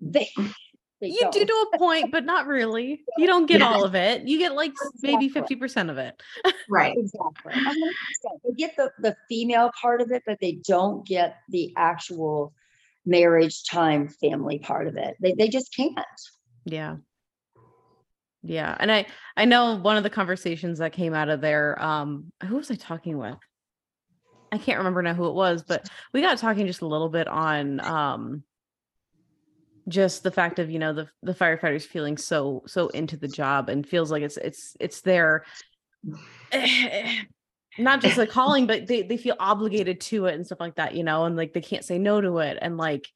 [0.01, 0.30] They,
[1.01, 1.47] they You do don't.
[1.47, 3.03] to a point, but not really.
[3.17, 3.67] You don't get Yeah.
[3.73, 4.27] all of it.
[4.27, 6.22] You get like maybe 50% of it.
[6.69, 6.95] Right.
[6.97, 7.53] Exactly.
[8.43, 12.53] They get the, the female part of it, but they don't get the actual
[13.05, 15.15] marriage time family part of it.
[15.19, 15.95] They, they just can't.
[16.65, 16.97] Yeah.
[18.43, 18.76] Yeah.
[18.80, 19.05] And I
[19.38, 22.76] I know one of the conversations that came out of there, um, who was I
[22.76, 23.38] talking with?
[24.51, 27.27] I can't remember now who it was, but we got talking just a little bit
[27.27, 28.43] on um
[29.88, 33.70] just the fact of, you know, the the firefighters feeling so so into the job
[33.70, 35.45] and feels like it's it's it's their
[37.78, 40.95] not just a calling, but they they feel obligated to it and stuff like that,
[40.95, 42.57] you know, and like they can't say no to it.
[42.62, 43.07] And like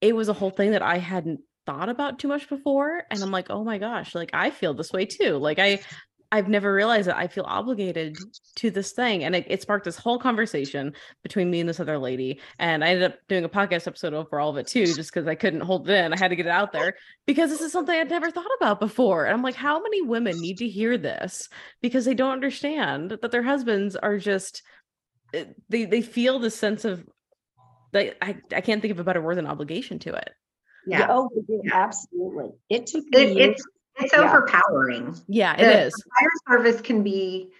[0.00, 3.02] it was a whole thing that I hadn't thought about too much before.
[3.10, 5.36] And I'm like, oh my gosh, like I feel this way too.
[5.36, 5.80] Like I
[6.30, 8.18] I've never realized that I feel obligated
[8.56, 9.24] to this thing.
[9.24, 10.92] And it, it sparked this whole conversation
[11.22, 12.40] between me and this other lady.
[12.58, 15.26] And I ended up doing a podcast episode over all of it too, just because
[15.26, 16.12] I couldn't hold it in.
[16.12, 16.96] I had to get it out there
[17.26, 19.24] because this is something I'd never thought about before.
[19.24, 21.48] And I'm like, how many women need to hear this
[21.80, 24.62] because they don't understand that their husbands are just
[25.32, 27.06] eh, they they feel the sense of
[27.94, 30.30] like I, I can't think of a better word than obligation to it.
[30.86, 31.06] Yeah.
[31.10, 31.70] Oh, Yeah.
[31.72, 32.50] absolutely.
[32.68, 33.62] It took me It, years.
[33.98, 34.28] It's it's Yeah.
[34.28, 35.14] overpowering.
[35.28, 35.92] Yeah, it The- is.
[35.94, 37.50] the fire service can be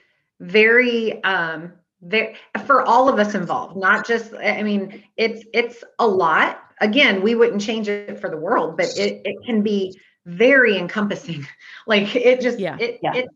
[0.40, 2.36] very um very
[2.66, 7.34] for all of us involved not just i mean it's it's a lot again we
[7.34, 11.44] wouldn't change it for the world but it, it can be very encompassing
[11.88, 12.76] like it just Yeah.
[12.78, 13.14] it, Yeah.
[13.14, 13.28] it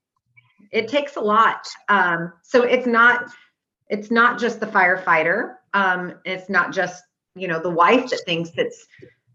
[0.70, 3.24] it takes a lot um so it's not
[3.88, 7.02] it's not just the firefighter um it's not just
[7.34, 8.86] you know the wife that thinks it's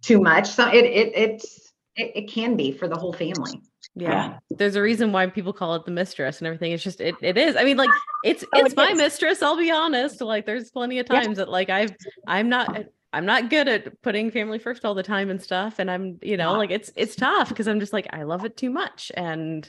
[0.01, 1.66] too much so it it it's
[1.97, 3.59] it, it can be for the whole family
[3.95, 4.09] Yeah.
[4.11, 4.37] Yeah.
[4.51, 6.71] There's a reason why people call it the mistress and everything.
[6.71, 7.55] It's just it it is.
[7.55, 7.89] I mean, like
[8.23, 8.97] it's Oh, it's it my is.
[8.97, 10.21] mistress, I'll be honest.
[10.21, 11.21] Like there's plenty of Yeah.
[11.21, 11.95] times that like I've
[12.27, 15.79] I'm not I'm not good at putting family first all the time and stuff.
[15.79, 16.57] And I'm, you know, Yeah.
[16.57, 19.11] like it's it's tough because I'm just like, I love it too much.
[19.15, 19.67] And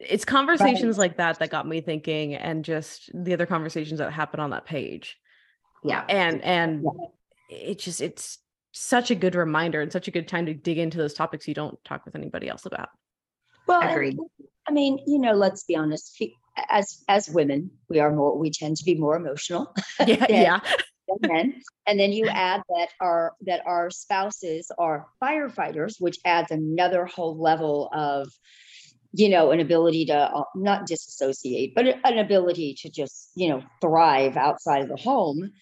[0.00, 4.40] it's conversations like that that got me thinking and just the other conversations that happen
[4.40, 5.16] on that page.
[5.84, 6.84] yeah And and
[7.50, 8.38] it just it's
[8.76, 11.54] such a good reminder and such a good time to dig into those topics you
[11.54, 12.88] don't talk with anybody else about.
[13.66, 14.18] Well, and- Agreed.
[14.66, 16.20] I mean, you know, let's be honest.
[16.70, 18.36] As as women, we are more.
[18.38, 19.74] We tend to be more emotional
[20.06, 20.40] Yeah, Yeah.
[20.42, 20.60] yeah.
[21.20, 21.62] than men.
[21.86, 27.38] And then you add that our that our spouses are firefighters, which adds another whole
[27.40, 28.28] level of,
[29.12, 33.62] you know, an ability to uh, not disassociate, but an ability to just you know
[33.80, 35.52] thrive outside of the home.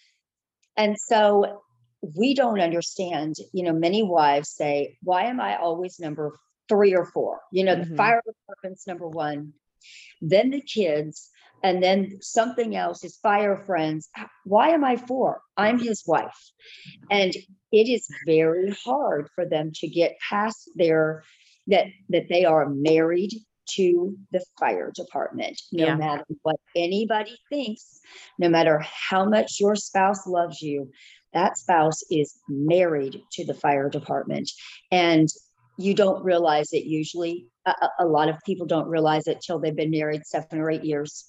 [0.76, 1.62] And so
[2.02, 3.36] we don't understand.
[3.52, 6.38] You know, many wives say, "Why am I always number
[6.68, 7.40] three or four?
[7.52, 7.88] You know, Mhm.
[7.90, 9.52] the fire department's number one,
[10.20, 11.30] then the kids,
[11.62, 14.08] and then something else is fire friends.
[14.44, 15.42] Why am I four?
[15.56, 16.52] I'm his wife.
[17.10, 17.34] And
[17.70, 21.22] it is very hard for them to get past their
[21.68, 23.32] that that they are married
[23.76, 25.94] to the fire department no Yeah.
[25.94, 28.00] matter what anybody thinks
[28.36, 30.90] no matter how much your spouse loves you
[31.34, 34.50] that spouse is married to the fire department.
[34.90, 35.28] And
[35.78, 37.46] you don't realize it usually.
[37.64, 40.84] A, a- lot of people don't realize it till they've been married seven or eight
[40.84, 41.24] years.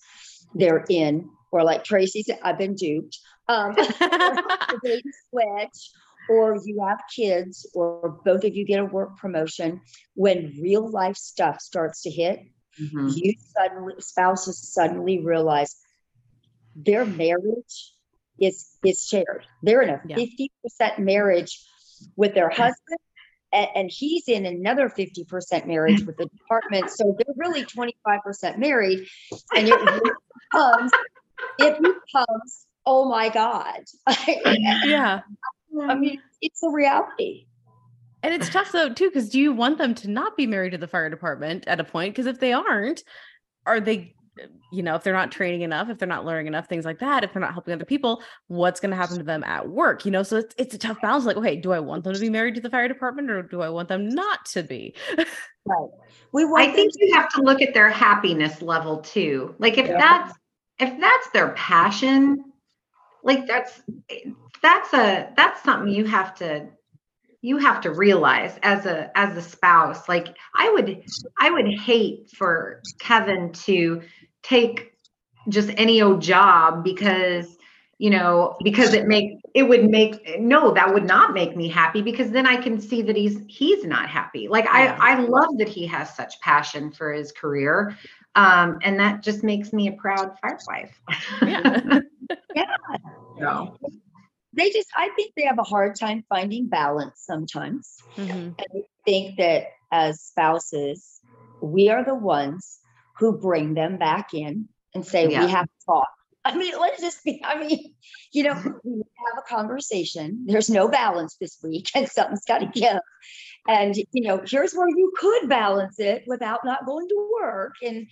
[0.56, 3.20] They're in or like tracy said i've been duped.
[3.48, 3.76] Um
[5.30, 5.92] switch
[6.30, 9.82] or you have kids or both of you get a work promotion.
[10.16, 12.40] When real life stuff starts to hit
[12.82, 13.16] Mhm.
[13.16, 15.76] you suddenly spouses suddenly realize
[16.76, 17.93] their marriage
[18.40, 20.18] is is shared they're in a Yeah.
[20.18, 21.62] 50% marriage
[22.16, 23.00] with their husband
[23.52, 29.08] and, and he's in another 50% marriage with the department so they're really 25% married
[29.56, 29.80] and it
[30.52, 30.92] becomes
[31.60, 33.82] it becomes oh my god
[34.86, 35.22] yeah.
[35.82, 37.48] I mean, it's a reality.
[38.22, 40.78] And it's tough though too, because do you want them to not be married to
[40.78, 42.14] the fire department at a point?
[42.14, 43.04] Because if they aren't,
[43.66, 44.16] are they,
[44.72, 47.24] you know, if they're not training enough, if they're not learning enough, things like that,
[47.24, 50.06] if they're not helping other people, what's going to happen to them at work?
[50.06, 51.26] You know, so it's it's a tough balance.
[51.26, 53.62] Like, okay, do I want them to be married to the fire department or do
[53.62, 54.96] I want them not to be?
[55.66, 55.90] Right.
[56.32, 59.56] We want I think to- you have to look at their happiness level too.
[59.60, 59.98] Like if Yeah.
[60.00, 60.34] that's
[60.80, 62.44] if that's their passion,
[63.24, 63.82] like that's
[64.62, 66.68] that's a that's something you have to
[67.44, 70.08] you have to realize as a as a spouse.
[70.08, 71.04] Like I would
[71.40, 74.02] I would hate for Kevin to
[74.42, 74.94] take
[75.50, 77.58] just any old job because
[78.00, 82.02] you know because it make it would make no that would not make me happy
[82.02, 85.68] because then i can see that he's he's not happy like i i love that
[85.68, 87.96] he has such passion for his career
[88.36, 91.00] um and that just makes me a proud firewife
[92.56, 92.72] Yeah.
[93.40, 93.76] so
[94.54, 97.96] they just I think they have a hard time finding balance sometimes.
[98.18, 98.56] Mhm.
[98.58, 101.20] And I think that as spouses,
[101.62, 102.80] we are the ones
[103.20, 105.46] who bring them back in and say, Yeah.
[105.46, 106.08] we have to talk.
[106.46, 107.94] I mean, let's just be, I mean,
[108.34, 108.54] you know,
[108.84, 110.44] we have a conversation.
[110.46, 113.00] There's no balance this week and something's got to give.
[113.68, 118.08] And, you know, here's where you could balance it without not going to work and,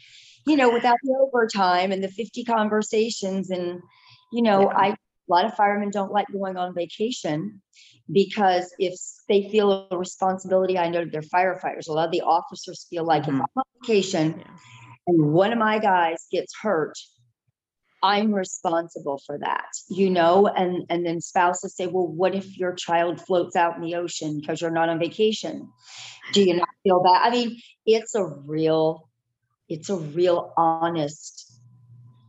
[0.47, 3.49] you know, without the overtime and the 50 conversations.
[3.49, 3.81] And,
[4.31, 4.77] you know, Yeah.
[4.77, 4.95] I,
[5.31, 7.61] a lot of firemen don't like going on vacation
[8.11, 8.93] because if
[9.29, 11.87] they feel a responsibility, I know they're firefighters.
[11.87, 13.39] A lot of the officers feel like if Mhm.
[13.39, 14.57] I'm on vacation Yeah.
[15.07, 16.97] and one of my guys gets hurt,
[18.03, 22.73] I'm responsible for that, you know, and and then spouses say, well, what if your
[22.73, 25.69] child floats out in the ocean because you're not on vacation?
[26.33, 27.21] Do you not feel that?
[27.25, 29.07] I mean, it's a real,
[29.69, 31.51] it's a real honest,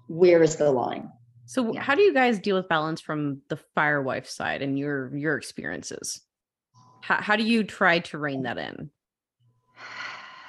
[0.09, 1.11] where is the line?
[1.53, 1.83] So Yeah.
[1.83, 5.37] how do you guys deal with balance from the fire wife side and your your
[5.37, 6.23] experiences?
[7.03, 8.89] How how do you try to rein that in?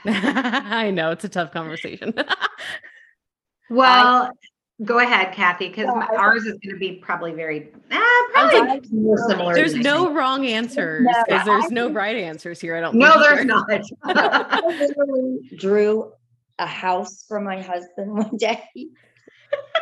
[0.08, 2.14] I know it's a tough conversation.
[3.70, 4.32] well
[4.82, 9.18] go ahead kathy because Yeah, ours is going to be probably very ah, probably more
[9.28, 10.18] similar there's no think.
[10.18, 12.78] wrong answers No, because there's I no right answers here.
[12.78, 13.70] I don't no think there's there- not
[14.06, 16.14] I literally drew
[16.60, 18.64] a house for my husband one day.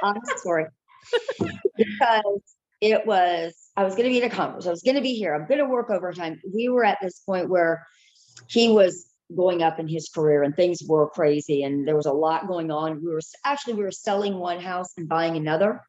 [0.01, 0.65] Honest story.
[1.77, 2.41] Because
[2.79, 5.47] it was, I was gonna be at a conference, I was gonna be here, I'm
[5.47, 6.39] gonna work overtime.
[6.53, 7.85] We were at this point where
[8.49, 12.13] he was going up in his career and things were crazy and there was a
[12.13, 13.01] lot going on.
[13.03, 15.81] We were, actually, we were selling one house and buying another.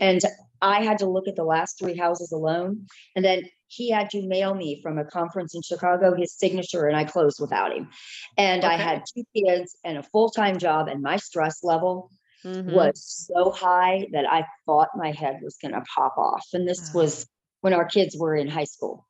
[0.00, 0.20] And
[0.60, 2.86] I had to look at the last three houses alone.
[3.14, 6.96] And then he had to mail me from a conference in Chicago, his signature, and
[6.96, 7.88] I closed without him.
[8.36, 12.10] And I had two kids and a full-time job and my stress level
[12.44, 12.72] Mhm.
[12.72, 13.02] was
[13.32, 16.46] so high that I thought my head was gonna pop off.
[16.52, 16.98] And this Ah.
[16.98, 17.26] was
[17.60, 19.06] when our kids were in high school.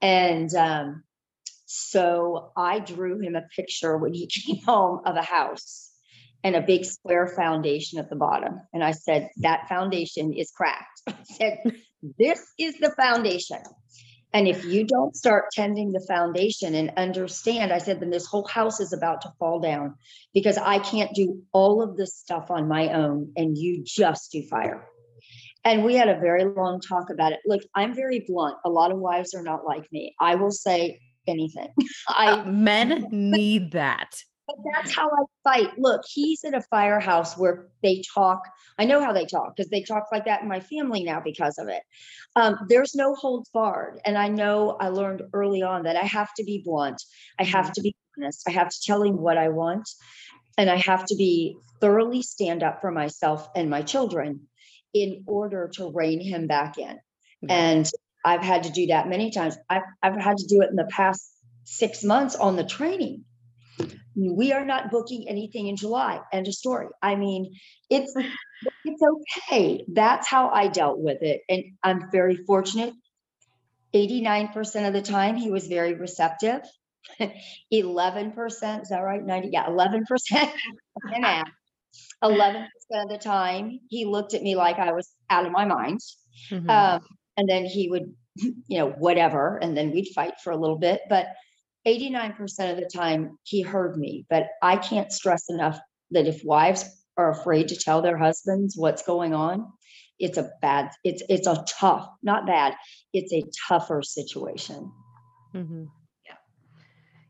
[0.00, 1.04] And um,
[1.66, 5.90] so I drew him a picture when he came home of a house
[6.44, 8.60] and a big square foundation at the bottom.
[8.72, 11.02] And I said, that foundation is cracked.
[11.06, 11.58] I said,
[12.18, 13.58] this is the foundation.
[14.34, 18.46] And if you don't start tending the foundation and understand, I said, then this whole
[18.46, 19.94] house is about to fall down
[20.32, 24.42] because I can't do all of this stuff on my own and you just do
[24.48, 24.86] fire.
[25.64, 27.40] And we had a very long talk about it.
[27.46, 28.56] Look, I'm very blunt.
[28.64, 30.14] A lot of wives are not like me.
[30.18, 30.98] I will say
[31.28, 31.68] anything.
[32.08, 34.22] I Uh, men need that.
[34.46, 35.78] But that's how I fight.
[35.78, 38.42] Look, he's in a firehouse where they talk.
[38.78, 41.58] I know how they talk because they talk like that in my family now because
[41.58, 41.82] of it.
[42.34, 44.00] Um, there's no holds barred.
[44.04, 47.02] And I know I learned early on that I have to be blunt.
[47.38, 48.42] I have to be honest.
[48.48, 49.88] I have to tell him what I want.
[50.58, 54.48] And I have to be thoroughly stand up for myself and my children
[54.92, 56.98] in order to rein him back in.
[57.48, 57.90] And
[58.24, 59.56] I've had to do that many times.
[59.68, 61.28] I've, I've had to do it in the past
[61.64, 63.24] six months on the training
[64.14, 66.20] we are not booking anything in July.
[66.32, 66.88] End of story.
[67.02, 67.54] I mean,
[67.90, 68.14] it's
[68.84, 69.02] it's
[69.48, 69.84] okay.
[69.92, 71.42] That's how I dealt with it.
[71.48, 72.94] And I'm very fortunate.
[73.94, 76.60] 89% of the time he was very receptive.
[77.72, 79.22] 11%, is that right?
[79.22, 80.04] 90, yeah, 11%
[81.14, 81.46] and
[82.22, 86.00] 11% of the time he looked at me like I was out of my mind.
[86.50, 86.70] Mhm.
[86.70, 87.02] Um,
[87.36, 91.00] and then he would, you know, whatever, and then we'd fight for a little bit.
[91.08, 91.26] But
[91.86, 94.26] 89% of the time he heard me.
[94.30, 95.78] But I can't stress enough
[96.12, 96.84] that if wives
[97.16, 99.70] are afraid to tell their husbands what's going on,
[100.18, 102.74] it's a bad, it's it's a tough, not bad,
[103.12, 104.92] it's a tougher situation.
[105.54, 105.84] Mm-hmm.
[106.24, 106.34] Yeah,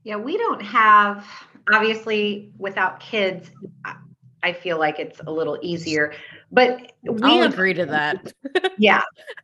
[0.04, 1.26] Yeah, we don't have,
[1.72, 3.50] obviously, without kids,
[3.84, 3.96] I-
[4.44, 6.12] I feel like it's a little easier,
[6.50, 8.32] but we I'll agree to that.
[8.76, 9.02] yeah,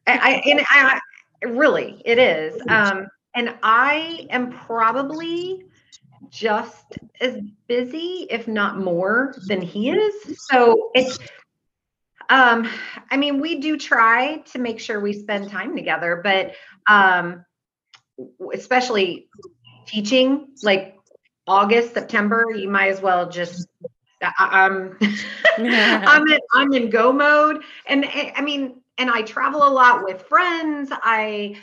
[0.09, 1.01] I, I, and I,
[1.43, 2.61] I- really, it is.
[2.69, 5.65] Um, and I am probably
[6.31, 10.39] just as busy, if not more, than he is.
[10.51, 11.19] So it's,
[12.29, 12.69] um,
[13.11, 16.55] I mean, we do try to make sure we spend time together, but
[16.87, 17.45] um,
[18.53, 19.29] especially
[19.87, 20.97] teaching, like
[21.47, 23.67] August, September, you might as well just.
[24.21, 24.99] I, I'm,
[25.59, 30.23] I'm in, I'm in go mode, and I mean, and I travel a lot with
[30.23, 30.91] friends.
[30.93, 31.57] I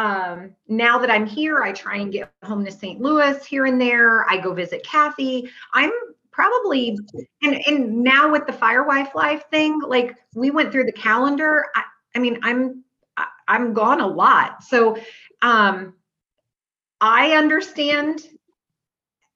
[0.00, 3.02] um, now that I'm here, I try and get home to St.
[3.02, 4.28] Louis here and there.
[4.30, 5.50] I go visit Kathy.
[5.74, 5.90] I'm
[6.32, 6.98] probably
[7.42, 11.66] and and now with the Fire Wife Life thing, like we went through the calendar.
[11.74, 11.82] I,
[12.16, 12.82] I mean, I'm
[13.18, 14.64] I, I'm gone a lot.
[14.64, 14.96] So
[15.42, 15.92] um
[17.02, 18.26] I understand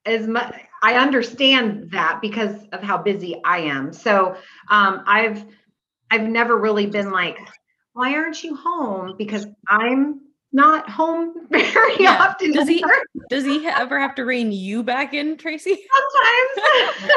[0.07, 3.93] as much I understand that because of how busy I am.
[3.93, 4.35] So
[4.71, 5.45] um I've
[6.11, 7.37] I've never really been like,
[7.93, 9.15] why aren't you home?
[9.19, 10.24] Because I'm
[10.55, 12.17] not home very yeah.
[12.21, 12.53] often.
[12.53, 12.83] Does he
[13.29, 15.85] does he ever have to rein you back in, Tracy?
[16.57, 17.11] Sometimes.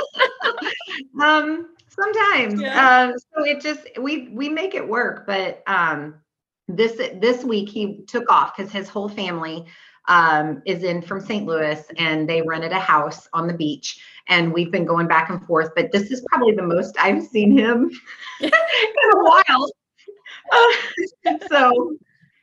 [1.21, 2.59] um sometimes.
[2.59, 3.09] Yeah.
[3.09, 6.15] Um so it just we we make it work, but um
[6.67, 9.65] this this week he took off because his whole family
[10.09, 11.45] um, is in from St.
[11.45, 15.45] Louis and they rented a house on the beach and we've been going back and
[15.45, 17.91] forth but this is probably the most I've seen him
[18.39, 19.71] in a while
[20.51, 21.97] uh, so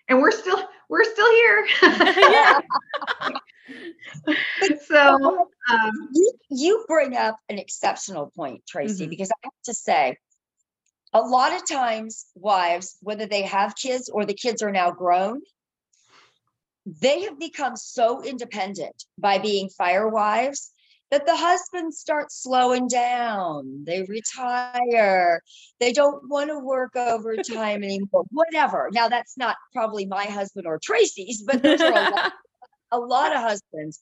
[0.08, 1.66] and we're still we're still here.
[4.86, 9.10] so um, you, you bring up an exceptional point, Tracy, mm-hmm.
[9.10, 10.16] because I have to say,
[11.12, 15.40] a lot of times wives, whether they have kids or the kids are now grown,
[16.86, 20.70] they have become so independent by being fire wives
[21.10, 23.84] that the husbands start slowing down.
[23.84, 25.42] They retire.
[25.80, 28.90] They don't want to work overtime anymore, whatever.
[28.92, 32.32] Now, that's not probably my husband or Tracy's, but those are a lot,
[32.92, 34.00] a lot of husbands.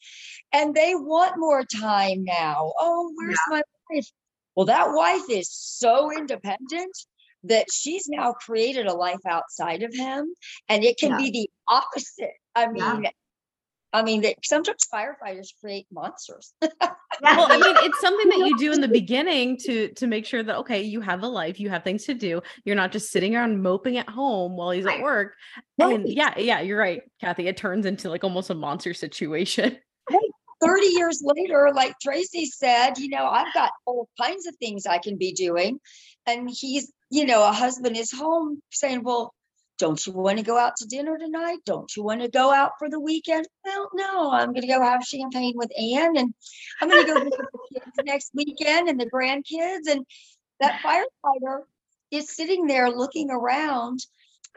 [0.52, 2.72] And they want more time now.
[2.78, 3.56] Oh, where's yeah.
[3.56, 4.06] my wife?
[4.54, 6.96] Well, that wife is so independent
[7.44, 10.32] that she's now created a life outside of him.
[10.68, 11.16] And it can yeah.
[11.16, 12.34] be the opposite.
[12.54, 13.10] I mean, yeah.
[13.92, 16.54] I mean, they, sometimes firefighters create monsters.
[16.62, 16.72] well,
[17.22, 20.56] I mean, it's something that you do in the beginning to to make sure that
[20.58, 22.42] okay, you have a life, you have things to do.
[22.64, 25.34] You're not just sitting around moping at home while he's at work.
[25.78, 25.94] Right.
[25.94, 27.48] And yeah, yeah, you're right, Kathy.
[27.48, 29.78] It turns into like almost a monster situation.
[30.62, 34.98] 30 years later, like Tracy said, you know, I've got all kinds of things I
[34.98, 35.80] can be doing.
[36.26, 39.34] And he's, you know, a husband is home saying, Well,
[39.78, 41.58] don't you want to go out to dinner tonight?
[41.64, 43.46] Don't you want to go out for the weekend?
[43.64, 46.34] Well, no, I'm going to go have champagne with Anne and
[46.80, 49.90] I'm going to go visit the kids next weekend and the grandkids.
[49.90, 50.06] And
[50.60, 51.62] that firefighter
[52.10, 54.00] is sitting there looking around.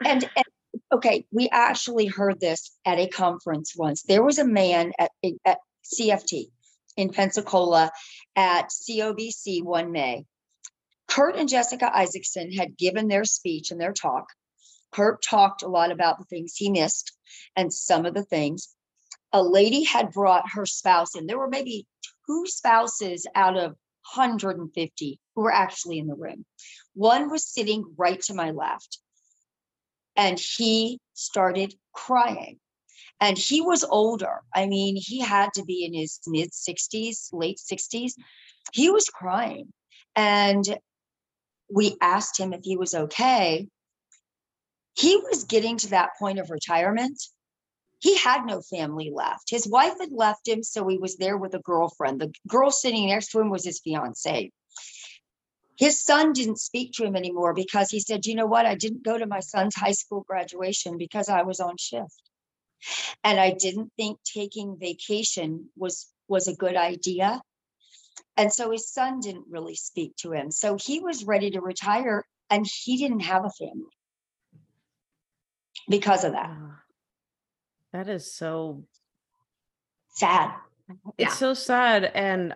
[0.04, 0.44] And, and
[0.92, 4.02] okay, we actually heard this at a conference once.
[4.02, 5.10] There was a man at,
[5.44, 6.50] at CFT
[6.96, 7.90] in Pensacola
[8.36, 10.24] at COBC one May.
[11.08, 14.26] Kurt and Jessica Isaacson had given their speech and their talk
[14.92, 17.12] Kurt talked a lot about the things he missed
[17.54, 18.68] and some of the things.
[19.32, 21.26] A lady had brought her spouse in.
[21.26, 21.86] There were maybe
[22.26, 23.72] two spouses out of
[24.14, 26.44] 150 who were actually in the room.
[26.94, 28.98] One was sitting right to my left,
[30.16, 32.58] and he started crying.
[33.20, 34.42] And he was older.
[34.54, 38.12] I mean, he had to be in his mid 60s, late 60s.
[38.72, 39.72] He was crying.
[40.14, 40.78] And
[41.72, 43.68] we asked him if he was okay
[44.96, 47.22] he was getting to that point of retirement.
[47.98, 49.50] He had no family left.
[49.50, 52.20] His wife had left him, so he was there with a girlfriend.
[52.20, 54.50] The girl sitting next to him was his fiance.
[55.78, 58.64] His son didn't speak to him anymore because he said, You know what?
[58.64, 62.22] I didn't go to my son's high school graduation because I was on shift.
[63.22, 67.42] And I didn't think taking vacation was was a good idea.
[68.38, 70.50] And so his son didn't really speak to him.
[70.50, 73.95] So he was ready to retire and he didn't have a family
[75.88, 76.50] because of that.
[76.50, 76.80] Ah.
[77.92, 78.84] That is so
[80.10, 80.52] sad.
[81.18, 81.34] It's yeah.
[81.34, 82.04] so sad.
[82.04, 82.54] And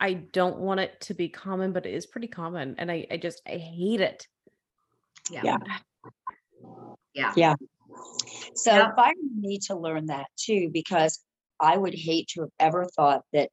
[0.00, 2.74] I don't want it to be common, but it is pretty common.
[2.78, 4.26] And I, I just, I hate it.
[5.30, 5.42] Yeah.
[5.44, 5.58] Yeah.
[7.14, 7.32] Yeah.
[7.36, 7.54] yeah.
[8.54, 8.92] So yeah.
[8.96, 11.22] I need to learn that too, because
[11.60, 13.50] I would hate to have ever thought that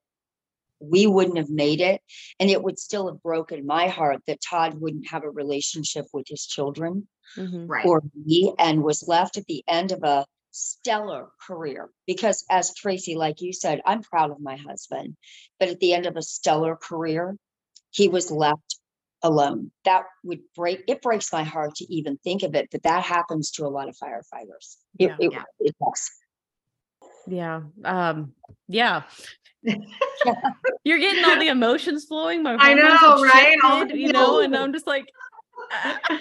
[0.89, 2.01] we wouldn't have made it.
[2.39, 6.25] And it would still have broken my heart that Todd wouldn't have a relationship with
[6.27, 7.07] his children
[7.37, 7.67] mm-hmm.
[7.67, 7.85] right.
[7.85, 11.89] or me and was left at the end of a stellar career.
[12.05, 15.15] Because as Tracy, like you said, I'm proud of my husband.
[15.59, 17.37] But at the end of a stellar career,
[17.91, 18.77] he was left
[19.21, 19.71] alone.
[19.85, 23.51] That would break it breaks my heart to even think of it, but that happens
[23.51, 24.77] to a lot of firefighters.
[24.99, 25.43] It, yeah, it, yeah.
[25.59, 26.11] it does.
[27.27, 27.61] Yeah.
[27.83, 28.33] Um,
[28.67, 29.03] yeah.
[30.83, 32.43] You're getting all the emotions flowing.
[32.43, 33.57] My I know, right?
[33.61, 34.55] Shifted, you know, and.
[34.55, 35.05] I'm just like,
[35.71, 35.99] ah,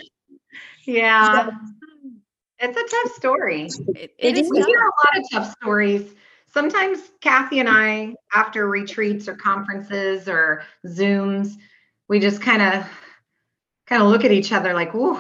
[0.87, 1.51] Yeah.
[2.59, 3.69] It's a tough story.
[3.97, 4.51] it, It is is.
[4.53, 6.15] We hear a lot of tough stories.
[6.53, 11.55] Sometimes Kathy and I, after retreats or conferences or Zooms,
[12.09, 12.87] we just kind of
[13.87, 15.19] kind of look at each other like, "Ooh,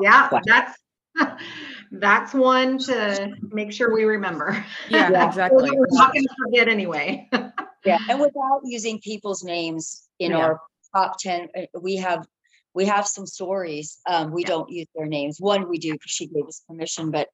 [0.00, 0.40] yeah, Wow.
[0.46, 0.78] that's
[1.92, 5.26] that's one to make sure we remember." Yeah, Yeah.
[5.26, 5.70] exactly.
[5.76, 7.28] We're not going to forget anyway.
[7.84, 10.38] Yeah, and without using people's names in Yeah.
[10.38, 10.60] our
[10.92, 12.26] top ten, uh, we have,
[12.74, 13.98] we have some stories.
[14.08, 14.48] Um, we Yeah.
[14.48, 15.36] don't use their names.
[15.38, 17.28] One we do because she gave us permission, but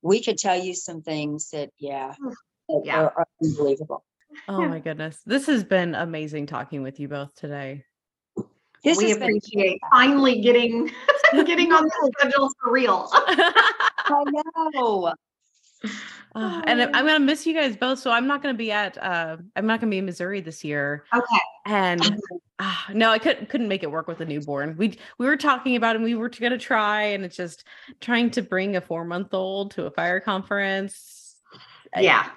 [0.00, 2.14] we could tell you some things that, yeah,
[2.70, 2.96] that Yeah.
[3.00, 4.02] are are unbelievable.
[4.48, 5.20] Oh my goodness.
[5.26, 7.84] This has been amazing talking with you both today.
[8.84, 10.90] This we appreciate finally getting
[11.46, 13.08] getting on the schedule for real.
[13.12, 14.24] I
[14.74, 15.14] know.
[16.34, 17.98] Uh, and I- I'm gonna miss you guys both.
[17.98, 21.04] So I'm not gonna be at uh I'm not gonna be in Missouri this year.
[21.14, 21.24] Okay.
[21.66, 22.18] And
[22.58, 24.76] uh, no, I couldn't couldn't make it work with a newborn.
[24.76, 27.64] We we were talking about it and we were gonna try, and it's just
[28.00, 31.36] trying to bring a four month old to a fire conference.
[31.94, 32.28] I- Yeah.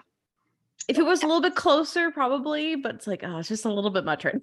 [0.88, 3.72] If it was a little bit closer, probably, but it's like, oh, it's just a
[3.72, 4.42] little bit much right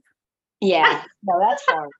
[0.60, 1.90] Yeah, no, that's hard.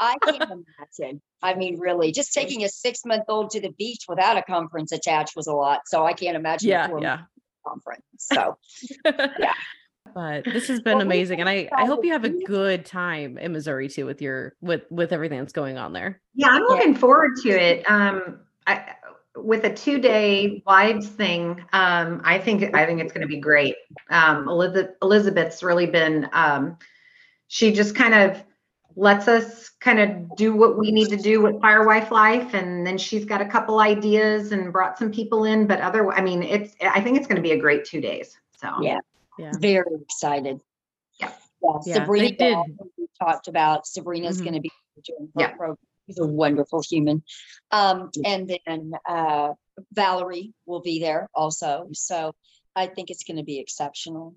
[0.00, 1.20] I can't imagine.
[1.42, 4.92] I mean, really, just taking a six month old to the beach without a conference
[4.92, 5.82] attached was a lot.
[5.86, 6.70] So I can't imagine.
[6.70, 7.20] Yeah, yeah.
[7.66, 8.04] Conference.
[8.18, 8.56] So
[9.04, 9.54] yeah.
[10.14, 13.38] But this has been Well, amazing, and I I hope you have a good time
[13.38, 16.20] in Missouri too with your with with everything that's going on there.
[16.34, 17.90] Yeah, I'm looking forward to it.
[17.90, 18.94] Um, I,
[19.36, 23.74] with a two-day wives thing, um, I think I think it's going to be great.
[24.08, 26.28] Um, Elizabeth Elizabeth's really been.
[26.32, 26.78] Um,
[27.54, 28.42] she just kind of
[28.96, 32.84] lets us kind of do what we need to do with Fire Wife Life, and
[32.84, 35.68] then she's got a couple ideas and brought some people in.
[35.68, 36.74] But other, I mean, it's.
[36.82, 38.36] I think it's going to be a great two days.
[38.60, 38.98] So Yeah.
[39.38, 39.52] Yeah.
[39.60, 40.60] very excited.
[41.20, 41.30] Yeah.
[41.62, 42.54] Yeah, Yeah, Sabrina they did.
[42.54, 42.66] Bell,
[42.98, 43.86] we talked about.
[43.86, 44.44] Sabrina's Mhm.
[44.44, 44.72] going to be
[45.04, 45.50] doing her Yeah.
[45.56, 45.78] program.
[46.08, 47.22] She's a wonderful human.
[47.70, 49.52] Um, and then uh,
[49.92, 51.86] Valerie will be there also.
[51.92, 52.34] So
[52.74, 54.34] I think it's going to be exceptional.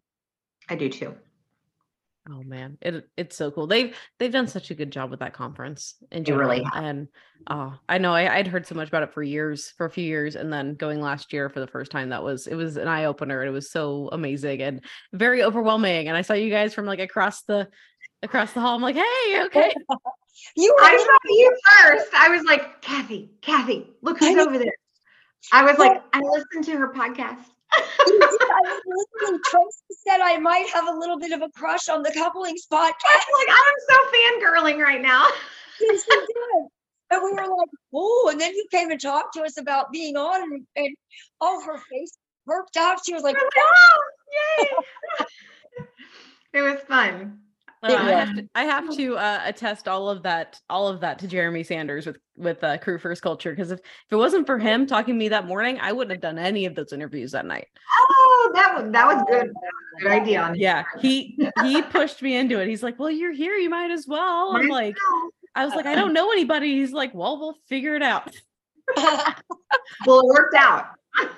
[0.70, 1.16] I do too.
[2.30, 3.68] Oh man, it it's so cool.
[3.68, 6.50] They've they've done such a good job with that conference in They general.
[6.50, 6.66] really.
[6.74, 7.08] And
[7.48, 10.04] uh, I know I, I'd heard so much about it for years, for a few
[10.04, 12.88] years, and then going last year for the first time, that was it was an
[12.90, 13.40] eye opener.
[13.42, 14.84] and It was so amazing and
[15.14, 16.10] very overwhelming.
[16.10, 17.70] And I saw you guys from like across the
[18.24, 18.76] across the hall.
[18.76, 19.74] I'm like, hey, okay.
[20.56, 22.08] You I saw you first.
[22.14, 24.74] I was like, Kathy, Kathy, look who's I- over there.
[25.54, 27.46] I was like, I listened to her podcast.
[27.78, 29.40] I was listening.
[29.46, 32.92] Tracy said I might have a little bit of a crush on the Couplings pod.
[33.10, 35.28] I'm like, I'm so fangirling right now.
[35.80, 36.68] Yes, you did.
[37.12, 40.18] And we were like, oh, and then you came and talked to us about being
[40.18, 40.96] on and, and
[41.40, 42.18] oh, her face
[42.48, 42.98] perked up.
[43.06, 45.26] She was like, I was like, oh,
[45.76, 45.78] yay.
[46.54, 47.42] it was fun.
[47.94, 51.20] Uh, I have to, I have to uh, attest all of that, all of that
[51.20, 54.60] to Jeremy Sanders with with uh, Crew First Culture because if, if it wasn't for
[54.60, 57.46] him talking to me that morning, I wouldn't have done any of those interviews that
[57.46, 57.68] night.
[58.00, 59.54] Oh, that was that was good.
[60.02, 62.68] Good idea on Yeah, he he pushed me into it.
[62.68, 64.96] He's like, "Well, you're here, you might as well." I'm like,
[65.56, 68.36] I was like, "I don't know anybody." He's like, "Well, we'll figure it out."
[68.98, 70.86] well, it worked out.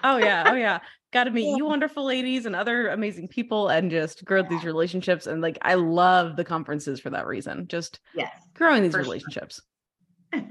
[0.04, 0.80] Oh yeah, oh yeah.
[1.12, 1.56] Got to meet Yeah.
[1.58, 5.74] you wonderful ladies and other amazing people and just grow these relationships and like I
[5.74, 7.68] love the conferences for that reason.
[7.68, 8.32] Just Yes.
[8.54, 9.04] growing these For sure.
[9.04, 9.62] relationships.
[10.34, 10.44] well,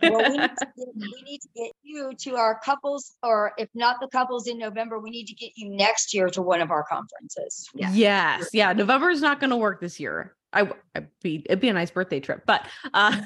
[0.00, 3.96] we need, to get, we need to get you to our couples, or if not
[4.00, 6.84] the couples in November, we need to get you next year to one of our
[6.84, 7.68] conferences.
[7.74, 7.90] Yeah.
[7.92, 8.48] Yes.
[8.54, 8.72] Yeah.
[8.72, 10.34] November is not going to work this year.
[10.54, 13.20] I, would be, it'd be a nice birthday trip, but, uh,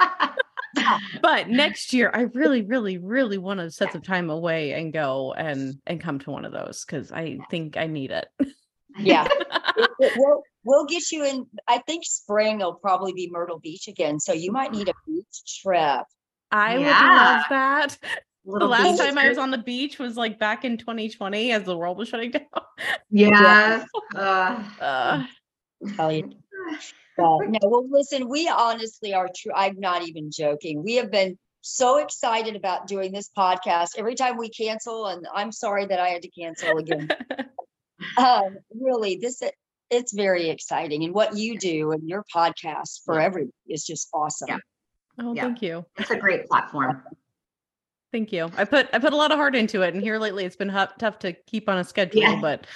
[1.22, 5.32] but next year I really, really, really want to set some time away and go
[5.34, 6.84] and, and come to one of those.
[6.84, 8.26] Cause I think I need it.
[8.98, 9.26] Yeah.
[9.76, 13.88] It- it- we'll, we'll get you in, I think spring will probably be Myrtle Beach
[13.88, 14.18] again.
[14.20, 16.02] So you might need a beach trip.
[16.50, 17.98] I would love that.
[18.46, 21.62] The last beach time I was on the beach was like back in 2020 as
[21.64, 22.42] the world was shutting down.
[23.10, 23.84] Yeah.
[24.14, 25.24] Uh, Uh,
[25.96, 26.30] Tell you.
[27.16, 29.52] But no, well, listen, we honestly are true.
[29.54, 30.82] I'm not even joking.
[30.82, 33.90] We have been so excited about doing this podcast.
[33.96, 37.08] Every time we cancel, and I'm sorry that I had to cancel again.
[38.18, 39.42] um, really, this
[39.90, 44.48] it's very exciting, and what you do and your podcast for everybody is just awesome.
[44.48, 44.58] Yeah.
[45.20, 45.42] oh, Yeah.
[45.42, 45.84] thank you.
[45.98, 47.02] it's a great platform.
[48.12, 48.50] Thank you.
[48.56, 50.68] I put I put a lot of heart into it, and here lately it's been
[50.68, 52.40] hu- tough to keep on a schedule, Yeah.
[52.40, 52.66] but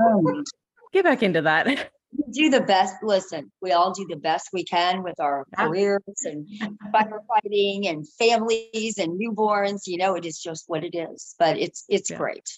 [0.00, 0.44] Um,
[0.92, 1.90] get back into that.
[2.16, 2.96] we do the best.
[3.02, 6.48] Listen, we all do the best we can with our careers and
[6.94, 9.82] firefighting and families and newborns.
[9.86, 12.18] You know, it is just what it is, but it's it's Yeah.
[12.18, 12.48] great.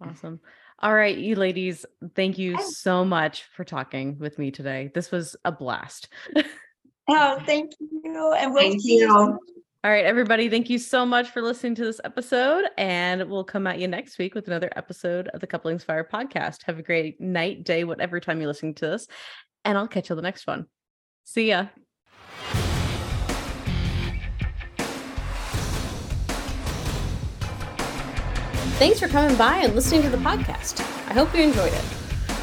[0.00, 0.40] awesome.
[0.78, 4.90] All right, you ladies, thank you so much for talking with me today.
[4.94, 6.08] This was a blast.
[7.08, 8.32] oh, thank you.
[8.36, 9.38] And we'll thank you.
[9.86, 12.64] All right, everybody, thank you so much for listening to this episode.
[12.76, 16.64] And we'll come at you next week with another episode of the Couplings Fire podcast.
[16.64, 19.06] Have a great night, day, whatever time you're listening to this.
[19.64, 20.66] And I'll catch you on the next one.
[21.22, 21.66] See ya.
[28.80, 30.80] Thanks for coming by and listening to the podcast.
[31.08, 31.84] I hope you enjoyed it.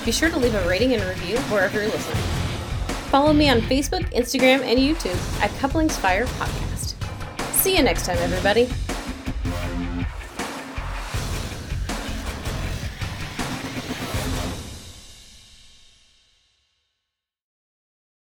[0.06, 2.24] Be sure to leave a rating and review wherever you're listening.
[3.12, 6.63] Follow me on Facebook, Instagram, and YouTube at Couplings Fire Podcast.
[7.64, 8.68] See you next time, everybody.